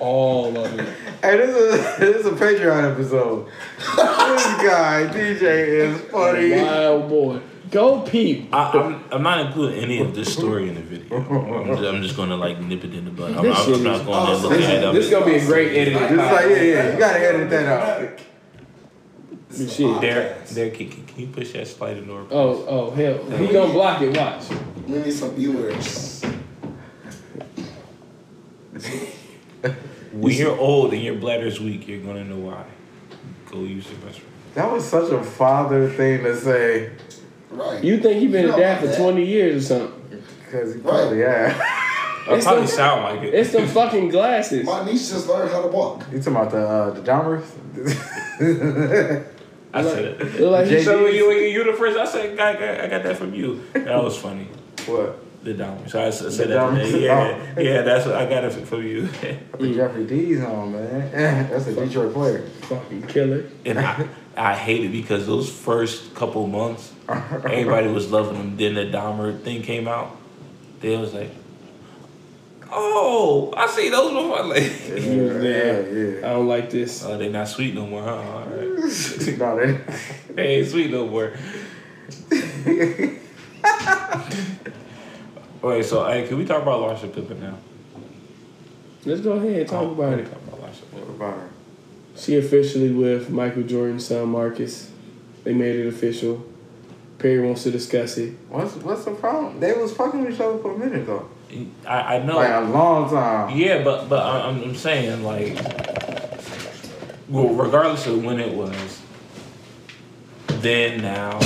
[0.00, 0.88] all of it.
[1.22, 3.46] Hey, this is this is a Patreon episode.
[3.78, 6.50] this guy DJ is funny.
[6.50, 7.40] Wild boy.
[7.70, 8.52] Go peep.
[8.52, 11.16] I, I'm, I'm not including any of this story in the video.
[11.16, 13.36] I'm just, I'm just gonna like nip it in the bud.
[13.36, 14.42] I'm, This I'm, I'm not is going to awesome.
[14.50, 14.94] look This at it.
[14.94, 16.08] This is gonna be a great edited.
[16.08, 18.20] Just like yeah, yeah, you gotta edit that out.
[19.52, 20.00] Shit.
[20.00, 20.70] There, there.
[20.70, 22.22] Can, can can you push that sliding door?
[22.24, 22.34] please?
[22.34, 23.18] Oh, oh, hell.
[23.38, 24.44] He gonna block it, watch.
[24.88, 26.22] We need some viewers.
[30.12, 32.64] When you're old and your bladder's weak, you're gonna know why.
[33.50, 34.24] Go use the restroom.
[34.54, 36.90] That was such a father thing to say
[37.50, 37.82] Right.
[37.84, 38.98] You think he been You a dad for that.
[38.98, 40.22] 20 years or something.
[40.44, 41.54] because he probably yeah.
[42.28, 43.34] I It's probably the- sound like it.
[43.34, 44.64] It's the fucking glasses.
[44.64, 46.04] My niece just learned how to walk.
[46.12, 47.44] You talking about the uh, the Dahmers?
[49.74, 50.40] I said it.
[50.40, 50.84] Like JD.
[50.84, 51.96] So you, you the first.
[51.98, 53.62] I said, I got, I got that from you.
[53.72, 54.48] That was funny.
[54.86, 55.18] what?
[55.44, 55.90] The Dahmer.
[55.90, 56.58] So I said The that.
[56.60, 56.92] Dahmers?
[56.94, 56.98] Oh.
[56.98, 57.82] Yeah, yeah.
[57.82, 59.08] That's what I got it from you.
[59.58, 61.10] The Jeffrey D's on man.
[61.50, 62.42] That's a Detroit player.
[62.62, 63.46] fucking killer.
[63.64, 68.56] and I, I hate it because those first couple months, everybody was loving them.
[68.56, 70.16] Then the Dahmer thing came out.
[70.80, 71.30] They was like,
[72.72, 77.04] "Oh, I see those before." Like, Yeah, I don't like this.
[77.04, 78.14] oh, they not sweet no more, huh?
[78.14, 78.62] All right.
[79.26, 79.36] yeah.
[79.36, 79.80] no, they,
[80.34, 81.32] They ain't sweet no more.
[85.62, 87.56] Wait, so hey, can we talk about Larsa Pippen now?
[89.04, 90.30] Let's go ahead and talk oh, about it.
[90.30, 91.14] Talk about Larsa Pippen.
[91.14, 91.48] about her?
[92.16, 94.90] She officially with Michael Jordan's son Marcus.
[95.44, 96.44] They made it official.
[97.18, 98.34] Perry wants to discuss it.
[98.48, 99.60] What's what's the problem?
[99.60, 101.28] They was fucking with each other for a minute though.
[101.86, 102.36] I, I know.
[102.36, 103.56] Like a long time.
[103.56, 105.54] Yeah, but but I- I'm, I'm saying like,
[107.28, 109.00] well, regardless of when it was,
[110.46, 111.38] then now,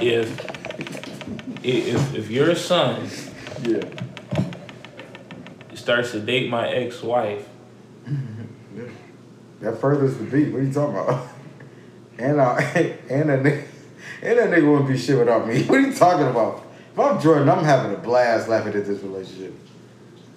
[0.00, 0.38] if
[1.64, 3.08] if if your son
[3.64, 3.82] Yeah.
[5.74, 7.46] starts to date my ex-wife,
[9.60, 10.52] That furthers the beat.
[10.52, 11.26] What are you talking about?
[12.20, 12.54] And uh,
[13.10, 13.64] and nigga,
[14.22, 15.62] and that nigga wouldn't be shit without me.
[15.64, 16.64] What are you talking about?
[16.98, 19.54] If I'm Jordan, I'm having a blast laughing at this relationship.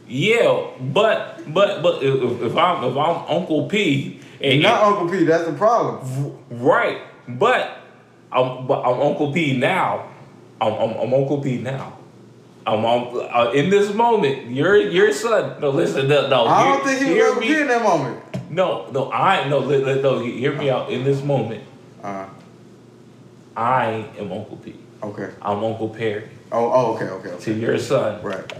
[0.08, 5.24] yeah, but but but if, if I'm if I'm Uncle P, and Not Uncle P.
[5.24, 6.38] That's the problem.
[6.52, 7.78] right, but
[8.32, 10.08] I'm but I'm Uncle P now.
[10.62, 11.98] I'm, I'm, I'm Uncle P now.
[12.68, 14.52] I'm on uh, in this moment.
[14.52, 15.60] Your your son.
[15.62, 16.08] No, listen.
[16.08, 18.52] No, no I hear- don't think he was ever me- in that moment.
[18.52, 19.12] No, no.
[19.12, 19.58] I no.
[19.58, 20.20] Li, li- no.
[20.20, 20.92] Hear me out.
[20.92, 21.64] In this moment,
[22.04, 22.28] Uh,
[23.58, 24.76] I am Uncle P.
[25.02, 25.32] okay.
[25.42, 27.44] I'm Uncle Perry Oh, oh, okay, okay, okay.
[27.46, 28.22] to your son.
[28.22, 28.54] Right,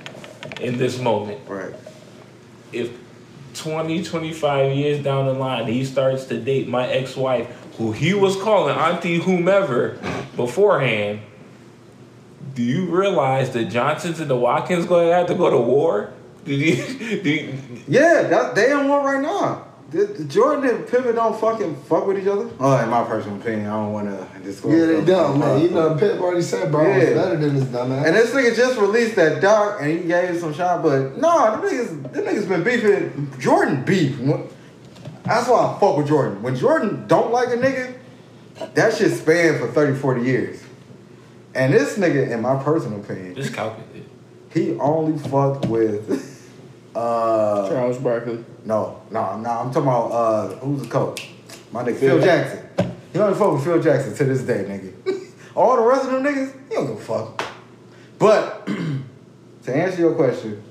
[0.62, 1.74] In this moment, right.
[2.72, 2.92] if
[3.56, 7.48] 20, 25 years down the line, he starts to date my ex-wife,
[7.78, 10.00] who he was calling Auntie whomever
[10.36, 11.20] beforehand,
[12.54, 16.14] do you realize that Johnsons and the Watkins going to have to go to war?
[16.46, 17.58] Did you, do you,
[17.88, 19.68] Yeah, that, they in one right now.
[19.92, 22.50] The, the Jordan and Pippen don't fucking fuck with each other.
[22.62, 24.74] Oh, in my personal opinion, I don't want to disclose.
[24.80, 25.06] Yeah, they stuff.
[25.08, 25.62] don't, man.
[25.62, 27.14] You know, uh, Pip already said bro was Yeah.
[27.14, 28.06] better than this dumbass.
[28.06, 31.62] And this nigga just released that doc and he gave some shot, but no, them
[31.70, 33.34] niggas, them niggas been beefing.
[33.38, 34.18] Jordan beef.
[35.26, 36.42] That's why I fuck with Jordan.
[36.42, 37.94] When Jordan don't like a nigga,
[38.74, 40.64] that shit spanned for 30, 40 years.
[41.54, 44.06] And this nigga, in my personal opinion, just calculate.
[44.54, 46.31] he only fucked with
[46.96, 48.44] uh Charles Barkley.
[48.66, 51.30] no, no, no, I'm talking about uh who's the coach?
[51.72, 52.68] My nigga Phil Jackson.
[53.14, 55.32] He only fuck with Phil Jackson to this day, nigga.
[55.56, 57.44] All the rest of them niggas, he don't give a fuck.
[58.20, 58.66] But
[59.64, 60.62] to answer your question,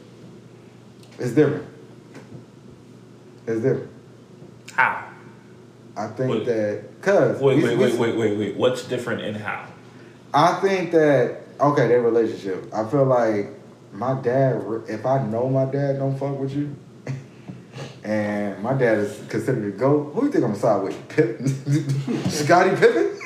[1.19, 1.67] it's different.
[3.47, 3.91] It's different.
[4.73, 5.07] How?
[5.97, 6.47] I think Wait.
[6.47, 8.57] that cause Wait, we- wait, we- wait, wait, wait, wait.
[8.57, 9.67] What's different and how?
[10.33, 12.73] I think that okay, their relationship.
[12.73, 13.49] I feel like
[13.93, 14.63] my dad.
[14.89, 16.75] If I know my dad don't fuck with you,
[18.05, 21.09] and my dad is considered a goat, who do you think I'm gonna side with?
[21.09, 21.41] Pip,
[22.31, 23.19] Scotty Pippen,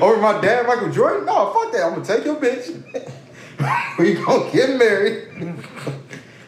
[0.02, 1.26] or my dad, Michael Jordan?
[1.26, 1.84] No, fuck that.
[1.84, 2.74] I'm gonna take your bitch.
[3.98, 5.28] we gonna get married.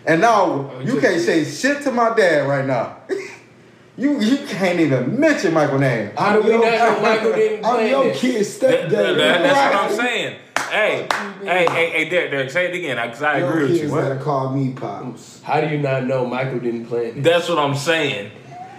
[0.07, 2.97] and now oh, you can't say shit to my dad right now.
[3.97, 6.13] You you can't even mention Michael name.
[6.17, 8.21] How do we not know Michael didn't I'm your this?
[8.21, 9.17] kid's That- that- stepdad.
[9.17, 10.37] that- that's what I'm saying.
[10.71, 11.09] Hey,
[11.43, 13.89] hey, hey, hey, Derek, Derek, say it again, because I Your agree with kids you.
[14.01, 15.43] gotta call me pops.
[15.43, 17.25] How do you not know Michael didn't play this?
[17.25, 18.31] That's what I'm saying.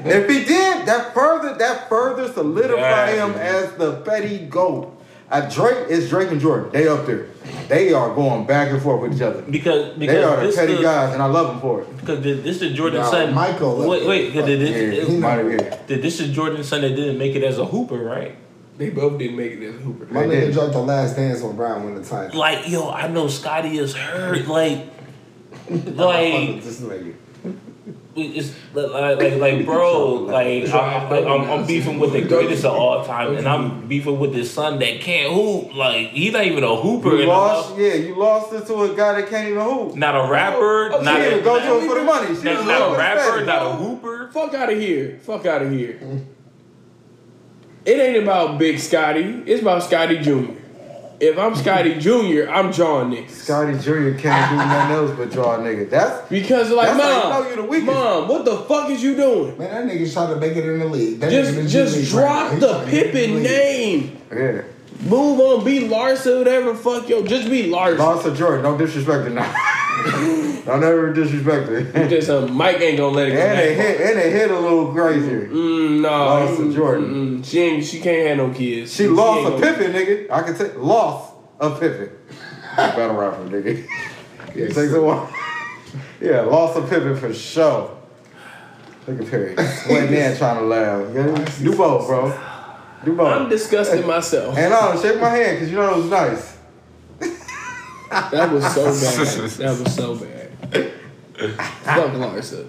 [0.03, 3.25] If he did, that further that further solidify Yeah.
[3.27, 4.97] him as the petty goat.
[5.29, 6.71] Uh, Drake is Drake and Jordan.
[6.73, 7.27] They up there.
[7.69, 9.41] They are going back and forth with each other.
[9.43, 11.97] Because because They are the petty the, guys, and I love them for it.
[11.97, 13.33] Because did- this is Jordan's Nah, son.
[13.33, 14.07] Michael left Wait, it.
[14.07, 14.33] wait.
[14.33, 15.75] 'cause Yeah, this, he might have yeah.
[15.87, 18.35] did this is Jordan's son that didn't make it as a hooper, right?
[18.81, 20.11] They both didn't make it as Hooper.
[20.11, 22.39] My They nigga dropped the last dance when Brown won the title.
[22.39, 24.47] Like, yo, I know Scotty is hurt.
[24.47, 24.87] Like,
[25.51, 27.13] Fuck like with this nigga.
[28.15, 32.73] it's like, like, like, bro, like, I, I, I'm, I'm beefing with the greatest of
[32.73, 35.75] all time, and I'm beefing with this son that can't hoop.
[35.75, 37.17] Like, he's not even a hooper.
[37.17, 39.95] You lost, love- yeah, you lost it to a guy that can't even hoop.
[39.95, 42.35] Not a rapper, Oh, not She a, go to it for the money.
[42.35, 44.31] She not, not a rapper, not a hooper.
[44.33, 45.19] Fuck out of here.
[45.21, 45.99] Fuck out of here.
[46.01, 46.25] Mm.
[47.85, 49.43] It ain't about Big Scotty.
[49.45, 50.53] It's about Scotty Jr.
[51.19, 53.29] If I'm Scotty Jr., I'm drawing niggas.
[53.29, 54.17] Scotty Jr.
[54.19, 55.89] can't do nothing else but draw a nigga.
[55.89, 59.03] That's Because like, That's how you mom, know you the mom, what the fuck is
[59.03, 59.57] you doing?
[59.57, 61.19] Man, that nigga's trying to make it in the league.
[61.19, 64.21] That nigga in the Just, just drop right the trying to get in Pippen name.
[64.31, 64.61] yeah.
[65.03, 66.75] Move on, be Larson, whatever.
[66.75, 67.97] Fuck yo, just be Larson.
[67.99, 68.63] Lost to Jordan.
[68.63, 69.51] Don't disrespect it now.
[70.65, 72.07] Don't ever disrespect it.
[72.09, 73.39] Just um, Mike ain't gonna let it go.
[73.39, 75.47] And they hit and they hit a little crazier.
[75.47, 77.05] Mm, no, Lost to mm, Jordan.
[77.13, 77.45] mm, mm.
[77.45, 77.83] She ain't.
[77.85, 78.93] She can't have no kids.
[78.93, 80.31] She lost ain't a gonna- Pippen, nigga.
[80.31, 82.09] I can take lost a Pippen.
[82.77, 83.87] Battle rapper, nigga.
[84.53, 85.33] Yeah, takes a while.
[86.19, 87.97] Yeah, lost a Pippen for sure.
[89.07, 89.55] Look at Perry.
[89.55, 91.57] Sweating in trying to laugh.
[91.59, 92.37] Do both, bro.
[93.03, 93.49] Do I'm both.
[93.49, 94.57] disgusting myself.
[94.57, 96.57] And I'll shake my hand because you know it was nice.
[98.11, 99.49] That was so bad.
[99.51, 100.51] That was so bad.
[101.83, 102.67] Fuck Larsa.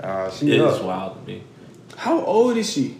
[0.00, 1.42] Uh, she It is wild to me.
[1.96, 2.98] How old is she?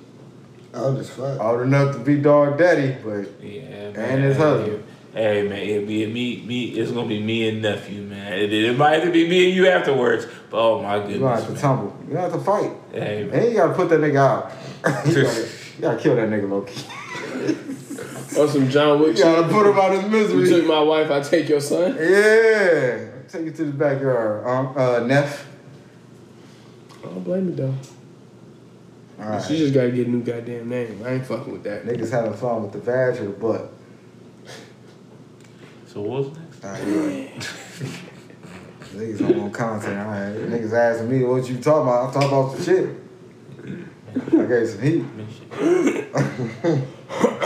[0.75, 1.41] Oh, just fuck.
[1.41, 3.97] Old enough to be dog daddy, but Yeah, man.
[3.97, 4.85] And his husband.
[5.15, 6.43] Hey man, it'll be me.
[6.43, 8.35] Me, it's gonna be me and nephew, man.
[8.35, 10.27] It, it might even be me and you afterwards.
[10.51, 11.61] But oh my goodness, you gonna have to man.
[11.63, 11.97] tumble.
[12.03, 12.73] You gonna have to fight.
[12.93, 13.41] Hey man.
[13.41, 14.53] And you gotta put that nigga out.
[15.77, 16.83] you, gotta, kill that nigga low key.
[18.37, 19.25] Or some John Wick You shit.
[19.25, 20.49] gotta put him out of his You misery.
[20.61, 21.97] took my wife, I take your son.
[21.99, 23.09] Yeah.
[23.29, 24.47] Take you to the backyard.
[24.47, 25.47] Um, uh, Neff.
[27.03, 27.75] I don't blame me though.
[29.19, 29.43] All right.
[29.43, 31.03] She just gotta get a new goddamn name.
[31.03, 31.87] I ain't fucking with that.
[31.87, 33.73] Niggas having fun with the vag or the butt.
[35.87, 36.65] So what's next?
[36.65, 37.33] All right.
[38.93, 39.99] Niggas don't want content.
[39.99, 40.35] All right.
[40.35, 42.09] Niggas asking me what you talking about.
[42.09, 42.91] I'm talking about some shit.
[44.17, 45.05] I gave some heat.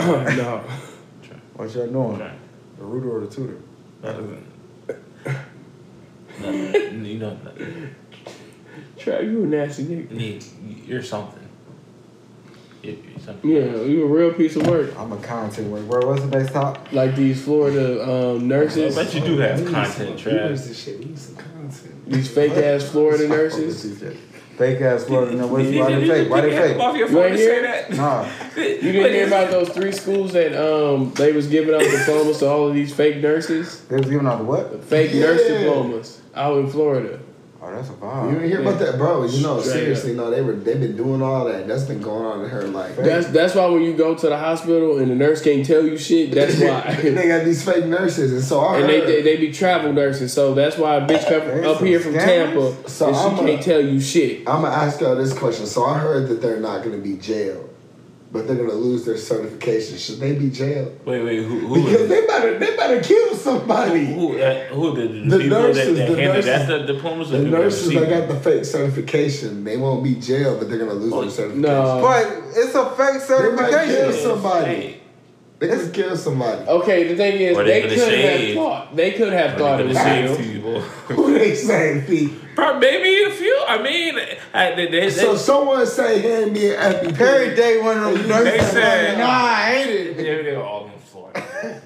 [0.03, 0.63] No.
[1.53, 2.17] What y'all doing?
[2.77, 3.57] The rooter or the tutor?
[4.01, 4.45] Nothing.
[6.39, 7.05] Nothing.
[7.05, 7.95] You know, nothing.
[8.97, 10.11] Trap, you a nasty nigga.
[10.11, 10.43] Need-
[10.87, 11.37] you're something.
[12.81, 13.49] If, if something.
[13.51, 14.97] Yeah, you a real piece of work.
[14.97, 15.85] I'm a content worker.
[15.85, 16.91] Where was the desktop?
[16.91, 20.83] Like these Florida um, nurses, I bet you do have content, some- we Trav.
[20.83, 21.17] shit.
[21.19, 22.05] Some content.
[22.09, 23.83] these fake ass Florida nurses.
[24.61, 25.35] Fake ass Florida.
[25.35, 26.29] No, what's, why they fake?
[26.29, 26.99] Why they Get off fake?
[26.99, 27.97] your You phone ain't to hear say that.
[27.97, 28.29] Nah.
[28.55, 32.47] You didn't hear about those three schools that um they was giving out diplomas to
[32.47, 34.83] all of these fake nurses, They was giving out the what?
[34.83, 37.19] fake nurse diplomas out in Florida.
[37.63, 38.29] Oh, that's a bomb.
[38.29, 39.23] You didn't hear about that, bro?
[39.25, 41.67] You know, Straight seriously, no, they were they've been doing all that.
[41.67, 42.95] That's been going on in her life.
[42.97, 45.95] That's that's why when you go to the hospital and the nurse can't tell you
[45.95, 46.95] shit, that's why.
[47.03, 49.03] they got these fake nurses, and so I And heard.
[49.03, 52.13] they, they they be travel nurses, so that's why a bitch come up here from
[52.13, 52.73] scammers.
[52.81, 54.39] Tampa So and she I'm a- can't tell you shit.
[54.49, 55.67] I'm gonna ask y'all this question.
[55.67, 57.70] So I heard that they're not gonna be jailed,
[58.31, 59.97] but they're gonna lose their certification.
[59.97, 60.99] Should they be jailed?
[61.05, 64.05] Wait, wait, who, who, Because is, they better they better kill somebody.
[64.05, 66.93] who, uh, who the, the, The people nurses, that, that the handed nurses- that the
[66.93, 67.29] diplomas?
[67.29, 71.13] The nurses that got the fake certification, they won't be jailed, but they're gonna lose
[71.13, 71.61] Oh, their certification.
[71.61, 71.99] No.
[72.01, 72.25] But
[72.55, 74.21] it's a fake They might kill certification.
[74.23, 74.65] somebody.
[74.75, 75.00] Hey,
[75.61, 76.67] They could kill somebody.
[76.67, 78.95] Okay, the thing is, Or they they could could've have thought.
[78.95, 80.35] They could have thought it They was could've real.
[80.35, 80.81] saved people.
[81.15, 82.31] Who they saying, Pete?
[82.55, 83.63] Probably maybe a few.
[83.67, 84.19] I mean,
[84.55, 87.15] I, they, they, So they, someone say, hand me an EpiPen.
[87.15, 88.71] Perry Day one of them They nurses.
[88.71, 90.17] said- Nah, I hate it.
[90.17, 91.43] they, they were all in Florida.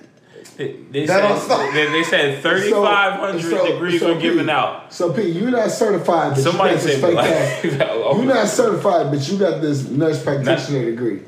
[0.57, 1.73] They, they That don't said, stop.
[1.73, 4.93] they, they said 3,500 So- degrees so were given out.
[4.93, 7.89] So Pete, you're not certified, but Somebody you got this said, fake like, ass.
[7.91, 11.19] oh, You're not certified, but you got this nurse practitioner degree.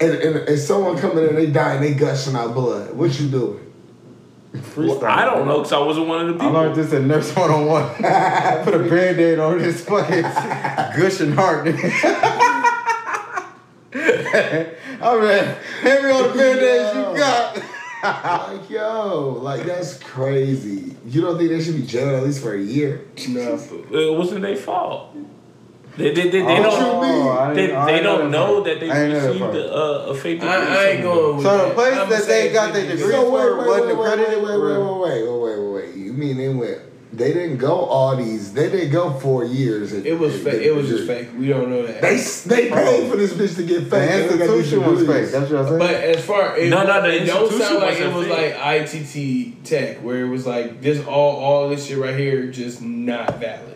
[0.00, 2.94] And, and, and someone coming in, and they dying, they gushing out blood.
[2.94, 3.72] What you doing?
[4.52, 5.04] Freestyle.
[5.04, 6.48] I don't know because I wasn't one of the people.
[6.56, 7.94] I learned this in Nurse 101.
[8.64, 11.66] Put a band-aid on this fucking gushing heart.
[13.96, 15.44] I mean,
[15.82, 17.62] hand me all the band-aids you got.
[18.04, 20.96] like, yo, like that's crazy.
[21.06, 23.06] You don't think they should be jailed at least for a year?
[23.28, 23.58] No.
[23.90, 25.16] It wasn't their fault.
[25.96, 27.26] They, they, they, they Oh, don't.
[27.26, 29.54] what They, they don't know that they I ain't know that received part.
[29.54, 30.48] a, a, a fake degree.
[30.48, 31.68] I, I ain't going with So that.
[31.68, 34.06] the place I'ma that they got their degree- So wait, for wait, wasn't wait, wait,
[34.12, 34.42] accredited?
[34.42, 35.94] wait, wait, wait, wait, wait, wait, wait, wait.
[35.96, 36.78] You mean they went?
[37.12, 38.52] They didn't go all these.
[38.54, 39.92] They didn't go four years.
[39.92, 40.62] and- It was fake.
[40.62, 41.28] It was just fake.
[41.38, 42.02] We don't know that.
[42.02, 42.74] They they oh.
[42.74, 43.90] paid for this bitch to get fake.
[43.90, 44.40] They got these
[44.72, 45.30] institution was fake.
[45.30, 45.78] That's what I'm saying.
[45.78, 48.56] But as far it, No, no, the it don't sound like it wasn't was fake.
[48.58, 52.82] like ITT Tech, where it was like this all all this shit right here just
[52.82, 53.73] not valid.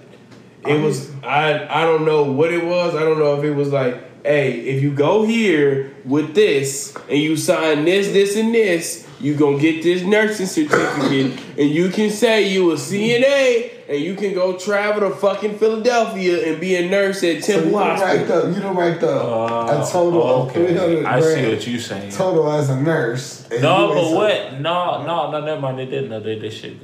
[0.66, 2.94] It was I I don't know what it was.
[2.94, 7.18] I don't know if it was like, hey, if you go here with this and
[7.18, 12.10] you sign this, this, and this, you gonna get this nursing certificate, and you can
[12.10, 16.88] say you a CNA, and you can go travel to fucking Philadelphia and be a
[16.88, 18.54] nurse at So you Temple done racked up.
[18.54, 19.24] You done racked up
[19.70, 20.66] Uh, a total of okay.
[20.66, 22.10] three hundred I see what you're saying.
[22.12, 23.48] total as a nurse.
[23.50, 24.60] No, but what?
[24.60, 25.78] No, no, no, never mind.
[25.78, 26.20] They didn't know.
[26.20, 26.78] They, they should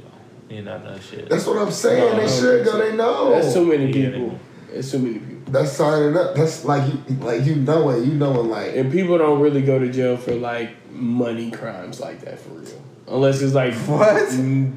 [0.49, 0.55] go.
[0.55, 1.29] You know, shit.
[1.29, 2.15] That's what I'm saying.
[2.15, 2.77] No, they should go.
[2.77, 3.31] They know.
[3.31, 4.39] That's too many Yeah, people.
[4.73, 5.51] It's too many people.
[5.51, 6.35] That's signing up.
[6.35, 9.91] That's like you, like you knowing, you knowing, like And people don't really go to
[9.91, 12.81] jail for like money crimes like that for real.
[13.07, 14.29] Unless it's like What?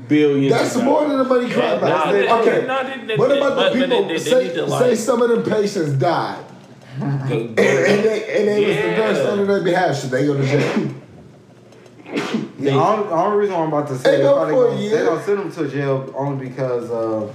[0.09, 0.53] billions.
[0.53, 1.17] that's of more dollars.
[1.17, 1.81] than a money crime.
[1.81, 2.67] Nah, they- okay.
[2.67, 4.03] nah, they- they- what about but- the people?
[4.03, 6.45] they- they say, need say like- some of them patients died,
[7.01, 8.97] Go- and, go- and they and they was the Yeah.
[8.99, 9.99] nurse on their behalf.
[9.99, 10.95] Should they go to jail?
[12.59, 15.05] The only, only reason why I'm about to say They they, go probably gonna, they
[15.05, 17.33] don't send them to jail only because uh,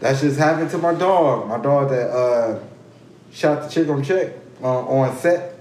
[0.00, 1.48] that just happened to my dog.
[1.48, 2.58] My dog that uh,
[3.32, 5.58] shot the chick on check uh, on set.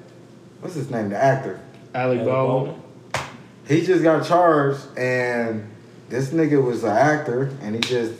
[0.61, 1.09] What's his name?
[1.09, 1.59] The actor.
[1.93, 2.81] Alec Baldwin.
[3.67, 5.69] He just got charged, and
[6.09, 8.13] this nigga was an actor, and he just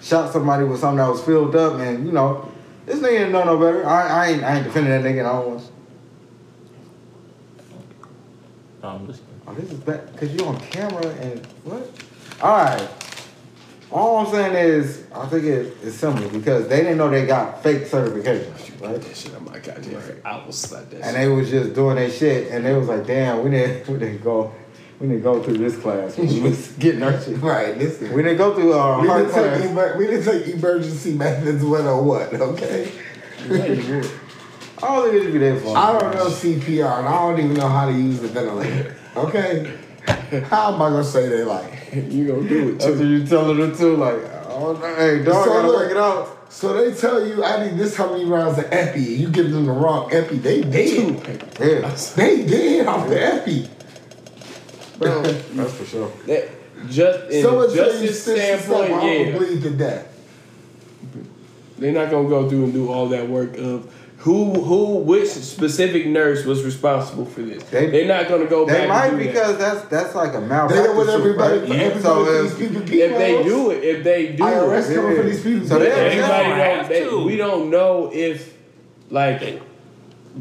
[0.00, 2.50] shot somebody with something that was filled up, and you know,
[2.86, 3.84] this nigga didn't know no better.
[3.86, 5.20] I, I ain't, I ain't defending that nigga.
[5.20, 5.70] I don't.
[8.82, 9.23] No, I'm listening.
[9.56, 11.88] This is bad because you're on camera and what?
[12.42, 12.88] All right.
[13.90, 17.62] All I'm saying is, I think it, it's simple because they didn't know they got
[17.62, 19.00] fake certifications, right?
[19.00, 20.20] That shit on my goddamn.
[20.24, 20.96] I will slap that.
[20.96, 21.14] And shit.
[21.14, 24.24] they was just doing their shit, and they was like, "Damn, we didn't, we didn't
[24.24, 24.52] go,
[24.98, 26.16] we didn't go through this class.
[26.18, 27.38] We was getting our shit.
[27.40, 27.78] Right.
[27.78, 28.12] Listen.
[28.12, 29.64] We didn't go through uh, We hard class.
[29.64, 32.92] emer- we didn't take emergency methods 101, okay?
[33.48, 34.02] Yeah.
[34.82, 35.76] I don't think it should be their fault.
[35.76, 39.72] I don't know CPR and I don't even know how to use the ventilator, okay?
[40.50, 41.72] How am I gonna say they like?
[41.94, 43.08] You gonna do it That's what too.
[43.08, 44.16] you telling them too, like,
[44.48, 46.52] oh, hey, dog, So gotta look- work it out.
[46.52, 49.66] So they tell you I need this how many rounds of epi, you give them
[49.66, 51.14] the wrong epi, they Two.
[51.14, 51.44] dead.
[51.60, 53.68] Yeah, They dead off the epi.
[54.98, 56.12] Bro, that's for sure.
[56.26, 56.48] that,
[56.88, 60.06] just in Someone tell you justice stitch yourself, standpoint, I'm gonna yeah, bleed to death.
[61.78, 63.92] they're not gonna go through and do all that work of
[64.24, 67.62] who, who, which specific nurse was responsible for this.
[67.64, 68.88] They- They, are not gonna go They back.
[68.88, 69.32] might and do that.
[69.34, 70.86] because that's that's like a They malpractice.
[70.86, 71.68] don't want suit, everybody, right?
[71.68, 75.22] Yeah, everybody so if- if they do it, if they do IRS it, coming for
[75.22, 75.28] Yeah.
[75.28, 75.66] these people.
[75.68, 75.98] So they- dead.
[76.12, 76.88] Everybody everybody have don't.
[76.88, 77.24] They, to.
[77.24, 78.54] we don't know if
[79.10, 79.60] like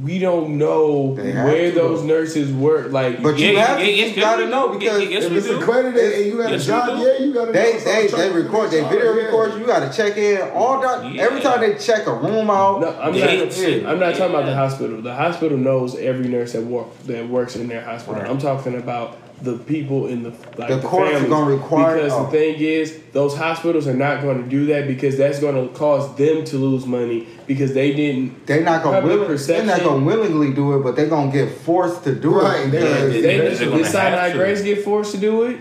[0.01, 2.07] we don't know where those though.
[2.07, 2.91] nurses work.
[2.91, 5.45] Like, But you Yeah, have yeah, to, yes, you gotta know because Yes, If it's
[5.47, 5.59] do.
[5.59, 8.71] accredited and you got Yes, a job, yeah, you got to they they they record,
[8.71, 9.59] they video record.
[9.59, 11.13] You got to check in all that.
[11.13, 11.23] Yeah.
[11.23, 13.83] Every time they check a room out, No, I'm they not- check.
[13.85, 14.99] I'm not talking about the hospital.
[15.01, 18.19] The hospital knows every nurse that work that works in their hospital.
[18.21, 18.29] Right.
[18.29, 21.29] I'm talking about the people in the like The the, courts are families.
[21.29, 22.25] gonna require- because oh.
[22.25, 25.73] the thing is those hospitals are not going to do that because that's going to
[25.75, 28.45] cause them to lose money because they didn't.
[28.47, 31.51] They not gonna Public willing, they're not gonna willingly do it, but they're gonna get
[31.59, 32.71] forced to do Right, it.
[32.71, 34.31] they- because- They, they're did Sinai.
[34.33, 35.57] Grace get forced to do it?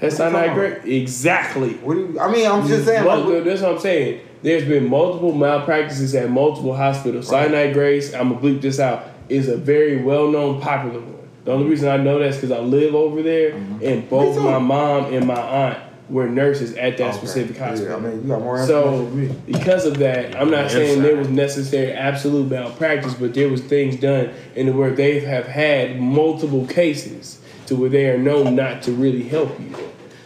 [0.00, 1.74] Has What you Sinai Grace exactly?
[1.74, 3.04] what do you, I mean, I'm just saying.
[3.04, 4.20] Well, Like, that's what I'm saying.
[4.42, 7.28] There's been multiple malpractices at multiple hospitals.
[7.28, 11.19] Sinai Grace, I'm gonna bleep this out, is a very well-known, popular one.
[11.50, 13.84] The only reason I know that is because I live over there, mm-hmm.
[13.84, 15.78] and both my mom and my aunt
[16.08, 17.16] were nurses at that okay.
[17.16, 17.96] specific Yeah, hospital.
[17.96, 19.52] I mean, you got more So information than me.
[19.58, 23.62] because of that, I'm not Yeah, saying there was necessary absolute malpractice, but there was
[23.62, 28.82] things done in where they have had multiple cases to where they are known not
[28.82, 29.74] to really help you.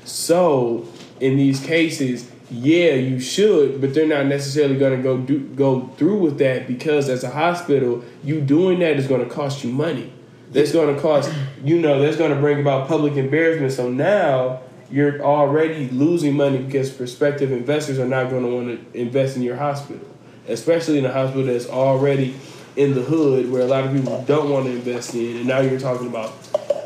[0.05, 0.87] So
[1.21, 5.89] in these cases, yeah, you should, but they're not necessarily going to go do go
[5.97, 9.71] through with that because as a hospital, you doing that is going to cost you
[9.73, 10.13] money.
[10.55, 11.31] That's going to cost
[11.65, 13.73] you know that's going to bring about public embarrassment.
[13.73, 14.61] So now
[14.91, 19.43] you're already losing money because prospective investors are not going to want to invest in
[19.43, 20.07] your hospital,
[20.47, 22.37] especially in a hospital that's already
[22.77, 25.61] in the hood where a lot of people don't want to invest in, and now
[25.61, 26.33] you're talking about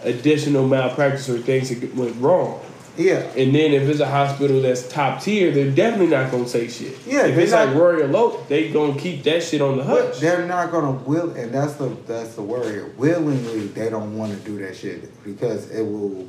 [0.02, 2.60] additional malpractice or things that went wrong.
[2.98, 6.66] Yeah, And then if it's a hospital that's top tier, they're definitely not gonna say
[6.66, 6.96] shit.
[7.06, 10.18] Yeah, if it's not- like Royal Oak, they gonna keep that shit on the hush.
[10.18, 12.82] they're not gonna will, and that's the that's the worry.
[12.96, 16.26] Willingly, they don't want to do that shit because it will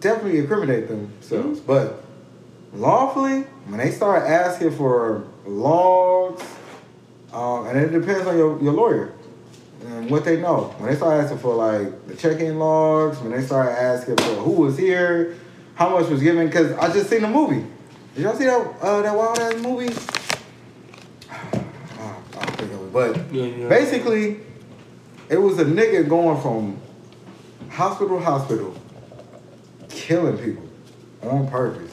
[0.00, 1.60] definitely incriminate themselves.
[1.60, 1.66] Mm-hmm.
[1.66, 2.04] But
[2.74, 6.42] lawfully, when they start asking for logs,
[7.32, 9.12] um, and it depends on your, your lawyer
[10.04, 10.74] and what they know.
[10.78, 14.52] When they start asking for like the check-in logs, when they start asking for who
[14.52, 15.36] was here,
[15.74, 17.64] how much was given, because I just seen the movie.
[18.14, 19.92] Did y'all see that uh, that wild ass movie?
[21.32, 23.68] Oh, I think of it, but Yeah, yeah.
[23.68, 24.40] basically,
[25.28, 26.78] it was a nigga going from
[27.70, 28.74] hospital to hospital,
[29.88, 30.68] killing people
[31.22, 31.90] on purpose.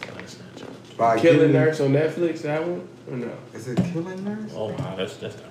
[0.97, 3.31] By Killing giving- Nurse on Netflix, that one or no?
[3.55, 4.51] Is it Killing Nurse?
[4.55, 5.50] Oh wow, that's that's not right.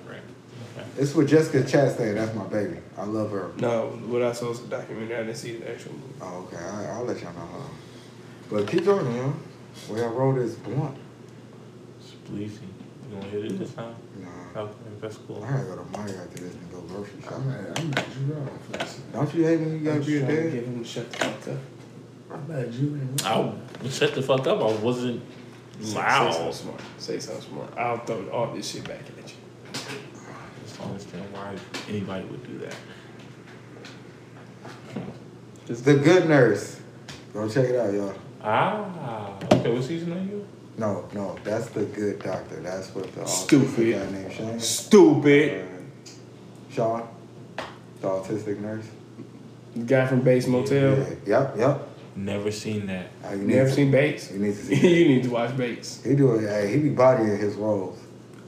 [1.01, 2.13] It's with Jessica Chastain.
[2.13, 2.77] That's my baby.
[2.95, 3.51] I love her.
[3.57, 5.15] No, what I saw was a documentary.
[5.15, 6.13] I didn't see the actual movie.
[6.21, 6.57] Oh, okay.
[6.57, 7.39] I, I'll let y'all know.
[7.39, 7.69] How.
[8.51, 9.33] But keep talking, yo.
[9.87, 10.95] Where I wrote is blunt.
[12.05, 12.59] Spleezy.
[13.09, 13.95] You gonna hit it this time?
[14.19, 14.29] Nah.
[14.55, 15.43] Oh, okay, that's cool.
[15.43, 17.47] I gotta go to Mike after this and go grocery I'm shopping.
[17.47, 17.79] mad.
[17.79, 18.59] I'm mad you wrong,
[19.11, 20.53] Don't you hate when you gotta just be a trying to dad?
[20.53, 21.57] get him to shut the fuck up.
[22.31, 24.59] I'm mad you ain't I shut the fuck up.
[24.61, 25.23] I wasn't
[25.79, 26.81] Say, say something smart.
[26.99, 27.73] Say something smart.
[27.75, 29.35] I'll throw all this shit back at you.
[30.81, 31.55] Just don't understand why
[31.89, 32.75] anybody would do that.
[35.67, 36.79] It's The Good Nurse.
[37.33, 38.13] Go check it out, y'all.
[38.43, 39.71] Ah, okay.
[39.71, 40.45] What season are you?
[40.77, 42.59] No, no, that's the Good Doctor.
[42.61, 43.67] That's what the Stupid.
[43.69, 44.59] autistic guy named Shane.
[44.59, 45.61] Stupid.
[45.65, 46.09] Uh,
[46.71, 47.07] Sean,
[48.01, 48.85] the autistic nurse.
[49.75, 50.97] The guy from Bates Motel.
[50.97, 51.05] Yeah.
[51.25, 51.87] Yep, yep.
[52.15, 53.07] Never seen that.
[53.25, 54.31] Uh, you You never to- seen Bates?
[54.31, 55.03] You need to see.
[55.03, 56.03] you need to watch Bates.
[56.03, 56.41] He do it.
[56.49, 57.97] Hey, he be bodying his roles.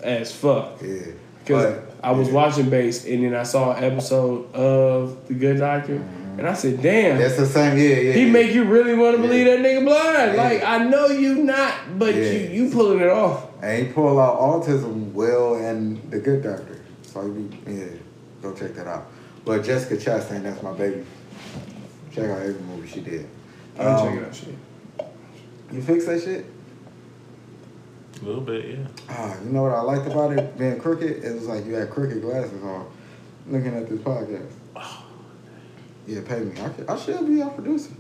[0.02, 0.82] As fuck.
[0.82, 0.98] Yeah.
[1.40, 2.34] Because But- I was yeah.
[2.34, 6.04] watching Bates, and then I saw an episode of The Good Doctor
[6.38, 7.78] and I said, damn, That's the same.
[7.78, 8.14] Yeah, yeah.
[8.14, 8.32] he yeah.
[8.32, 10.36] make you really want to believe that nigga blind.
[10.36, 13.46] Like, I know you not, but you, you pulling it off.
[13.62, 16.82] And he pull out autism well and the good doctor.
[17.04, 17.86] So be, yeah,
[18.42, 19.12] go check that out.
[19.46, 21.06] But Jessica Chastain, that's my baby.
[22.12, 23.30] Check out every movie she did.
[23.78, 24.56] Um, check it out shit.
[25.72, 26.46] You fix that shit?
[28.24, 28.88] A little bit, yeah.
[29.10, 31.26] Ah, you know what I liked about it being crooked?
[31.26, 32.90] It was like you had crooked glasses on
[33.48, 34.50] looking at this podcast.
[36.06, 36.52] Yeah, pay me.
[36.62, 37.94] I, could, I should be our producer.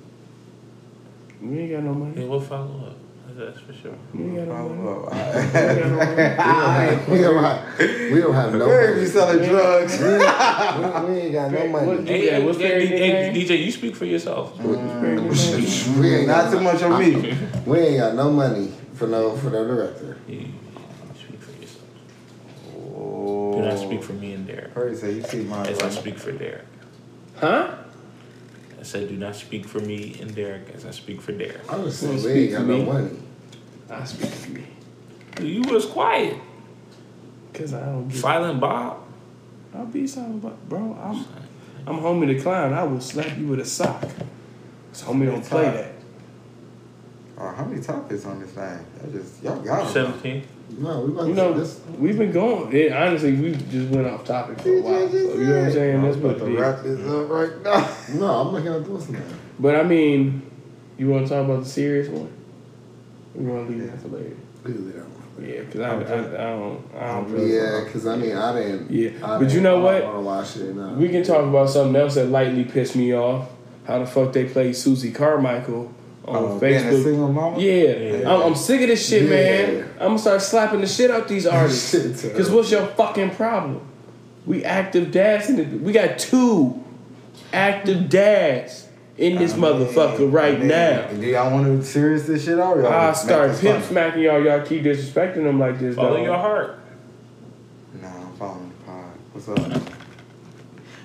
[1.41, 2.22] We ain't got no money.
[2.22, 2.98] Yeah, we'll follow up.
[3.38, 3.95] That's for sure.
[4.14, 5.48] We ain't got no money.
[5.54, 7.00] We no money.
[7.08, 9.06] We don't have, we don't have no Where be money.
[9.08, 10.00] selling drugs?
[10.00, 12.06] We, we ain't got no money.
[12.06, 13.32] Hey, Hey, what's hey, Perry's hey.
[13.34, 14.60] DJ, you speak for yourself.
[14.60, 17.38] We ain't Not too much on me.
[17.66, 20.18] we ain't got no money for no for no director.
[20.28, 20.48] You, you
[21.15, 21.84] speak for yourself.
[22.95, 23.53] Oh.
[23.53, 24.74] Do not speak for me and Derek.
[24.74, 26.65] Perry said, you see my As I speak for Derek.
[27.38, 27.76] Huh?
[28.80, 31.61] I said, do not speak for me and Derek as I speak for Derek.
[31.72, 33.20] I was Well, saying we speak ain't got for no money.
[33.90, 34.65] I speak for me.
[35.41, 36.38] You was quiet.
[37.53, 38.99] Cause I don't get Silent Bob.
[39.76, 41.26] I'll be silent but bro, I'm
[41.86, 42.74] I'm homie the clown.
[42.74, 44.03] I will slap you with a sock.
[44.91, 45.94] So homie don't play that.
[47.44, 48.64] Oh, how many topics on this thing?
[49.03, 49.91] I just y'all got 'em.
[49.91, 50.44] Seventeen.
[50.80, 51.80] No, we about You to know, this.
[51.99, 52.72] we've been going.
[52.74, 55.10] It, honestly, we just went off topic for a while.
[55.10, 56.02] So, you know what I'm saying?
[56.02, 57.90] That's about to wrap this up right now.
[58.20, 59.20] No, I'm looking at this now.
[59.60, 60.41] But I mean,
[60.98, 62.32] you want to talk about the serious one?
[63.36, 64.36] We want to leave that for later.
[64.64, 65.10] Really don't.
[65.41, 66.86] Yeah, because I, I, I don't.
[66.98, 67.56] I don't really.
[67.56, 68.90] Yeah, because I mean, I didn't.
[68.91, 69.99] Yeah, I but you didn't- know I what?
[70.02, 70.76] don't watch it.
[70.76, 70.94] No.
[70.94, 73.49] We can talk about something else that lightly pissed me off.
[73.86, 75.91] How the fuck they played Susie Carmichael
[76.26, 77.04] on Oh, being a Facebook.
[77.04, 77.60] single mama?
[77.60, 79.30] Yeah, I'm, I'm sick of this shit, Yeah.
[79.30, 79.90] man.
[80.00, 82.24] I'm gonna start slapping the shit out these artists.
[82.36, 83.82] Cause what's your fucking problem?
[84.45, 85.82] We active dads in it.
[85.82, 86.84] We got two
[87.54, 88.88] active dads
[89.18, 91.08] in this I mean, motherfucker right I mean, now.
[91.08, 92.78] Do y'all want to serious this shit out?
[92.78, 93.90] or y'all I start pimp fun?
[93.90, 94.44] smacking y'all.
[94.44, 96.26] Y'all keep disrespecting them like this, Follow dog.
[96.26, 96.80] your heart.
[98.02, 99.06] Nah, I'm following the pod.
[99.34, 99.82] What's up?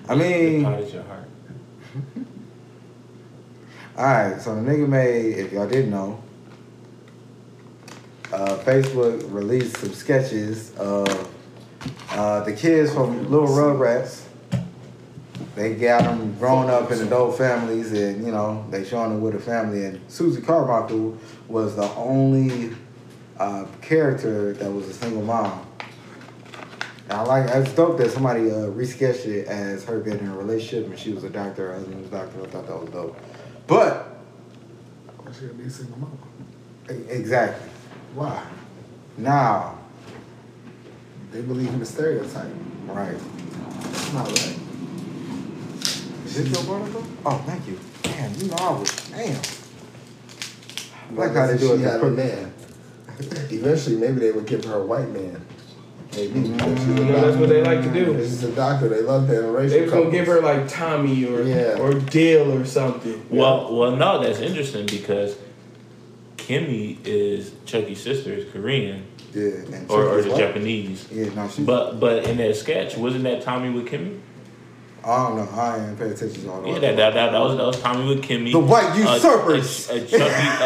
[0.08, 1.27] I mean, Pod is your heart.
[3.98, 6.22] Alright, so the nigga made, if y'all didn't know,
[8.32, 11.08] uh, Facebook released some sketches of
[12.10, 14.24] uh, the kids from Little Rugrats.
[15.56, 19.34] They got them growing up in adult families, and you know they showing them with
[19.34, 19.84] a family.
[19.84, 21.18] And Susie Carmichael
[21.48, 22.76] was the only
[23.38, 25.66] uh, character that was a single mom.
[27.10, 30.90] I like it's dope that somebody uh, resketched it as her being in a relationship
[30.90, 32.42] and she was a doctor, her husband was a doctor.
[32.42, 33.16] I thought that was dope.
[33.68, 34.18] But
[35.18, 36.10] Why should I be a single
[36.90, 37.68] e- exactly
[38.14, 38.42] Why?
[39.18, 39.76] now,
[41.32, 42.50] They believe in the stereotype.
[42.86, 43.14] right?
[43.90, 44.56] It's not right.
[46.24, 47.04] Is this your brother?
[47.26, 47.78] Oh, thank you.
[48.02, 49.40] Damn, you know I was damn.
[51.10, 51.80] I like how they do it.
[51.80, 52.52] Had a man.
[53.50, 55.44] Eventually, maybe they would give her a white man.
[56.18, 56.48] Maybe.
[56.48, 58.14] because she's a You know, that's what they like to do.
[58.18, 58.88] She's a doctor.
[58.88, 59.68] They love that racial.
[59.70, 60.12] They was gonna couples.
[60.12, 61.78] give her like Tommy or Yeah.
[61.78, 63.24] or Dale or something.
[63.30, 65.36] Well, well, no, that's interesting because
[66.36, 69.04] Kimi is Chuckie's sister is Korean
[69.34, 69.42] Yeah,
[69.72, 70.38] and or, or Chuckie's the white.
[70.40, 71.08] Japanese.
[71.12, 71.62] Yeah, no, she.
[71.64, 74.20] But but in that sketch, wasn't that Tommy with Kimi?
[75.04, 75.48] I don't know.
[75.60, 77.80] I ain't pay attention to all the Yeah, that, that, that, that was that was
[77.80, 78.50] Tommy with Kimi.
[78.52, 79.88] The white Uh, usurpers.
[79.88, 80.18] uh, uh, Chuckie,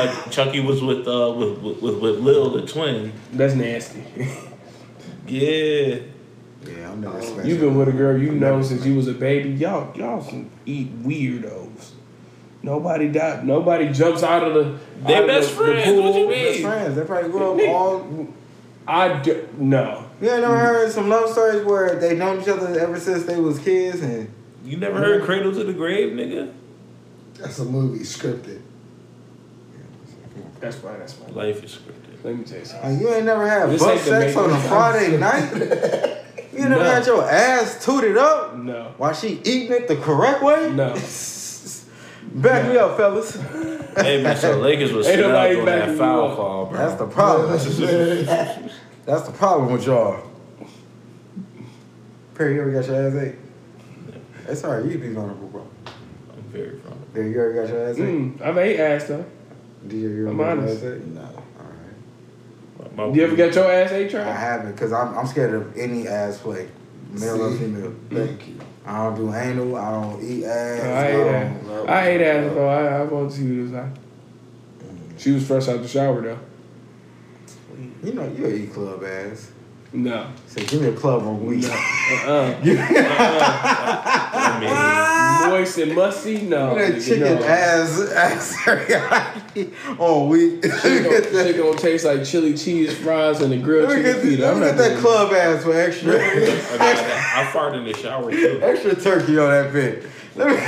[0.08, 3.12] uh, Chuckie was with uh with with, with, with Lil the twin.
[3.32, 4.02] That's nasty.
[5.26, 6.00] Yeah.
[6.64, 7.20] Yeah, I'm never oh.
[7.20, 7.46] special.
[7.46, 9.50] You've been with a girl you know since you was a baby.
[9.50, 11.92] Y'all, y'all some eat weirdos.
[12.62, 13.44] Nobody died.
[13.44, 14.78] Nobody jumps out of the.
[15.04, 16.00] They out of best the, the friends.
[16.00, 16.44] What you mean?
[16.52, 16.96] best friends.
[16.96, 17.68] They probably grew up Nigga.
[17.68, 18.28] all.
[18.86, 20.08] I do, no.
[20.20, 23.40] You ain't never heard some love stories where they known each other ever since they
[23.40, 24.32] was kids and.
[24.64, 26.52] You never heard Cradle to the Grave, nigga?
[27.34, 28.62] That's a movie scripted.
[30.60, 30.96] That's why.
[30.96, 31.46] That's why.
[31.46, 32.01] Life is scripted.
[32.24, 32.92] Let me tell you something.
[32.92, 35.52] Like, you ain't never had This butt sex on a Friday night.
[36.52, 36.90] You ain't never No.
[36.90, 38.92] had your ass tooted up No.
[38.96, 40.70] while she eating it the correct way.
[40.72, 40.94] No.
[42.34, 43.36] Back me up, fellas.
[43.96, 46.36] Hey man, so Lakers was Ain't snubbed nobody on that foul up.
[46.36, 46.78] call, bro.
[46.78, 47.50] That's the problem.
[49.04, 50.22] That's the problem with y'all.
[52.34, 53.34] Perry, you ever got your ass ate?
[54.48, 55.66] It's alright, you can be vulnerable, bro.
[56.32, 57.14] I'm very from it.
[57.14, 58.02] Did you ever got your ass ate?
[58.02, 59.24] Mm, I've ate ass though.
[59.86, 60.84] Did you ever I'm got your honest.
[60.84, 61.06] ass ate?
[61.08, 61.42] No.
[62.98, 63.08] Alright.
[63.10, 64.20] My- You ever got your ass ate, try?
[64.28, 66.68] I haven't, because I'm, I'm scared of any ass play.
[67.10, 67.94] Male or female.
[68.10, 68.54] Thank you.
[68.84, 70.82] I don't do anal, I don't eat ass.
[70.82, 71.66] I ate don't- ass.
[71.66, 71.84] no.
[71.86, 72.68] I ate ass before.
[72.68, 73.72] I, I want to see this.
[73.74, 73.88] I.
[75.18, 76.38] She was fresh out the shower though.
[78.02, 79.51] You know, you eat club ass.
[79.94, 80.26] No.
[80.46, 81.62] Say, give me a club on week.
[81.62, 81.68] No.
[81.70, 82.60] Uh-uh.
[82.64, 82.68] I
[85.44, 85.50] uh-uh.
[85.50, 86.40] Moist and musty?
[86.42, 86.74] No.
[86.74, 87.44] that nigga, chicken no.
[87.44, 90.64] ass ass teriyaki on week.
[90.64, 94.42] Shit gonna, taste like chili cheese fries and the grilled Let chicken get, feta.
[94.42, 96.20] let I'm me get that doing club ass for extra, mean,
[96.80, 98.60] I, I fart in the shower too.
[98.62, 100.04] extra turkey on that bit.
[100.36, 100.56] Let me,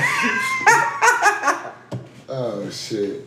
[2.28, 3.26] Oh shit.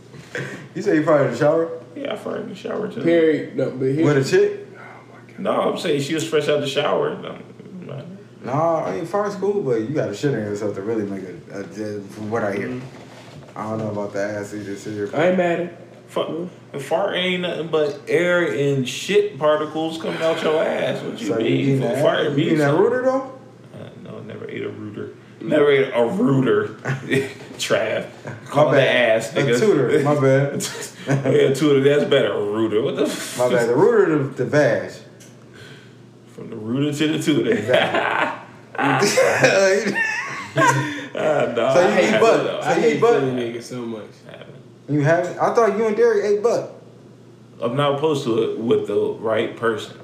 [0.76, 3.02] you say you probably in the shower Yeah, I fart in the shower too.
[3.02, 4.06] Perry, no, but here.
[4.06, 4.67] with a chick?
[5.38, 7.16] No, I'm saying she was fresh out the shower.
[7.22, 7.38] No,
[7.86, 8.06] no.
[8.44, 11.24] Nah, I mean fart's cool, but you got to shit on yourself to really make
[11.52, 11.64] a, a
[12.02, 12.82] from what I hear.
[13.56, 14.76] I don't know about the ass either.
[14.76, 15.14] Serious.
[15.14, 16.30] I ain't mad at Fuck,
[16.80, 21.04] fart ain't nothing but air and shit particles coming out your ass.
[21.04, 21.54] What you So you mean?
[21.60, 23.40] eating that, fart you means eating that rooter though?
[23.74, 25.14] Uh, no, never ate a rooter.
[25.42, 26.68] Never ate a rooter.
[27.58, 28.08] Trav.
[28.46, 29.18] Call My the bad.
[29.18, 30.00] ass, A tutor.
[30.04, 30.68] My bad.
[31.08, 31.82] yeah, tutor.
[31.82, 32.32] That's better.
[32.32, 32.82] A rooter.
[32.82, 33.04] What the?
[33.04, 33.68] F- My bad.
[33.70, 34.46] The rooter, the, the
[36.50, 36.50] vag.
[36.50, 37.74] From the rooter to the tutor.
[41.20, 42.44] Ah, nah, So you I eat haven't, butt.
[42.44, 42.62] though.
[42.62, 43.20] So I you hate eat butt?
[43.22, 44.06] Philly niggas so much.
[44.90, 45.38] You haven't?
[45.40, 46.74] I thought you and Derek ate butt.
[47.62, 49.98] I'm not opposed to it with the right person.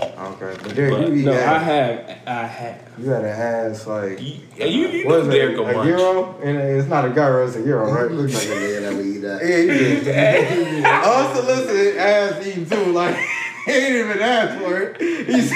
[0.00, 2.18] Okay, but Derek, But, you eat No, I have.
[2.26, 2.80] I have.
[2.98, 4.20] You got an ass like.
[4.22, 5.34] You, yeah, you, you what know is?
[5.34, 5.88] Derek a A munch.
[5.88, 6.40] gyro?
[6.42, 8.10] And it's not a gyro, it's a gyro, He right?
[8.12, 9.42] looks like a nigga that would eat that.
[9.42, 9.66] Yeah, he
[10.04, 10.84] did.
[10.84, 12.92] Unsolicited ass eating too.
[12.92, 13.16] Like
[13.66, 15.00] he ain't even asked for it.
[15.00, 15.52] He's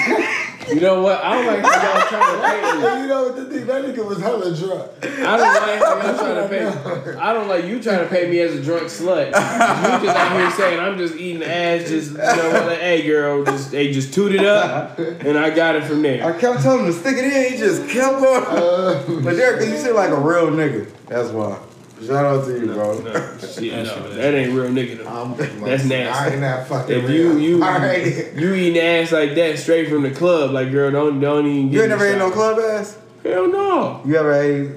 [0.67, 1.23] You know what?
[1.23, 3.01] I don't like how y'all trying to pay me.
[3.01, 3.67] you know what the thing?
[3.67, 4.91] That nigga was hella drunk.
[5.03, 7.19] I don't like how y'all trying to pay me.
[7.19, 9.27] I don't like you trying to pay me as a drunk slut.
[9.27, 9.31] You
[10.05, 12.65] just out here saying I'm just eating ass, just you know what?
[12.65, 16.25] Like, hey girl, just they just toot it up, and I got it from there.
[16.25, 17.51] I kept telling him to stick it in.
[17.53, 18.43] He just kept on.
[18.47, 20.87] Uh, But Derek, 'cause you seem like a real nigga.
[21.07, 21.59] That's why.
[22.03, 22.93] Shout out to you, bro.
[23.37, 24.97] See, no, that ain't real nigga.
[24.97, 25.65] Though.
[25.65, 25.93] That's nasty.
[25.95, 27.39] I ain't that fucking If real.
[27.39, 28.33] you you All right.
[28.35, 31.71] you eating ass like that straight from the club, like girl, don't don't even.
[31.71, 32.97] You ain't never me ate no club ass?
[33.23, 34.01] Hell no.
[34.05, 34.71] You ever ate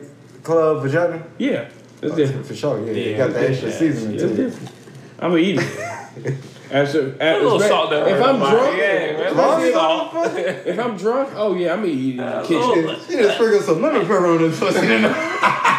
[0.45, 1.23] club vagina?
[1.39, 1.69] Yeah,
[2.01, 2.47] that's oh, different.
[2.47, 2.93] For sure, yeah.
[2.93, 3.95] Yeah, you got the extra different.
[3.97, 4.37] seasoning Yeah, too.
[4.37, 4.71] different.
[5.19, 6.35] I'm gonna eat it.
[6.71, 8.07] After, A little salt there.
[8.15, 9.59] if I'm drunk, yeah, man, a Drunk?
[9.63, 10.37] little salt.
[10.37, 12.61] if I'm drunk, oh yeah, I'm gonna eat it in the uh, kitchen.
[12.63, 14.79] Oh, little, She just sprinkled some lemon pepper on this pussy.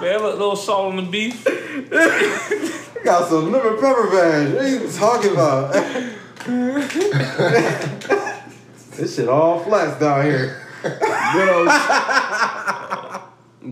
[0.00, 1.44] man, a little salt on the beef.
[3.04, 4.52] got some lemon pepper bash.
[4.52, 5.72] What are you talking about?
[8.96, 10.60] this shit all flats down here.
[10.82, 11.68] Good old,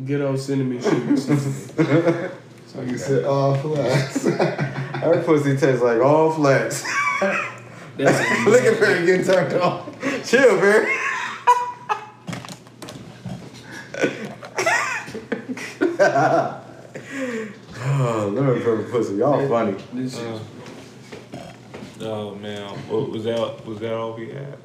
[0.06, 1.16] good old cinnamon sugar.
[1.16, 2.30] seasoning.
[2.66, 4.26] So You you said all flats.
[5.02, 6.84] Her pussy tastes like all flats.
[7.98, 9.92] that's Look at Perry getting turned on.
[10.24, 10.96] Chill, Perry.
[17.84, 19.14] Oh, lemon pepper pussy.
[19.16, 19.76] Y'all funny.
[19.92, 20.40] this is
[22.00, 23.64] Oh man, what was that?
[23.66, 24.56] Was that all we had?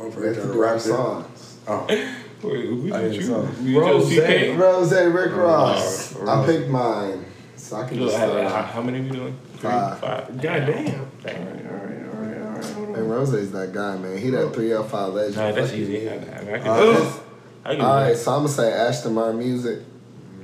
[0.00, 0.38] I'm Let's
[0.84, 1.58] do songs.
[1.68, 3.28] Oh, Wait, who did you?
[3.30, 3.48] know.
[3.62, 4.16] You Rose.
[4.56, 6.14] Rose, Rick Ross.
[6.14, 6.28] Rose.
[6.28, 7.24] I picked mine.
[7.56, 8.70] So I can Look, just how, how, off.
[8.72, 9.36] how many we doing?
[9.54, 9.98] Three, Five.
[9.98, 10.28] five.
[10.40, 10.66] God damn.
[10.66, 11.06] Damn.
[11.26, 12.96] All right, all right.
[12.98, 14.18] And Rose's that guy, man.
[14.18, 15.36] He that 305 legend.
[15.36, 16.08] Nah, that's easy.
[16.08, 17.20] I, I, I can Uh, do this-
[17.64, 18.18] I can All right, that.
[18.18, 19.80] so I'm gonna say Aston Martin Music,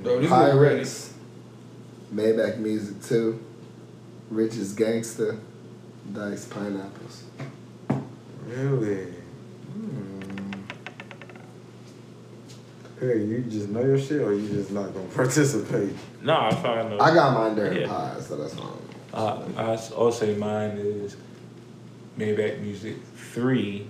[0.03, 0.53] Bro, this is ready.
[0.53, 1.15] Pirates,
[2.15, 3.45] Maybach Music 2,
[4.31, 5.39] Rich's Gangster,
[6.13, 7.25] Dice Pineapples.
[8.47, 9.07] really?
[13.01, 15.93] Hey, you just know your shit, or you just not gonna participate?
[16.23, 17.87] No, I found I got mine during Yeah.
[17.87, 18.69] the pod, so that's fine.
[19.13, 21.17] Uh, I s- I'll say mine is
[22.19, 23.87] Maybach Music 3,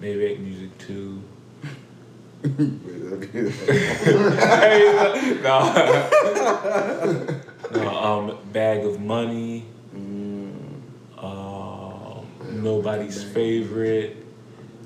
[0.00, 1.20] Maybach Music 2.
[5.42, 5.50] no.
[7.72, 9.64] no, um, Bag of Money.
[11.18, 14.16] Um, Nobody's Favorite.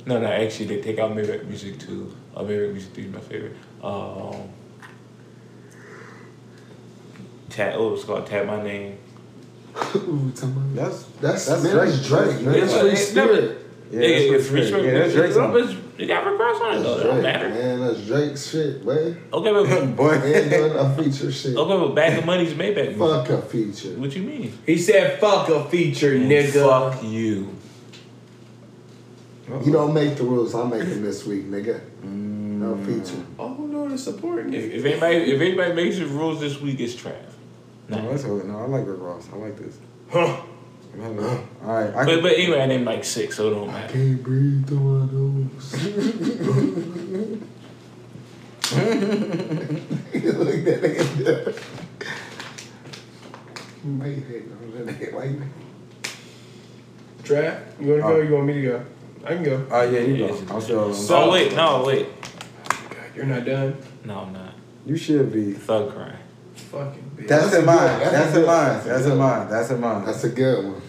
[0.07, 2.15] No, no, actually, they take out Maybach Music 2.
[2.37, 3.57] Uh, Maybach Music 3 is my favorite.
[3.83, 4.49] Um,
[7.51, 8.99] Tap, oh, it's called Tap My Name.
[9.95, 12.03] Ooh, somebody- That's That's, that's Drake.
[12.05, 12.43] Drake.
[12.43, 12.45] Man.
[12.45, 12.61] Drake.
[12.63, 13.59] That's Yeah, Free it's never- Spirit.
[13.93, 14.43] Yeah, Yeah, that's yeah, Drake.
[14.73, 15.37] free Yeah, that's Drake's
[15.97, 16.01] song.
[16.01, 16.95] It's- It got Rick Ross on it though.
[16.95, 17.49] That's It don't matter.
[17.51, 17.81] man.
[17.81, 19.17] That's Drake's shit, man.
[19.33, 21.57] Okay, but Boy, They ain't doing a feature shit.
[21.57, 22.97] okay, but Bag of Money's Maybach.
[22.97, 22.97] music.
[22.99, 23.91] Fuck a feature.
[23.99, 24.59] What you mean?
[24.67, 27.49] He said, "Fuck a feature, And nigga." Fuck you.
[29.65, 30.55] You don't make the rules.
[30.55, 31.79] I'm making this week, nigga.
[32.03, 32.61] Mm.
[32.65, 33.23] No feature.
[33.39, 34.75] Oh no, the supporting If, nigga.
[34.79, 37.13] if anybody if anybody makes the rules this week, it's Trav.
[37.89, 38.11] no, No.
[38.11, 38.47] that's good.
[38.47, 39.29] No, I like Rick Ross.
[39.33, 39.77] I like this.
[40.11, 40.41] Huh?
[41.01, 43.93] All right, I But but anyway, I named like six, so it don't matter.
[43.93, 45.75] Can't breathe through my nose.
[50.15, 51.63] Look at that nigga.
[53.85, 55.13] Wait, hate on that nigga.
[55.19, 55.37] Wait.
[57.23, 58.09] Trav, you wanna go?
[58.09, 58.21] Oh.
[58.21, 58.85] You want me to go?
[59.25, 59.67] I can go.
[59.71, 60.35] Oh yeah, you go.
[60.55, 60.95] I'm sure.
[60.95, 62.07] So- oh wait, no wait,
[62.69, 63.77] God, you're not done.
[64.05, 64.55] no I'm not.
[64.87, 65.53] you should be.
[65.53, 66.15] Thug Cry.
[66.55, 67.04] Fucking bitch.
[67.17, 67.77] That's, That's in a mine.
[67.79, 68.69] That's, that's a in good- mine.
[68.75, 69.19] that's a That's in one.
[69.19, 69.49] mine.
[69.51, 70.05] That's in mine.
[70.05, 70.83] That's a good one.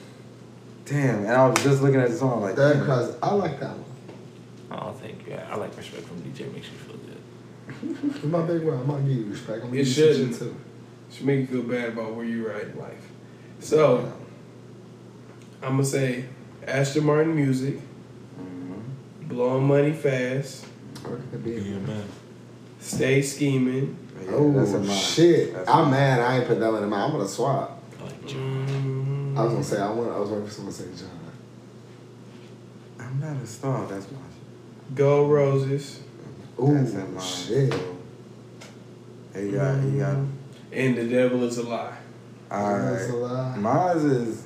[0.85, 1.19] Damn.
[1.19, 4.79] And I was just looking at the song like, That cause I like that one.
[4.79, 5.33] Oh, thank you.
[5.35, 6.51] I like respect from DJ.
[6.53, 8.15] Makes me feel good.
[8.15, 8.79] It's my big one.
[8.79, 9.63] I'm gonna give you respect.
[9.63, 10.29] I'm gonna It give you shouldn't.
[10.31, 10.55] shit too.
[11.11, 13.09] Should make you feel bad about where you're at in life.
[13.59, 14.11] So
[15.61, 16.25] I'm gonna say
[16.67, 19.27] Aston Martin music, mm-hmm.
[19.27, 20.65] blowing money fast,
[21.07, 22.03] Or it could be- Yeah, man.
[22.85, 23.97] Stay scheming.
[24.23, 24.95] Yeah, Oh that's in mine.
[24.97, 25.53] shit!
[25.53, 26.19] That's I'm mad.
[26.19, 27.01] I ain't put that one in mine.
[27.05, 27.81] I'm gonna swap.
[27.99, 28.39] I like you.
[28.39, 30.11] Mm, I was gonna say I want.
[30.11, 31.09] I was waiting for someone to say John.
[32.99, 33.85] I'm not a star.
[33.87, 34.17] That's my.
[34.93, 35.99] Gold Roses
[36.61, 37.23] Ooh That's in mine.
[37.23, 37.73] shit!
[39.35, 39.81] He got.
[39.81, 40.17] He got.
[40.71, 41.97] and The Devil Is a Lie.
[42.51, 42.91] Alright.
[42.99, 43.21] That's a right.
[43.21, 43.55] lie.
[43.57, 44.45] Mine is.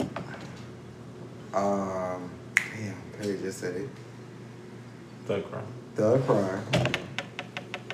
[1.53, 2.29] Um.
[2.55, 2.95] Damn.
[3.19, 3.89] Perry just said it.
[5.25, 5.61] Thug Cry.
[5.95, 6.59] The Cry.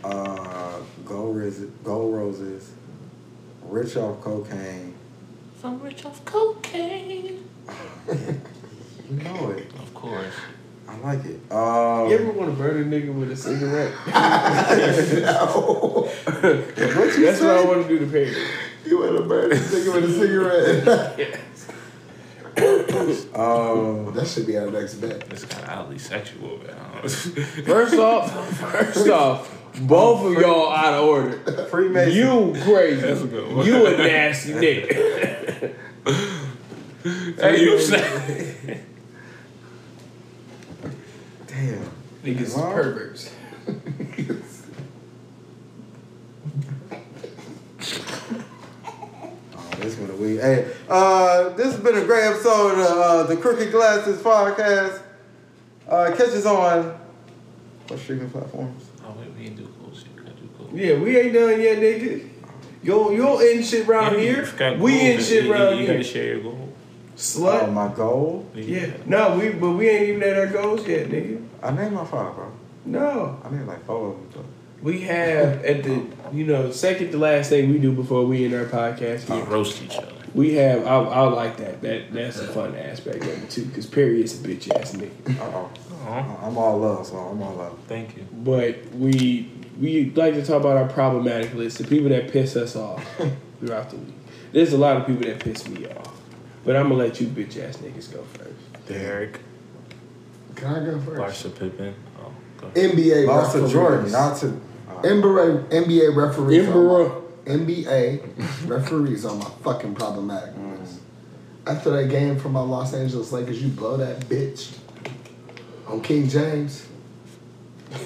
[0.06, 0.80] Uh.
[1.06, 2.72] Go Riz- Go Roses.
[3.64, 4.94] Rich off cocaine.
[5.62, 7.44] Some rich off cocaine.
[9.08, 9.68] You know it.
[9.76, 10.34] Of course.
[10.88, 11.40] I like it.
[11.52, 13.94] Um, You ever want to burn a nigga with a cigarette?
[15.22, 16.10] no.
[16.26, 18.36] That's what I want to do to Perry.
[18.84, 21.20] You want to burn a nigga with a cigarette?
[21.20, 21.68] yes.
[23.36, 25.24] um, that should be our next bet.
[25.32, 27.08] It's kind of oddly sexual, man.
[27.08, 31.66] First off, first off, both of y'all out of order.
[31.70, 32.14] Freemason.
[32.14, 33.02] You crazy.
[33.02, 33.66] That's a good one.
[33.66, 35.74] You a nasty nigga.
[37.40, 38.82] hey, you say.
[41.48, 41.90] Damn.
[42.24, 42.74] Niggas is Wow.
[42.74, 43.32] perverts.
[49.58, 50.40] Oh, this one a week.
[50.42, 55.02] Hey, uh, this has been a great episode of uh, the Crooked Glasses podcast.
[55.88, 56.98] Uh, catch us on
[57.88, 58.85] what streaming platforms?
[59.18, 60.08] Wait, we didn't do cool shit.
[60.16, 60.70] We gotta do cool.
[60.74, 62.30] Yeah, we ain't done yet, nigga.
[62.84, 64.76] Yo, you don't end shit around Yeah, here.
[64.78, 65.04] We goals.
[65.04, 66.70] end shit You- you- around You gotta share your goal.
[67.18, 67.64] Slut.
[67.68, 68.46] Oh, my goal.
[68.54, 68.88] yeah.
[69.06, 71.42] No, we but we ain't even at our goals yet, nigga.
[71.64, 72.52] I named my five, bro.
[72.86, 73.38] No.
[73.44, 74.28] I named like four of them.
[74.34, 74.46] Though.
[74.84, 76.02] We have at the
[76.34, 79.30] you know second to last thing we do before we end our podcast.
[79.34, 80.10] We roast each other.
[80.36, 83.86] We have I, I like that that that's a fun aspect of it too because
[83.86, 85.40] Perry is a bitch ass nigga.
[85.40, 85.68] Uh
[86.06, 86.10] oh.
[86.10, 87.78] Aw, I'm all love, so I'm all love.
[87.88, 88.26] thank you.
[88.32, 92.76] But we we like to talk about our problematic list, the people that piss us
[92.76, 93.04] off
[93.60, 94.14] throughout the week.
[94.54, 96.20] There's a lot of people that piss me off,
[96.64, 98.88] but I'm gonna let you bitch ass niggas go first.
[98.88, 99.40] Derek,
[100.56, 101.44] Can I go first?
[101.44, 101.96] Larsa Pippen.
[102.22, 102.92] Oh, go ahead.
[102.92, 103.74] NBA Lost to referees.
[103.74, 104.48] Jordan, not to.
[104.88, 106.66] Uh, NBA, NBA referees.
[106.66, 107.06] Emperor.
[107.06, 111.00] on my- NBA referees on my fucking problematic list.
[111.68, 114.76] After that game for my Los Angeles Lakers, you blow that bitch
[115.88, 116.88] on King James,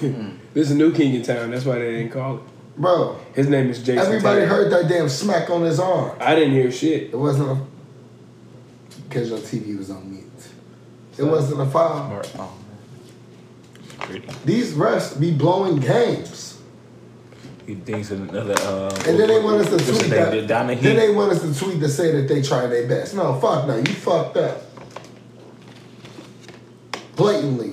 [0.54, 1.50] There's a new king in town.
[1.50, 2.42] That's why they didn't call it.
[2.76, 3.18] bro.
[3.34, 3.98] His name is Jayson.
[4.06, 4.48] Everybody Tatum.
[4.50, 6.16] heard that damn smack on his arm.
[6.20, 7.04] I didn't hear shit.
[7.12, 7.60] It wasn't a
[9.08, 10.26] because your TV was on mute.
[11.18, 12.22] It wasn't a foul.
[12.22, 12.32] Smart.
[12.38, 12.56] oh,
[14.00, 14.28] Pretty.
[14.44, 16.60] These refs be blowing games.
[17.66, 18.54] He thinks another.
[18.58, 20.30] Uh, And then they want us to tweet that.
[20.32, 20.40] The
[20.76, 23.14] Then they want us to tweet to say that they tried their best.
[23.14, 23.76] No, fuck no.
[23.76, 24.62] You fucked up.
[27.20, 27.72] Blatantly.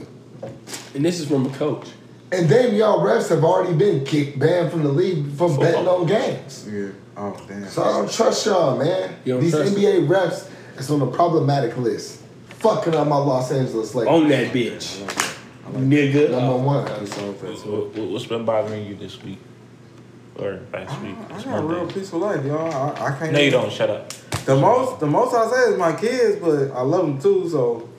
[0.93, 1.87] And this is from a coach.
[2.31, 6.05] And then y'all refs have already been kicked, banned from the league for betting on
[6.05, 6.67] games.
[6.69, 6.89] yeah.
[7.15, 7.65] Oh damn.
[7.69, 9.15] So I don't trust y'all, man.
[9.25, 12.21] You don't These trust NBA refs is on the problematic list.
[12.59, 14.13] Fucking up my Los Angeles Lakers.
[14.13, 15.01] On that bitch.
[15.71, 16.31] Nigga.
[16.31, 16.85] Number one.
[16.85, 19.39] That's all What- that's what- what- What's been bothering you this week?
[20.39, 21.15] Or last week?
[21.31, 21.93] I It's got a real Monday.
[21.93, 22.71] peaceful life, y'all.
[22.71, 23.31] I, I can't.
[23.31, 23.71] No, you don't.
[23.71, 24.09] Shut up.
[24.45, 27.49] The most, the most I say is my kids, but I love them too.
[27.49, 27.89] So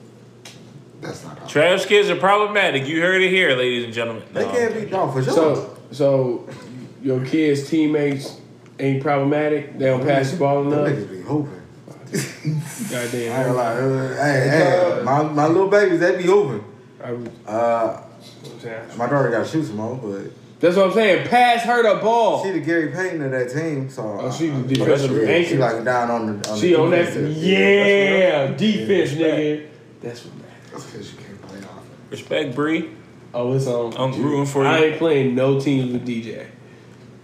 [1.01, 1.45] That's not how.
[1.47, 2.87] Trash kids are problematic.
[2.87, 4.23] You heard it here, ladies and gentlemen.
[4.33, 4.51] they No.
[4.51, 5.33] can't be no for sure.
[5.33, 6.49] So, so
[7.01, 8.37] your kids' teammates
[8.79, 9.77] ain't problematic.
[9.77, 10.87] They don't pass the ball Them enough.
[10.89, 11.61] niggas be hooping.
[12.11, 13.43] I ain't Goddamn.
[13.45, 13.73] gonna lie.
[13.73, 16.63] uh, Hey, hey, my, my little babies, they be hooping.
[17.03, 18.01] I was- Uh,
[18.97, 21.27] my daughter got to shoot some more, but That's what I'm saying.
[21.29, 22.43] Pass her the ball.
[22.43, 23.89] she the Gary Payton of that team.
[23.89, 25.49] So Oh, she the uh, defensive yeah, anchor.
[25.49, 26.49] She like down on the.
[26.49, 27.05] On She the on that.
[27.05, 27.37] defensive.
[27.37, 29.67] Yeah, defense, Yeah, nigga.
[30.01, 30.38] That's what matters.
[30.71, 31.85] That's because you can't play offense.
[32.11, 32.91] Respect, Bree.
[33.33, 33.95] Oh, it's on.
[33.97, 34.69] I'm rooting for you.
[34.69, 36.47] I ain't playing no teams with DJ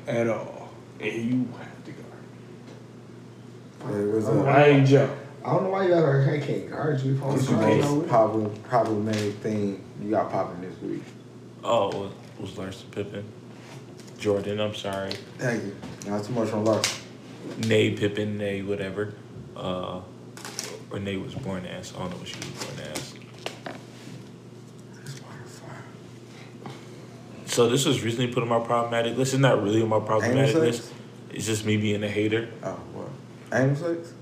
[0.08, 0.70] at all,
[1.00, 2.04] and you have to go.
[3.80, 5.16] But it was Oh, a I ain't Joe.
[5.44, 6.32] I don't know why you got her.
[6.32, 7.16] I can't guard you.
[7.16, 11.04] If I was what's the trying most problem, problematic thing you got popping this week?
[11.64, 13.24] Oh, it was Larsa Pippen.
[14.18, 15.12] Jordan, I'm sorry.
[15.38, 15.76] Thank you.
[16.08, 17.00] Not too much on Larsa.
[17.68, 19.14] Nay Pippen, Nay whatever.
[19.56, 20.02] Uh,
[20.92, 21.94] or Nay was born as.
[21.94, 23.05] I don't know what she was born as.
[27.56, 29.34] So this was recently put on my problematic list.
[29.34, 30.84] It's not really on my problematic Anal list.
[30.84, 30.94] sex?
[31.32, 32.50] It's just me being a hater.
[32.62, 33.10] Oh well,
[33.54, 34.14] aim six.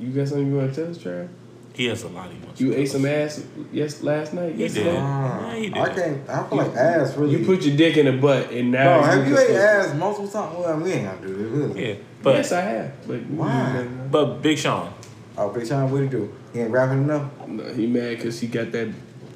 [0.00, 1.28] You got something you want to tell us, Trav?
[1.74, 2.58] He has a lot he wants.
[2.58, 4.54] You to ate some ass yes last night.
[4.54, 4.92] He yesterday?
[4.92, 4.98] did.
[4.98, 5.76] Ah, Yeah, he did.
[5.76, 6.30] I can't.
[6.30, 7.36] I feel like ass really.
[7.38, 9.94] You put your dick in the butt, and now Bro, have you ate fuck- ass
[9.94, 10.56] multiple times?
[10.58, 11.46] Well, we ain't gotta do this.
[11.50, 11.88] Really.
[11.90, 13.06] Yeah, but yes, I have.
[13.06, 13.86] But Why?
[14.10, 14.90] but Big Sean.
[15.36, 16.34] Oh, Big Sean, what he do?
[16.54, 17.30] He ain't rapping enough.
[17.46, 18.88] No, he mad because he got that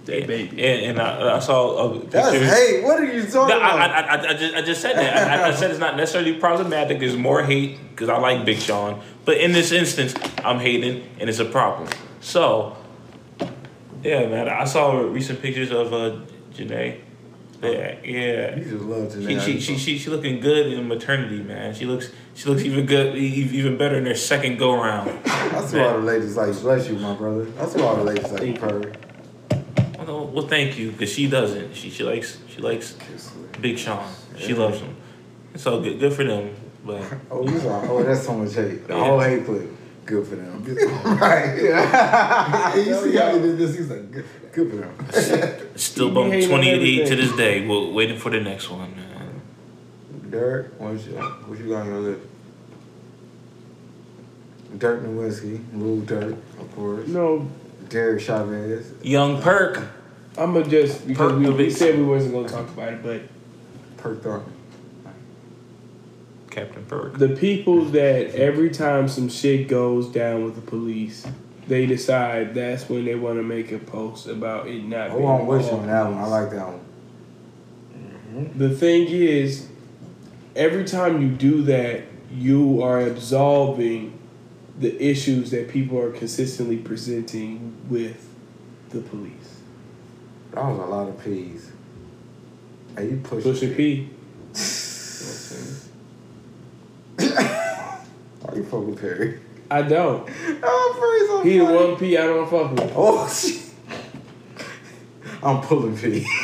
[0.06, 0.50] that baby.
[0.50, 2.82] And, and I, I saw a That's hate.
[2.82, 3.90] What are you talking No, I, about?
[3.90, 5.40] I, I, I, just, I just said that.
[5.40, 7.02] I, I said it's not necessarily problematic.
[7.02, 9.02] It's more hate because I like Big Sean.
[9.24, 10.14] But in this instance,
[10.44, 11.88] I'm hating, and it's a problem.
[12.20, 12.76] So,
[14.02, 14.48] yeah, man.
[14.48, 16.20] I saw recent pictures of uh,
[16.52, 17.00] Jhené.
[17.62, 18.56] Yeah, yeah.
[18.56, 21.74] you just love to She, she, she, she, she looking good in maternity, man.
[21.74, 25.10] She looks she looks even good, even better in her second go round.
[25.24, 26.58] That's why all the ladies like.
[26.62, 27.44] Bless you, my brother.
[27.44, 29.09] That's why all the ladies like Thank
[30.10, 30.24] Curry.
[30.24, 31.74] Well, well, thank you, because she doesn't.
[31.74, 32.96] She she likes she likes
[33.60, 34.06] Big Sean.
[34.38, 34.96] She loves him.
[35.56, 36.54] So good good for them.
[36.84, 37.82] But Oh, you saw.
[37.82, 38.86] Oh, that's so much hate.
[38.86, 39.04] The Yeah.
[39.04, 39.68] whole hate clip.
[40.06, 40.64] Good for them.
[41.20, 41.62] right.
[41.62, 42.74] Yeah.
[42.76, 43.76] you see how he did this?
[43.76, 44.24] He's like, good.
[44.52, 45.68] Good for them.
[45.76, 47.66] Still You bump 28 to this day.
[47.66, 49.40] We're waiting for the next one, man.
[50.30, 51.12] Derek, what you,
[51.46, 52.20] what you got on your list?
[54.78, 57.06] Dirk Nowitzki, Lou Dirk, of course.
[57.08, 57.48] No,
[57.88, 59.82] Derek Chavez, Young Perk.
[60.38, 63.22] I'm gonna just because we, we said we wasn't gonna talk about it, but
[63.96, 64.52] Perk Thornton.
[66.50, 67.16] Captain Perk.
[67.16, 71.26] the people that every time some shit goes down with the police,
[71.68, 75.22] they decide that's when they want to make a post about it not I being.
[75.22, 75.42] won't
[75.72, 76.18] on that one.
[76.18, 76.80] I like that one.
[77.94, 78.58] Mm-hmm.
[78.58, 79.68] The thing is,
[80.56, 82.02] every time you do that,
[82.32, 84.18] you are absolving
[84.78, 88.28] the issues that people are consistently presenting with
[88.90, 89.39] the police.
[90.52, 91.70] That was a lot of peas.
[92.96, 94.08] Hey, you push Pusha P.
[98.48, 99.38] Are you fucking Perry?
[99.70, 100.28] I don't.
[100.62, 101.86] Oh, Perry's He the on fire.
[101.88, 102.92] one P I don't fuck with.
[102.96, 103.62] Oh, shit.
[105.42, 106.26] I'm pulling P.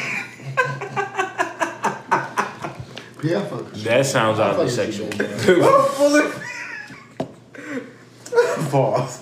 [3.24, 3.64] Yeah, fuck.
[3.64, 3.82] with you.
[3.84, 5.18] That sounds I oddly fuck with you, sexual.
[5.18, 5.40] man.
[5.64, 6.30] I'm pulling
[8.70, 9.14] Pause.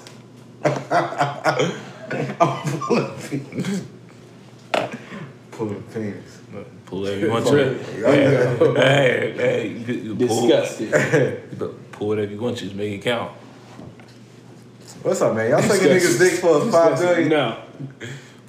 [2.41, 3.83] I'm pulling penis.
[5.53, 6.33] Pulling penis.
[6.87, 7.79] Pull whatever you want Really?
[7.79, 7.85] to.
[8.01, 8.57] Yeah.
[8.83, 9.73] Hey,
[10.19, 10.87] hey, you, you pull, Disgusting.
[10.89, 12.65] you pull whatever you want to.
[12.65, 13.33] Just make it count.
[15.03, 15.51] What's up, man?
[15.51, 17.29] Y'all sucking niggas dick for five billion?
[17.29, 17.59] No.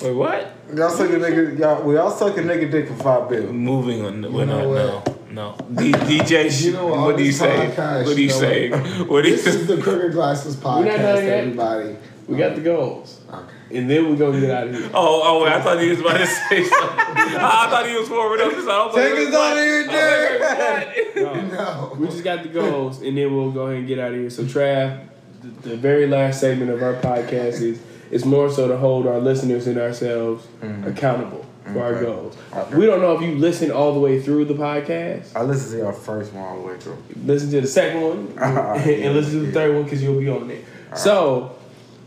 [0.01, 0.51] Wait, what?
[0.73, 3.55] Y'all sucking nigga, y'all, well, y'all sucking nigga dick for five billion.
[3.55, 4.33] Moving on.
[4.33, 5.07] We're know not.
[5.31, 5.81] No, no.
[5.81, 7.67] D- DJ, You know what, what do you this say?
[8.03, 8.69] What do you you say?
[8.69, 11.37] What do you This is the Crooked Glasses We're not podcast, done yet.
[11.39, 11.95] everybody.
[12.27, 13.21] We got the goals.
[13.29, 13.53] Okay.
[13.75, 14.89] And then we're gonna get out of here.
[14.93, 16.97] Oh, oh, wait, I thought he was about to say something.
[16.99, 18.53] I thought he was forward up.
[18.53, 21.35] So I was Take wait, us out of here, I was like, wait, what?
[21.35, 21.41] No.
[21.55, 21.95] No.
[21.97, 24.29] We just got the goals, and then we'll go ahead and get out of here.
[24.29, 25.07] So, Trav,
[25.41, 27.81] the, the very last segment of our podcast is
[28.11, 30.87] is more so to hold our listeners and ourselves mm-hmm.
[30.87, 32.05] accountable for our mm-hmm.
[32.05, 32.37] goals.
[32.53, 32.77] Okay.
[32.77, 35.35] We don't know if you listened all the way through the podcast.
[35.35, 37.01] I listened to your first one all the way through.
[37.23, 40.47] Listen to the second one and listen to the third one because you'll be on
[40.47, 40.61] there.
[40.95, 41.57] So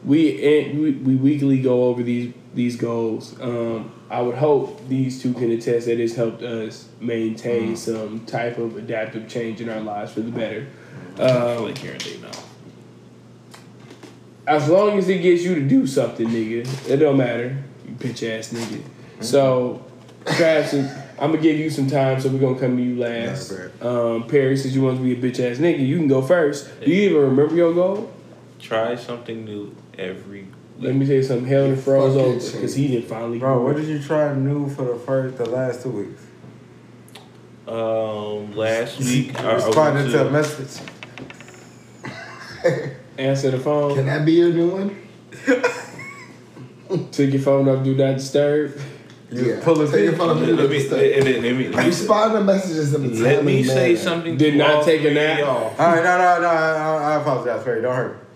[0.04, 3.38] we, and we we weekly go over these these goals.
[3.40, 8.58] Um, I would hope these two can attest that it's helped us maintain some type
[8.58, 10.66] of adaptive change in our lives for the better.
[11.18, 12.18] Um, like hearing they
[14.48, 17.62] as long as it gets you to do something, nigga, it don't matter.
[17.86, 18.82] You bitch ass nigga.
[19.20, 19.84] So,
[20.24, 20.72] Travis,
[21.18, 23.52] I'm gonna give you some time, so we're gonna come to you last.
[23.82, 26.80] Um, Perry, since you want to be a bitch ass nigga, you can go first.
[26.80, 28.10] Do you even remember your goal?
[28.58, 30.46] Try something new every
[30.78, 31.46] Let me tell you something.
[31.46, 33.38] Hell and froze over because he didn't finally.
[33.38, 36.22] Bro, what did you try new for the first, the last two weeks?
[37.66, 40.82] Um, last week I, responded Responding to a message.
[43.18, 43.94] answer the phone?
[43.96, 44.96] Can that be your new one?
[47.12, 48.80] Took your phone off, do not disturb.
[49.30, 49.60] You Yeah.
[49.62, 50.18] pulling Take your P?
[50.18, 52.94] phone let, me, do let, me, let, me, let, me, let me, Respond to messages
[52.94, 54.38] in a let me say something.
[54.38, 55.46] Did to not take a three of nap?
[55.46, 56.48] All right, no, no, no.
[56.48, 57.82] I, I, I apologize, Perry.
[57.82, 58.27] Don't hurt me.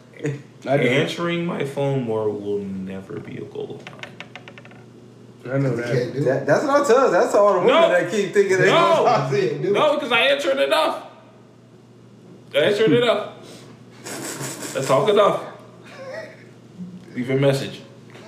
[0.67, 0.93] I did.
[0.93, 5.55] Answering my phone more will never be a goal of mine.
[5.55, 5.87] I know that.
[5.93, 6.21] can't do.
[6.25, 6.97] That, that's what I tell.
[7.07, 7.11] Us.
[7.11, 7.89] That's all the women No.
[7.89, 9.03] that keep thinking they No.
[9.05, 9.63] gonna see it.
[9.63, 9.73] Do it.
[9.73, 11.05] No, because I answered enough.
[12.55, 13.33] I answered enough.
[14.75, 15.43] Let's talk enough.
[17.15, 17.81] Leave a message.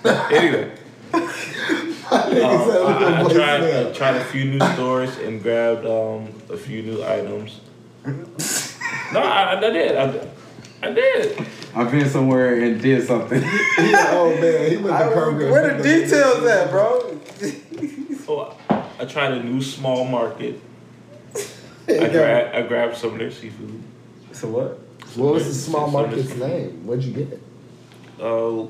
[0.04, 0.72] Anyway,
[1.12, 5.86] Nigga said, uh, "Look I, I tried, I tried a few new stores and grabbed
[5.86, 7.60] um, a few new items.
[9.12, 9.96] No, I, I did.
[9.96, 10.26] I,
[10.82, 11.46] I did.
[11.76, 13.42] I've been somewhere and did something.
[13.42, 14.70] He an old man.
[14.70, 15.50] He went I, to Kroger.
[15.50, 17.20] where the details at, bro?
[18.26, 18.56] Oh,
[18.98, 20.58] I tried a new small market.
[21.88, 23.82] I, gra- I grabbed some of their seafood.
[24.32, 24.78] So what?
[25.16, 26.86] What was the small market's name?
[26.86, 27.40] What'd you get?
[28.18, 28.66] Uh,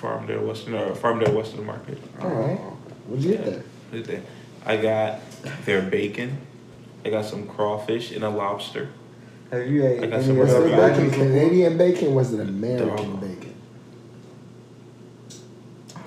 [0.00, 1.98] Farmdale Western or Farmdale Western Market.
[2.20, 2.58] All right.
[3.06, 3.62] What'd you get there?
[3.92, 4.22] Look at that.
[4.66, 5.20] I got
[5.64, 6.38] their bacon.
[7.04, 8.88] I got some crawfish and a lobster.
[9.50, 12.14] Have you ate I got any some of Was it the the bacon Canadian bacon?
[12.14, 13.20] Was it American Dog.
[13.20, 13.54] bacon?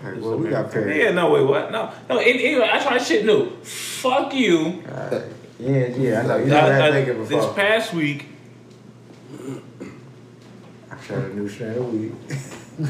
[0.03, 1.03] Alright, well, we got Perry.
[1.03, 1.71] Yeah, no, wait, what?
[1.71, 2.17] No, no.
[2.19, 3.49] an- Anyway, I tried shit new.
[3.63, 4.83] Fuck you.
[4.87, 5.23] Alright.
[5.59, 6.37] Yeah, yeah, I know.
[6.37, 7.53] You I- never had I- bacon this before.
[7.53, 8.25] past week,
[10.91, 12.15] I tried a new strand of weed.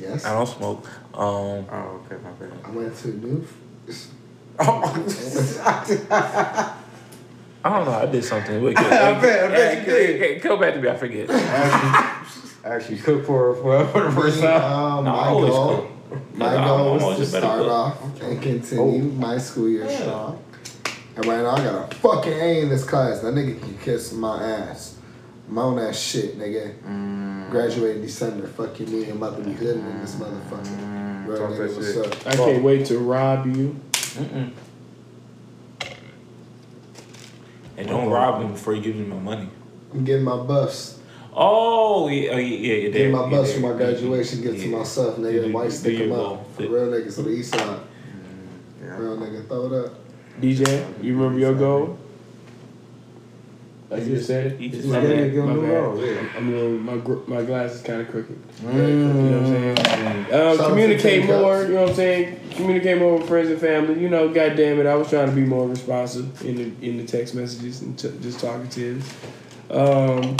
[0.00, 0.24] Yes.
[0.24, 0.86] I don't smoke.
[1.12, 2.52] Um, Oh, okay, my bad.
[2.64, 3.44] I went to New.
[4.60, 5.04] Oh,
[7.68, 7.92] I don't know.
[7.92, 8.78] I did something wicked.
[8.84, 10.20] I bet- I bet you Hey, did.
[10.20, 10.88] hey, Come back to me.
[10.88, 11.28] I forget.
[11.30, 14.60] actually, actually cooked for for for the first time.
[14.62, 15.76] Uh, No, I my always goal.
[15.76, 15.88] cook.
[16.36, 17.70] My I'm goal was to start cook.
[17.70, 20.00] off and continue my school year Yeah.
[20.00, 20.42] strong.
[21.16, 23.20] And right now I got a fucking A in this class.
[23.20, 24.94] That nigga can kiss my ass.
[25.48, 26.74] My own ass shit, nigga.
[26.86, 28.46] Mm, Graduate in December.
[28.46, 29.10] Fuck you, me.
[29.10, 30.66] I'm about to be hooding in this motherfucker.
[30.78, 32.26] mm, Real talk nigga, what's shit.
[32.26, 32.26] up?
[32.32, 33.74] I can't wait to rob you.
[33.92, 34.52] Mm-mm.
[37.78, 39.48] And don't rob him before you give him my money.
[39.94, 40.98] I'm getting my buffs.
[41.32, 42.74] Oh yeah, oh, yeah, yeah.
[42.74, 43.60] yeah, Getting my yeah, buffs there.
[43.60, 44.76] for my graduation gift to Yeah.
[44.78, 45.44] myself, nigga.
[45.46, 46.54] do- White do stick your them little up.
[46.56, 47.80] For real niggas on the east side.
[48.82, 48.98] Yeah.
[48.98, 49.94] Real nigga, throw it up.
[50.40, 51.96] DJ, you remember your goal?
[53.90, 54.60] Like you said it.
[54.60, 55.98] He just My said bad, give my the bad.
[55.98, 56.36] yeah.
[56.36, 58.36] I'm a little, my gr- my glass is kind of crooked.
[58.60, 58.74] Mm.
[58.74, 60.34] You know what I'm saying?
[60.50, 61.68] Um, Shout communicate more, Cups.
[61.68, 62.40] you know what I'm saying?
[62.58, 64.00] Communicate more with friends and family.
[64.00, 66.96] You know, God damn it, I was trying to be more responsive in the in
[66.96, 69.06] the text messages and t- just talkative.
[69.70, 70.36] Um,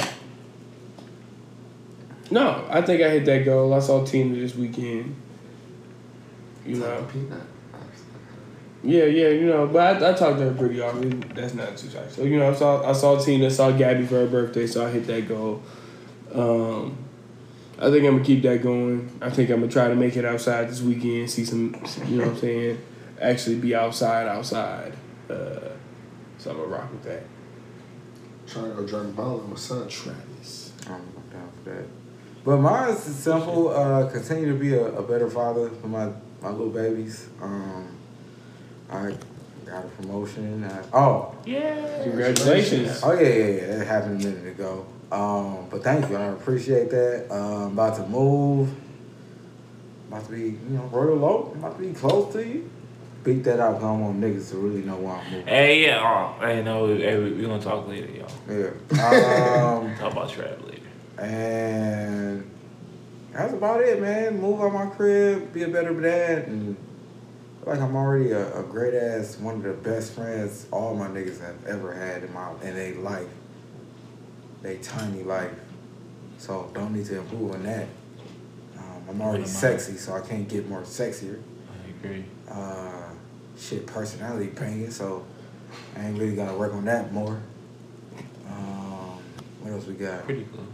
[2.28, 3.72] no, I think I hit that goal.
[3.72, 5.14] I saw Tina this weekend.
[6.66, 7.40] You know, Peanut.
[8.82, 11.20] yeah, yeah, you know, but I, I talked to her pretty often.
[11.36, 12.10] That's not too tight.
[12.10, 14.90] So you know, I saw I saw Tina, saw Gabby for her birthday, so I
[14.90, 15.62] hit that goal.
[16.34, 16.98] Um,
[17.80, 19.08] I think I'm gonna keep that going.
[19.20, 21.76] I think I'm gonna try to make it outside this weekend, see some,
[22.06, 22.78] you know what I'm saying,
[23.20, 24.94] actually be outside, outside.
[25.30, 25.70] Uh,
[26.38, 27.22] so I'm gonna rock with that.
[28.46, 30.72] Trying to go drink bowling with son Travis.
[30.86, 31.84] I'm down for that.
[32.44, 33.68] But mine is simple.
[33.68, 36.10] Uh, continue to be a, a better father for my,
[36.40, 37.28] my little babies.
[37.42, 37.96] Um,
[38.90, 39.14] I
[39.66, 40.64] got a promotion.
[40.64, 42.02] I, oh, Yeah.
[42.04, 43.00] Congratulations.
[43.02, 43.66] oh yeah, yeah, yeah.
[43.76, 44.86] That happened a minute ago.
[45.10, 46.16] Um, but thank you.
[46.16, 47.26] I appreciate that.
[47.34, 48.70] Um, about to move.
[50.08, 51.52] About to be, you know, real low.
[51.56, 52.70] About to be close to you.
[53.24, 53.74] Beat that out.
[53.76, 55.46] 'cause I want niggas to really know where I'm moving.
[55.46, 56.00] Hey, yeah.
[56.40, 56.86] Oh, hey, no.
[56.94, 58.30] Hey, we, we gonna talk later, y'all.
[58.48, 58.70] Yeah.
[58.92, 60.82] Um, Talk about Trav later.
[61.18, 62.50] And
[63.32, 64.40] that's about it, man.
[64.40, 66.76] Move out my crib, be a better dad, and
[67.66, 71.40] like I'm already a, a great ass, one of the best friends all my niggas
[71.40, 73.26] have ever had in my in their life.
[74.62, 75.52] They tiny life.
[76.38, 77.86] So don't need to improve on that.
[78.78, 81.40] Um, I'm already sexy, so I can't get more sexier.
[81.72, 82.24] I agree.
[82.48, 83.10] Uh,
[83.58, 85.24] shit, personality banging, so
[85.96, 87.40] I ain't really gonna work on that more.
[88.48, 89.18] Um,
[89.60, 90.24] what else we got?
[90.24, 90.66] Pretty close.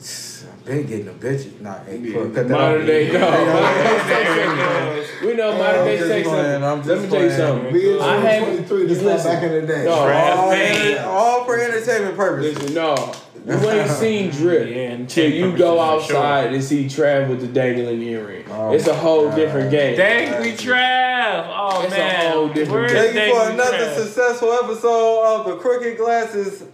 [0.00, 1.60] I've been getting a bitch.
[1.60, 2.86] Nah, hey, Yeah, cut that modern out.
[2.86, 3.18] day, no.
[3.18, 5.04] Yeah.
[5.22, 6.28] We know I'm modern day just sex.
[6.28, 7.72] playing, I'm Let just me tell you something.
[7.74, 9.84] We in I have 23, this is not listen, back in the day.
[9.84, 10.98] No, all, Payne.
[11.04, 12.58] all for entertainment purposes.
[12.58, 13.14] Listen, no.
[13.46, 17.48] You ain't seen drip Yeah, till you go for outside and see Trav with the
[17.48, 18.44] dangling earring.
[18.50, 19.36] Oh it's a whole God.
[19.36, 19.96] different game.
[19.96, 21.46] Thank Dangly Trav.
[21.48, 22.32] Oh It's a man.
[22.32, 23.96] whole different Where's Thank you for another Trav?
[24.04, 26.64] successful episode of the Crooked Glasses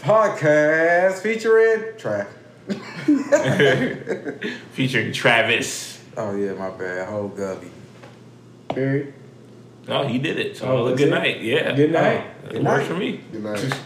[0.00, 2.26] podcast featuring track.
[4.72, 6.00] Featuring Travis.
[6.16, 7.08] Oh yeah, my bad.
[7.08, 7.70] Whole gubby.
[8.68, 9.12] Barry,
[9.88, 10.56] Oh, he did it.
[10.56, 11.10] So Oh, good it?
[11.10, 11.40] night.
[11.42, 11.72] Yeah.
[11.74, 12.24] Good night.
[12.44, 12.88] Oh, it Good works night.
[12.88, 13.20] for me.
[13.32, 13.80] Good night.